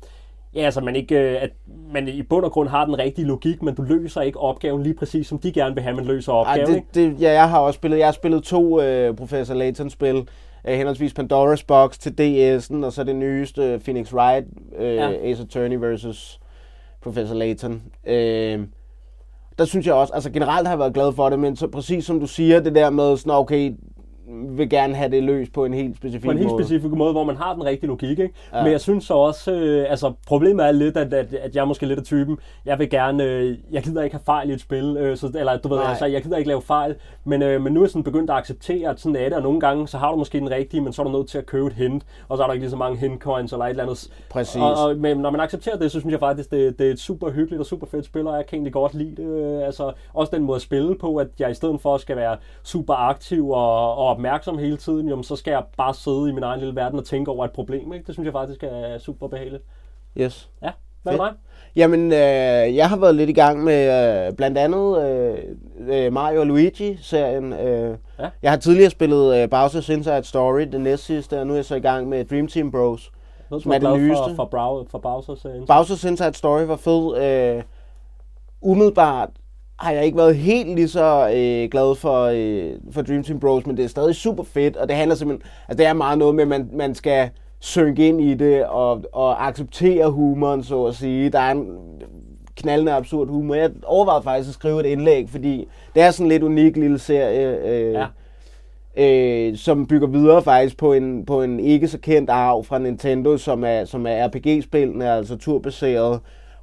Ja, 0.56 0.62
altså 0.62 0.82
man 0.82 0.96
ikke, 0.96 1.16
øh, 1.16 1.44
at 1.44 1.50
man 1.94 2.08
i 2.08 2.22
bund 2.22 2.46
og 2.46 2.52
grund 2.52 2.70
har 2.70 2.86
den 2.86 3.00
rigtige 3.00 3.28
logik, 3.28 3.62
men 3.62 3.76
du 3.76 3.82
løser 3.82 4.22
ikke 4.22 4.40
opgaven 4.40 4.84
lige 4.84 4.94
præcis, 4.94 5.28
som 5.28 5.40
de 5.40 5.52
gerne 5.52 5.76
vil 5.76 5.84
have, 5.84 5.96
man 5.96 6.06
løser 6.06 6.34
Ej, 6.34 6.40
opgaven. 6.40 6.70
det, 6.70 6.76
ikke? 6.76 6.88
det, 7.14 7.22
ja, 7.22 7.32
jeg 7.32 7.50
har 7.50 7.60
også 7.60 7.78
spillet, 7.78 7.98
jeg 7.98 8.08
har 8.08 8.12
spillet 8.12 8.44
to 8.44 8.82
øh, 8.82 9.16
Professor 9.16 9.56
Layton-spil. 9.56 10.28
Øh, 10.68 10.78
henholdsvis 10.78 11.14
Pandora's 11.20 11.66
Box 11.68 11.98
til 11.98 12.10
DS'en, 12.10 12.86
og 12.86 12.94
så 12.94 13.04
det 13.04 13.16
nyeste 13.16 13.64
øh, 13.64 13.80
Phoenix 13.80 14.14
Wright, 14.14 14.46
øh, 14.78 14.96
ja. 14.96 15.32
Ace 15.32 15.44
Attorney 15.44 15.78
versus 15.78 16.40
Professor 17.02 17.36
Layton. 17.36 17.84
Øh, 18.08 18.60
der 19.58 19.66
synes 19.66 19.88
jeg 19.88 19.94
også, 19.94 20.14
altså 20.14 20.30
generelt 20.30 20.68
har 20.68 20.74
jeg 20.74 20.80
været 20.80 20.94
glad 20.94 21.14
for 21.14 21.30
det, 21.30 21.40
men 21.40 21.56
så 21.56 21.68
præcis 21.68 22.06
som 22.06 22.20
du 22.20 22.28
siger, 22.28 22.60
det 22.60 22.76
der 22.76 22.90
med 22.90 23.18
sådan, 23.18 23.32
okay, 23.32 23.74
vil 24.28 24.70
gerne 24.70 24.96
have 24.96 25.12
det 25.12 25.24
løst 25.24 25.54
på 25.54 25.66
en 25.66 25.74
helt 25.74 25.98
specifik 25.98 26.26
på 26.26 26.32
en 26.32 26.38
helt 26.38 26.50
måde. 26.52 26.64
specifik 26.64 26.92
måde, 26.92 27.12
hvor 27.12 27.24
man 27.24 27.36
har 27.36 27.54
den 27.54 27.66
rigtige 27.66 27.88
logik. 27.88 28.10
Ikke? 28.20 28.34
Ja. 28.54 28.64
Men 28.64 28.72
jeg 28.72 28.82
synes 28.82 29.04
så 29.04 29.14
også, 29.14 29.52
øh, 29.52 29.86
altså 29.90 30.14
problemet 30.28 30.66
er 30.66 30.72
lidt, 30.72 30.98
at, 30.98 31.14
at, 31.14 31.34
at 31.34 31.56
jeg 31.56 31.68
måske 31.68 31.86
lidt 31.86 32.00
af 32.00 32.06
typen, 32.06 32.38
jeg 32.66 32.80
vil 32.80 32.90
gerne, 32.90 33.24
øh, 33.24 33.58
jeg 33.72 33.84
gider 33.84 34.04
ikke 34.04 34.16
have 34.16 34.24
fejl 34.26 34.50
i 34.50 34.54
et 34.54 34.62
spil, 34.62 34.98
øh, 35.00 35.18
så, 35.18 35.32
eller 35.36 35.58
du 35.58 35.68
ved, 35.68 35.78
Nej. 35.78 35.90
altså, 35.90 36.06
jeg 36.06 36.24
gider 36.24 36.38
ikke 36.38 36.48
lave 36.48 36.62
fejl, 36.62 36.96
men, 37.26 37.42
øh, 37.42 37.62
men 37.62 37.74
nu 37.74 37.80
er 37.80 37.84
jeg 37.84 37.90
sådan 37.90 38.04
begyndt 38.04 38.30
at 38.30 38.36
acceptere, 38.38 38.90
at 38.90 39.00
sådan 39.00 39.16
er 39.16 39.24
det, 39.24 39.34
og 39.34 39.44
nogle 39.44 39.60
gange, 39.60 39.88
så 39.88 39.98
har 39.98 40.12
du 40.12 40.18
måske 40.18 40.40
den 40.40 40.52
rigtige, 40.52 40.82
men 40.82 40.94
så 40.94 41.02
er 41.02 41.04
du 41.04 41.12
nødt 41.12 41.30
til 41.30 41.38
at 41.38 41.46
købe 41.46 41.68
et 41.68 41.74
hint, 41.74 42.04
og 42.30 42.38
så 42.38 42.44
er 42.44 42.48
der 42.48 42.54
ikke 42.54 42.64
lige 42.64 42.72
så 42.72 42.78
mange 42.78 42.98
hint 42.98 43.22
coins 43.22 43.52
eller 43.52 43.66
et 43.66 43.70
eller 43.70 43.84
andet. 43.84 44.10
Præcis. 44.30 44.62
Og, 44.62 44.74
og, 44.84 44.98
men 44.98 45.18
når 45.18 45.30
man 45.30 45.42
accepterer 45.42 45.78
det, 45.78 45.92
så 45.92 46.00
synes 46.00 46.12
jeg 46.12 46.20
faktisk, 46.20 46.52
det, 46.52 46.80
det 46.80 46.88
er 46.88 46.92
et 46.92 47.00
super 47.00 47.30
hyggeligt 47.30 47.60
og 47.60 47.66
super 47.66 47.88
fedt 47.88 48.06
spil, 48.06 48.28
og 48.28 48.36
jeg 48.36 48.46
kan 48.46 48.56
egentlig 48.56 48.74
godt 48.74 48.94
lide 48.94 49.16
det. 49.16 49.26
Øh, 49.26 49.66
Altså, 49.66 49.92
også 50.14 50.36
den 50.36 50.44
måde 50.44 50.56
at 50.56 50.62
spille 50.62 50.96
på, 50.98 51.16
at 51.16 51.28
jeg 51.40 51.52
i 51.52 51.54
stedet 51.54 51.82
for 51.82 51.98
skal 51.98 52.18
være 52.18 52.38
super 52.64 52.94
aktiv 52.94 53.50
og, 53.50 53.96
og 53.96 54.15
opmærksom 54.16 54.58
hele 54.58 54.78
tiden, 54.78 55.10
jo, 55.10 55.24
så 55.24 55.36
skal 55.36 55.52
jeg 55.52 55.64
bare 55.78 55.94
sidde 55.94 56.30
i 56.30 56.32
min 56.32 56.44
egen 56.44 56.60
lille 56.60 56.76
verden 56.76 57.00
og 57.00 57.06
tænke 57.06 57.32
over 57.32 57.46
et 57.46 57.52
problem. 57.52 57.94
Ikke? 57.94 58.06
Det 58.06 58.16
synes 58.16 58.26
jeg 58.26 58.34
faktisk 58.34 58.64
er 58.64 58.98
super 58.98 59.28
behageligt. 59.28 59.64
Yes. 60.18 60.50
Ja, 60.64 60.72
hvad 61.04 61.14
med 61.14 61.26
dig? 61.26 61.34
Jamen, 61.76 62.12
øh, 62.12 62.76
jeg 62.76 62.90
har 62.90 62.98
været 62.98 63.16
lidt 63.16 63.30
i 63.30 63.34
gang 63.34 63.64
med 63.64 64.28
øh, 64.28 64.34
blandt 64.34 64.58
andet 64.58 65.04
øh, 65.08 65.38
øh, 66.06 66.14
Mario 66.14 66.40
og 66.40 66.48
Luigi-serien. 66.48 67.54
Øh, 67.54 67.98
Ja. 68.20 68.30
Jeg 68.42 68.52
har 68.52 68.58
tidligere 68.58 68.90
spillet 68.90 69.36
øh, 69.36 69.48
Bowser's 69.54 69.92
Inside 69.92 70.24
Story, 70.24 70.62
det 70.62 70.82
næste 70.82 71.06
sidste, 71.06 71.40
og 71.40 71.48
nu 71.48 71.54
er 71.54 71.58
jeg 71.58 71.66
så 71.66 71.76
i 71.76 71.80
gang 71.80 72.10
med 72.10 72.26
Dream 72.26 72.48
Team 72.48 72.72
Bros. 72.72 73.12
Noget, 73.50 73.64
som 73.64 73.72
er 73.72 73.78
det 73.78 73.88
for, 73.88 73.98
nyeste? 73.98 74.36
for, 74.36 74.46
Brow, 74.46 74.86
for 74.90 75.00
Bowser's 75.00 75.48
uh, 75.50 75.64
Bowser's 75.76 76.08
Inside 76.08 76.34
Story 76.34 76.64
var 76.64 76.76
fed. 76.76 77.18
Øh, 77.58 77.64
umiddelbart 78.62 79.30
har 79.80 79.92
jeg 79.92 80.06
ikke 80.06 80.18
været 80.18 80.36
helt 80.36 80.76
lige 80.76 80.88
så 80.88 81.30
øh, 81.36 81.70
glad 81.72 81.96
for, 81.96 82.24
øh, 82.34 82.72
for 82.92 83.02
Dream 83.02 83.24
Team 83.24 83.40
Bros, 83.40 83.66
men 83.66 83.78
det 83.78 83.86
er 83.86 83.90
stadig 83.90 84.16
super 84.16 84.44
fedt, 84.44 84.78
og 84.78 84.88
det 84.88 84.96
handler 84.96 85.16
simpelthen, 85.16 85.50
altså 85.70 85.78
det 85.78 85.86
er 85.86 85.94
meget 85.94 86.18
noget 86.18 86.36
med, 86.36 86.44
at 86.44 86.48
man, 86.48 86.70
man 86.74 86.96
skal 86.96 87.30
synke 87.60 88.08
ind 88.08 88.22
i 88.22 88.34
det 88.34 88.66
og, 88.66 89.04
og 89.14 89.48
acceptere 89.48 90.10
humoren, 90.12 90.64
så 90.64 90.84
at 90.86 90.96
sige. 90.96 91.30
Der 91.30 91.40
er 91.40 91.52
en 91.52 91.68
knaldende 92.56 92.92
absurd 92.94 93.28
humor. 93.28 93.56
Jeg 93.56 93.72
overvejede 93.84 94.24
faktisk 94.24 94.50
at 94.50 94.54
skrive 94.54 94.80
et 94.80 94.86
indlæg, 94.86 95.30
fordi 95.30 95.68
det 95.96 96.04
er 96.04 96.12
sådan 96.12 96.26
en 96.26 96.30
lidt 96.32 96.44
unik 96.44 96.78
lille 96.78 97.00
serie, 97.00 97.68
øh, 97.68 97.94
Ja. 97.94 98.06
øh, 98.98 99.58
som 99.58 99.88
bygger 99.88 100.08
videre 100.08 100.42
faktisk 100.42 100.78
på 100.78 100.94
en, 100.94 101.26
på 101.26 101.42
en 101.42 101.60
ikke 101.60 101.88
så 101.88 101.98
kendt 102.00 102.30
arv 102.30 102.64
fra 102.64 102.80
Nintendo, 102.80 103.38
som 103.38 103.64
er, 103.64 103.86
som 103.86 104.06
er 104.08 104.28
RPG-spillene, 104.28 105.10
altså 105.12 105.38
turbaseret 105.38 106.20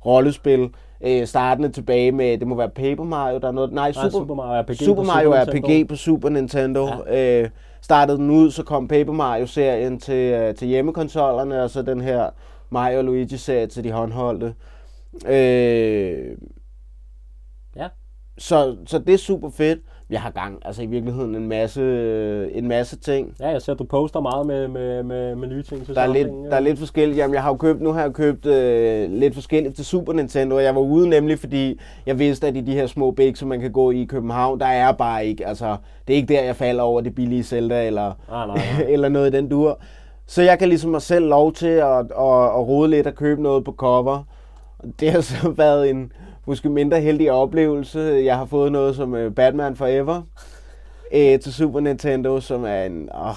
rollespil. 0.07 0.69
Øh, 1.03 1.27
startende 1.27 1.69
tilbage 1.69 2.13
med, 2.13 2.39
det 2.39 2.47
må 2.47 2.55
være 2.55 2.69
Paper 2.71 3.05
Mario, 3.05 3.39
der 3.39 3.49
er 3.49 3.53
noget, 3.53 3.73
nej, 3.73 3.93
Nej, 3.95 4.11
Super 4.11 4.35
Mario 4.35 4.63
RPG 4.63 4.77
Super 4.77 5.03
på 5.03 5.07
Mario 5.07 5.25
Super 5.31 5.43
RPG 5.43 5.55
Nintendo. 5.55 5.89
på 5.89 5.97
Super 5.97 6.29
Nintendo. 6.29 6.89
Ja. 7.07 7.43
Øh, 7.43 7.51
startede 7.83 8.19
den 8.19 8.31
ud, 8.31 8.51
så 8.51 8.63
kom 8.63 8.89
Paper 8.89 9.13
Mario-serien 9.13 10.01
til, 10.01 10.15
øh, 10.33 10.55
til 10.55 10.69
hjemmekonsollerne, 10.69 11.63
og 11.63 11.71
så 11.71 11.83
den 11.83 12.01
her 12.01 12.31
Mario 12.71 12.99
og 12.99 13.05
Luigi-serie 13.05 13.67
til 13.67 13.85
de 13.85 13.93
håndholdte. 13.93 14.55
Øh, 15.29 16.37
Ja. 17.77 17.89
så, 18.39 18.77
så 18.87 18.99
det 18.99 19.15
er 19.15 19.19
super 19.19 19.51
fedt. 19.51 19.79
Jeg 20.13 20.21
har 20.21 20.31
gang, 20.31 20.59
altså 20.65 20.83
i 20.83 20.87
virkeligheden 20.87 21.35
en 21.35 21.49
masse, 21.49 21.83
en 22.53 22.69
masse 22.69 22.97
ting. 22.97 23.35
Ja, 23.41 23.49
jeg 23.49 23.63
ser, 23.63 23.75
du 23.75 23.85
poster 23.85 24.21
meget 24.21 24.47
med, 24.47 24.69
med, 24.69 25.03
med, 25.03 25.37
med 25.37 25.49
nye 25.49 25.63
ting 25.63 25.87
til 25.87 25.95
Der 25.95 26.01
er, 26.01 26.07
lidt, 26.07 26.27
samlingen, 26.27 26.51
der 26.51 26.57
er 26.57 26.61
lidt 26.61 26.79
forskelligt. 26.79 27.19
Jamen, 27.19 27.35
jeg 27.35 27.43
har 27.43 27.51
jo 27.51 27.57
købt, 27.57 27.81
nu 27.81 27.93
har 27.93 28.03
jeg 28.03 28.13
købt 28.13 28.47
øh, 28.47 29.11
lidt 29.11 29.35
forskelligt 29.35 29.77
til 29.77 29.85
Super 29.85 30.13
Nintendo, 30.13 30.57
og 30.57 30.63
jeg 30.63 30.75
var 30.75 30.81
ude 30.81 31.09
nemlig, 31.09 31.39
fordi 31.39 31.81
jeg 32.07 32.19
vidste, 32.19 32.47
at 32.47 32.57
i 32.57 32.61
de 32.61 32.73
her 32.73 32.87
små 32.87 33.11
bæk, 33.11 33.37
som 33.37 33.49
man 33.49 33.61
kan 33.61 33.73
gå 33.73 33.91
i 33.91 34.03
i 34.03 34.05
København, 34.05 34.61
der 34.61 34.67
er 34.67 34.93
bare 34.93 35.27
ikke, 35.27 35.47
altså, 35.47 35.77
det 36.09 36.13
er 36.13 36.17
ikke 36.17 36.35
der, 36.35 36.43
jeg 36.43 36.57
falder 36.57 36.83
over 36.83 37.01
det 37.01 37.15
billige 37.15 37.43
Zelda, 37.43 37.87
eller, 37.87 38.13
Ah, 38.33 38.49
nej, 38.49 38.57
nej. 38.57 38.87
eller 38.93 39.09
noget 39.09 39.35
i 39.35 39.37
den 39.37 39.49
dur. 39.49 39.81
Så 40.27 40.43
jeg 40.43 40.59
kan 40.59 40.69
ligesom 40.69 40.91
mig 40.91 41.03
selv 41.03 41.29
lov 41.29 41.53
til 41.53 41.67
at, 41.67 41.99
at, 41.99 42.45
at 42.45 42.69
rode 42.69 42.91
lidt 42.91 43.07
og 43.07 43.15
købe 43.15 43.43
noget 43.43 43.65
på 43.65 43.73
cover. 43.73 44.23
Det 45.01 45.13
har 45.13 45.21
så 45.21 45.51
været 45.57 45.91
en 45.91 46.13
måske 46.47 46.69
mindre 46.69 47.01
heldig 47.01 47.33
oplevelse. 47.33 48.01
Jeg 48.25 48.37
har 48.37 48.45
fået 48.45 48.73
noget 48.73 48.97
som 48.97 49.15
øh, 49.15 49.35
Batman 49.35 49.77
Forever 49.77 50.23
øh, 51.15 51.41
til 51.41 51.55
Super 51.55 51.81
Nintendo, 51.81 52.41
som 52.41 52.65
er 52.65 52.83
en... 52.83 53.09
Åh, 53.15 53.35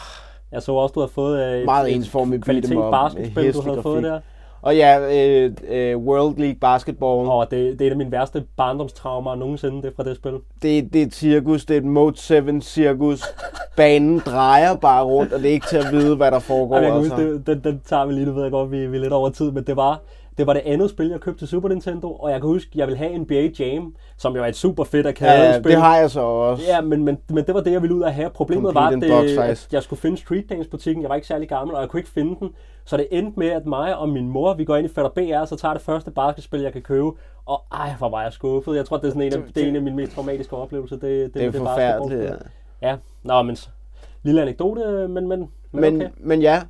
Jeg 0.52 0.62
så 0.62 0.74
også, 0.74 0.94
du 0.94 1.00
har 1.00 1.08
fået 1.08 1.44
øh, 1.46 1.60
et, 1.60 1.66
Meget 1.66 1.90
et 1.90 1.96
ensformig 1.96 2.42
kvalitet 2.42 2.78
med 2.78 2.92
basketspil, 2.92 3.54
du 3.54 3.62
havde 3.62 3.82
fået 3.82 4.04
der. 4.04 4.20
Og 4.62 4.76
ja, 4.76 5.00
øh, 5.00 5.52
øh, 5.68 5.98
World 5.98 6.38
League 6.38 6.56
Basketball. 6.62 7.30
Og 7.30 7.52
det, 7.52 7.80
det 7.80 7.82
er 7.82 7.88
et 7.88 7.92
af 7.92 7.98
mine 7.98 8.12
værste 8.12 8.44
barndomstraumer 8.58 9.36
nogensinde, 9.36 9.82
det 9.82 9.94
fra 9.96 10.04
det 10.04 10.16
spil. 10.16 10.32
Det, 10.62 10.94
det 10.94 11.02
er 11.02 11.06
et 11.06 11.14
cirkus, 11.16 11.66
det 11.66 11.74
er 11.74 11.78
et 11.78 11.86
Mode 11.86 12.18
7 12.18 12.62
cirkus. 12.62 13.24
Banen 13.78 14.20
drejer 14.26 14.76
bare 14.76 15.04
rundt, 15.04 15.34
og 15.34 15.40
det 15.40 15.50
er 15.50 15.54
ikke 15.54 15.68
til 15.68 15.78
at 15.78 15.86
vide, 15.92 16.16
hvad 16.16 16.32
der 16.32 16.40
foregår. 16.40 16.76
Ej, 16.76 16.82
jeg 16.84 16.92
kan 16.92 17.02
huske, 17.02 17.34
det, 17.34 17.48
den, 17.48 17.64
den 17.64 17.82
tager 17.86 18.06
vi 18.06 18.14
lige, 18.14 18.26
nu 18.26 18.34
ved 18.34 18.42
jeg 18.44 18.52
godt, 18.52 18.72
vi, 18.72 18.88
vi 18.88 18.98
er 18.98 19.02
lidt 19.02 19.14
over 19.14 19.30
tid, 19.30 19.52
men 19.52 19.64
det 19.64 19.76
var, 19.76 20.02
det 20.38 20.48
var 20.48 20.54
det 20.54 20.62
andet 20.66 20.90
spil, 20.90 21.10
jeg 21.10 21.20
købte 21.20 21.40
til 21.42 21.48
Super 21.48 21.70
Nintendo, 21.70 22.12
og 22.16 22.32
jeg 22.32 22.42
kan 22.42 22.48
huske, 22.48 22.70
jeg 22.76 22.88
ville 22.88 22.98
have 22.98 23.18
NBA 23.18 23.50
Jam, 23.60 23.96
som 24.18 24.36
jo 24.36 24.44
er 24.44 24.48
et 24.48 24.56
super 24.56 24.84
fedt 24.84 25.08
arcade-spil. 25.08 25.70
Ja, 25.72 25.76
det 25.76 25.84
har 25.84 25.98
jeg 25.98 26.12
så 26.12 26.20
også. 26.22 26.64
Ja, 26.68 26.82
men, 26.82 27.04
men, 27.06 27.18
men 27.30 27.46
det 27.46 27.56
var 27.56 27.62
det, 27.62 27.72
jeg 27.72 27.82
ville 27.82 27.96
ud 27.96 28.02
af 28.02 28.14
have. 28.14 28.30
Problemet 28.30 28.74
Complete 28.74 29.14
var, 29.14 29.22
det, 29.22 29.30
size. 29.30 29.42
at 29.42 29.68
jeg 29.72 29.84
skulle 29.84 30.00
finde 30.00 30.18
Street 30.18 30.50
Dance-butikken. 30.50 31.02
Jeg 31.02 31.10
var 31.10 31.16
ikke 31.16 31.28
særlig 31.28 31.50
gammel, 31.50 31.76
og 31.76 31.82
jeg 31.82 31.90
kunne 31.90 32.00
ikke 32.00 32.10
finde 32.10 32.36
den. 32.40 32.50
Så 32.86 32.98
det 32.98 33.08
endte 33.12 33.40
med, 33.40 33.48
at 33.48 33.66
mig 33.66 33.98
og 33.98 34.10
min 34.10 34.28
mor, 34.30 34.54
vi 34.54 34.66
går 34.66 34.76
ind 34.76 34.86
i 34.86 34.94
Fatter 34.94 35.10
BR, 35.12 35.40
og 35.42 35.48
så 35.48 35.56
tager 35.56 35.74
det 35.74 35.82
første 35.82 36.12
basketspil, 36.12 36.62
jeg 36.62 36.74
kan 36.74 36.82
købe. 36.82 37.08
Og 37.46 37.62
ej, 37.74 37.90
hvor 37.98 38.10
var 38.10 38.24
jeg 38.24 38.34
skuffet. 38.34 38.76
Jeg 38.76 38.86
tror, 38.86 38.98
det 38.98 39.04
er 39.06 39.10
sådan 39.10 39.22
en 39.22 39.34
af, 39.34 39.40
Det- 39.44 39.56
det 39.56 39.64
er 39.64 39.68
en 39.68 39.76
af 39.76 39.82
mine 39.82 39.96
mest 39.96 40.14
traumatiske 40.16 40.56
oplevelser. 40.56 40.96
Det, 40.96 41.04
det, 41.26 41.34
Det 41.34 41.42
er 41.46 41.52
med 41.52 41.60
forfærdeligt. 41.60 42.22
Ja. 42.82 42.90
Ja, 42.90 42.96
nå, 43.24 43.42
men 43.42 43.58
lille 44.24 44.42
anekdote, 44.42 45.08
men, 45.08 45.28
men, 45.28 45.28
men, 45.30 45.50
Men, 45.72 45.96
okay. 45.96 46.10
men 46.20 46.42
ja, 46.42 46.62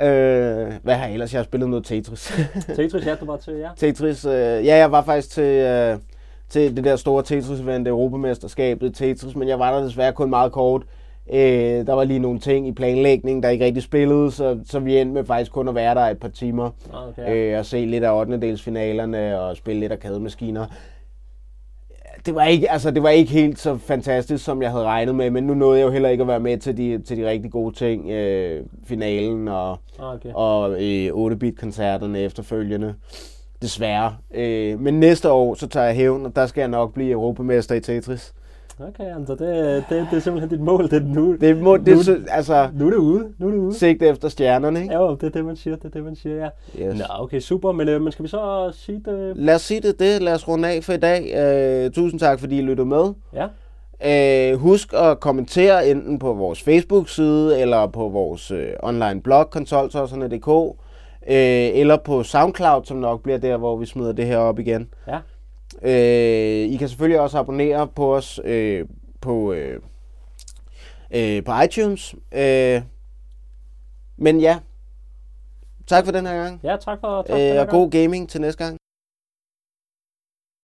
øh, 0.00 0.72
hvad 0.82 0.94
har 0.94 1.04
jeg 1.04 1.12
ellers? 1.12 1.32
Jeg 1.32 1.38
har 1.38 1.44
spillet 1.44 1.70
noget 1.70 1.84
Tetris. 1.84 2.32
Tetris, 2.76 3.06
ja, 3.06 3.14
du 3.14 3.26
var 3.26 3.36
til, 3.36 3.54
ja. 3.54 3.68
Tetris, 3.76 4.24
øh, 4.24 4.32
ja, 4.66 4.76
jeg 4.76 4.92
var 4.92 5.02
faktisk 5.02 5.30
til, 5.30 5.44
øh, 5.44 5.98
til 6.48 6.76
det 6.76 6.84
der 6.84 6.96
store 6.96 7.22
Tetris-event, 7.22 7.88
Europamesterskabet 7.88 8.94
Tetris, 8.94 9.36
men 9.36 9.48
jeg 9.48 9.58
var 9.58 9.76
der 9.76 9.84
desværre 9.84 10.12
kun 10.12 10.30
meget 10.30 10.52
kort. 10.52 10.82
Øh, 11.32 11.86
der 11.86 11.92
var 11.92 12.04
lige 12.04 12.18
nogle 12.18 12.38
ting 12.38 12.68
i 12.68 12.72
planlægningen, 12.72 13.42
der 13.42 13.48
ikke 13.48 13.64
rigtig 13.64 13.82
spillede, 13.82 14.30
så, 14.30 14.58
så 14.64 14.78
vi 14.78 14.98
endte 14.98 15.14
med 15.14 15.24
faktisk 15.24 15.52
kun 15.52 15.68
at 15.68 15.74
være 15.74 15.94
der 15.94 16.00
et 16.00 16.18
par 16.18 16.28
timer. 16.28 16.70
Nå, 16.92 16.98
okay. 17.08 17.52
Øh, 17.52 17.58
og 17.58 17.66
se 17.66 17.84
lidt 17.84 18.04
af 18.04 18.20
8. 18.20 18.56
finalerne 18.56 19.40
og 19.40 19.56
spille 19.56 19.80
lidt 19.80 19.92
arkademaskiner. 19.92 20.66
Det 22.26 22.34
var, 22.34 22.44
ikke, 22.44 22.70
altså, 22.70 22.90
det 22.90 23.02
var 23.02 23.08
ikke 23.08 23.32
helt 23.32 23.58
så 23.58 23.76
fantastisk, 23.76 24.44
som 24.44 24.62
jeg 24.62 24.70
havde 24.70 24.84
regnet 24.84 25.14
med, 25.14 25.30
men 25.30 25.44
nu 25.44 25.54
nåede 25.54 25.78
jeg 25.78 25.86
jo 25.86 25.90
heller 25.90 26.08
ikke 26.08 26.22
at 26.22 26.28
være 26.28 26.40
med 26.40 26.58
til 26.58 26.76
de, 26.76 27.02
til 27.02 27.16
de 27.16 27.28
rigtig 27.28 27.50
gode 27.52 27.74
ting. 27.74 28.10
Øh, 28.10 28.62
finalen 28.86 29.48
og, 29.48 29.78
Ah, 30.00 30.14
okay. 30.14 30.28
og 30.34 30.70
øh, 30.70 31.08
8-bit-koncerterne 31.32 32.18
efterfølgende. 32.20 32.94
Desværre. 33.62 34.16
Øh, 34.34 34.80
men 34.80 35.00
næste 35.00 35.30
år, 35.30 35.54
så 35.54 35.66
tager 35.66 35.86
jeg 35.86 35.94
hævn, 35.94 36.26
og 36.26 36.36
der 36.36 36.46
skal 36.46 36.60
jeg 36.60 36.68
nok 36.68 36.94
blive 36.94 37.10
europamester 37.10 37.74
i 37.74 37.80
Tetris. 37.80 38.32
Okay, 38.80 39.16
altså 39.18 39.32
det, 39.34 39.84
det, 39.88 40.06
det 40.10 40.16
er 40.16 40.20
simpelthen 40.20 40.50
dit 40.50 40.60
mål. 40.60 40.84
Det 40.90 40.92
er 41.02 41.06
nu, 41.06 41.36
Det 41.40 41.56
må, 41.56 41.76
det, 41.76 41.86
Nu- 41.86 41.98
er 41.98 42.02
så- 42.02 42.20
altså, 42.30 42.68
nu 42.74 42.86
er 42.86 42.90
det 42.90 42.96
ude. 42.96 43.28
Nu 43.38 43.46
er 43.46 43.50
det 43.50 43.58
ude. 43.58 43.74
sigt 43.74 44.02
efter 44.02 44.28
stjernerne, 44.28 44.82
ikke? 44.82 44.94
Ja, 44.94 45.00
jo, 45.02 45.14
det 45.14 45.22
er 45.22 45.30
det, 45.30 45.44
man 45.44 45.56
siger. 45.56 45.76
Det 45.76 45.84
er 45.84 45.88
det, 45.88 46.04
man 46.04 46.16
siger, 46.16 46.36
ja. 46.36 46.48
Yes. 46.86 46.98
Nå, 46.98 47.04
okay, 47.18 47.40
super. 47.40 47.72
Men, 47.72 47.88
øh, 47.88 48.00
men 48.02 48.12
skal 48.12 48.22
vi 48.22 48.28
så 48.28 48.70
sige 48.74 49.02
det? 49.04 49.32
Lad 49.36 49.54
os 49.54 49.62
sige 49.62 49.80
det, 49.80 49.98
det. 49.98 50.22
Lad 50.22 50.34
os 50.34 50.48
runde 50.48 50.68
af 50.68 50.84
for 50.84 50.92
i 50.92 50.96
dag. 50.96 51.34
Øh, 51.84 51.90
tusind 51.90 52.20
tak, 52.20 52.40
fordi 52.40 52.58
I 52.58 52.62
lyttede 52.62 52.88
med. 52.88 53.04
Ja. 53.34 53.46
Øh, 54.52 54.58
husk 54.58 54.92
at 54.92 55.20
kommentere 55.20 55.88
enten 55.88 56.18
på 56.18 56.32
vores 56.32 56.62
Facebook-side, 56.62 57.60
eller 57.60 57.86
på 57.86 58.08
vores 58.08 58.50
øh, 58.50 58.66
online 58.82 59.20
blog, 59.22 59.50
konsoltosserne.dk, 59.50 60.48
øh, 61.28 61.80
eller 61.80 61.96
på 62.04 62.22
SoundCloud, 62.22 62.84
som 62.84 62.96
nok 62.96 63.22
bliver 63.22 63.38
der, 63.38 63.56
hvor 63.56 63.76
vi 63.76 63.86
smider 63.86 64.12
det 64.12 64.26
her 64.26 64.38
op 64.38 64.58
igen. 64.58 64.88
Ja. 65.08 65.18
Øh, 65.82 66.72
I 66.72 66.76
kan 66.76 66.88
selvfølgelig 66.88 67.20
også 67.20 67.38
abonnere 67.38 67.88
på 67.88 68.16
os 68.16 68.40
øh, 68.44 68.86
på, 69.20 69.52
øh, 69.52 69.80
øh, 71.10 71.44
på 71.44 71.52
iTunes. 71.64 72.14
Øh, 72.32 72.82
men 74.16 74.40
ja, 74.40 74.58
tak 75.86 76.04
for 76.04 76.12
den 76.12 76.26
her 76.26 76.42
gang. 76.42 76.60
Ja, 76.62 76.76
tak 76.76 77.00
for, 77.00 77.22
tak 77.22 77.26
for 77.28 77.34
Øh, 77.34 77.40
den 77.40 77.52
her 77.52 77.60
og 77.60 77.68
god 77.68 77.90
gaming 77.90 78.28
til 78.28 78.40
næste 78.40 78.64
gang. 78.64 78.78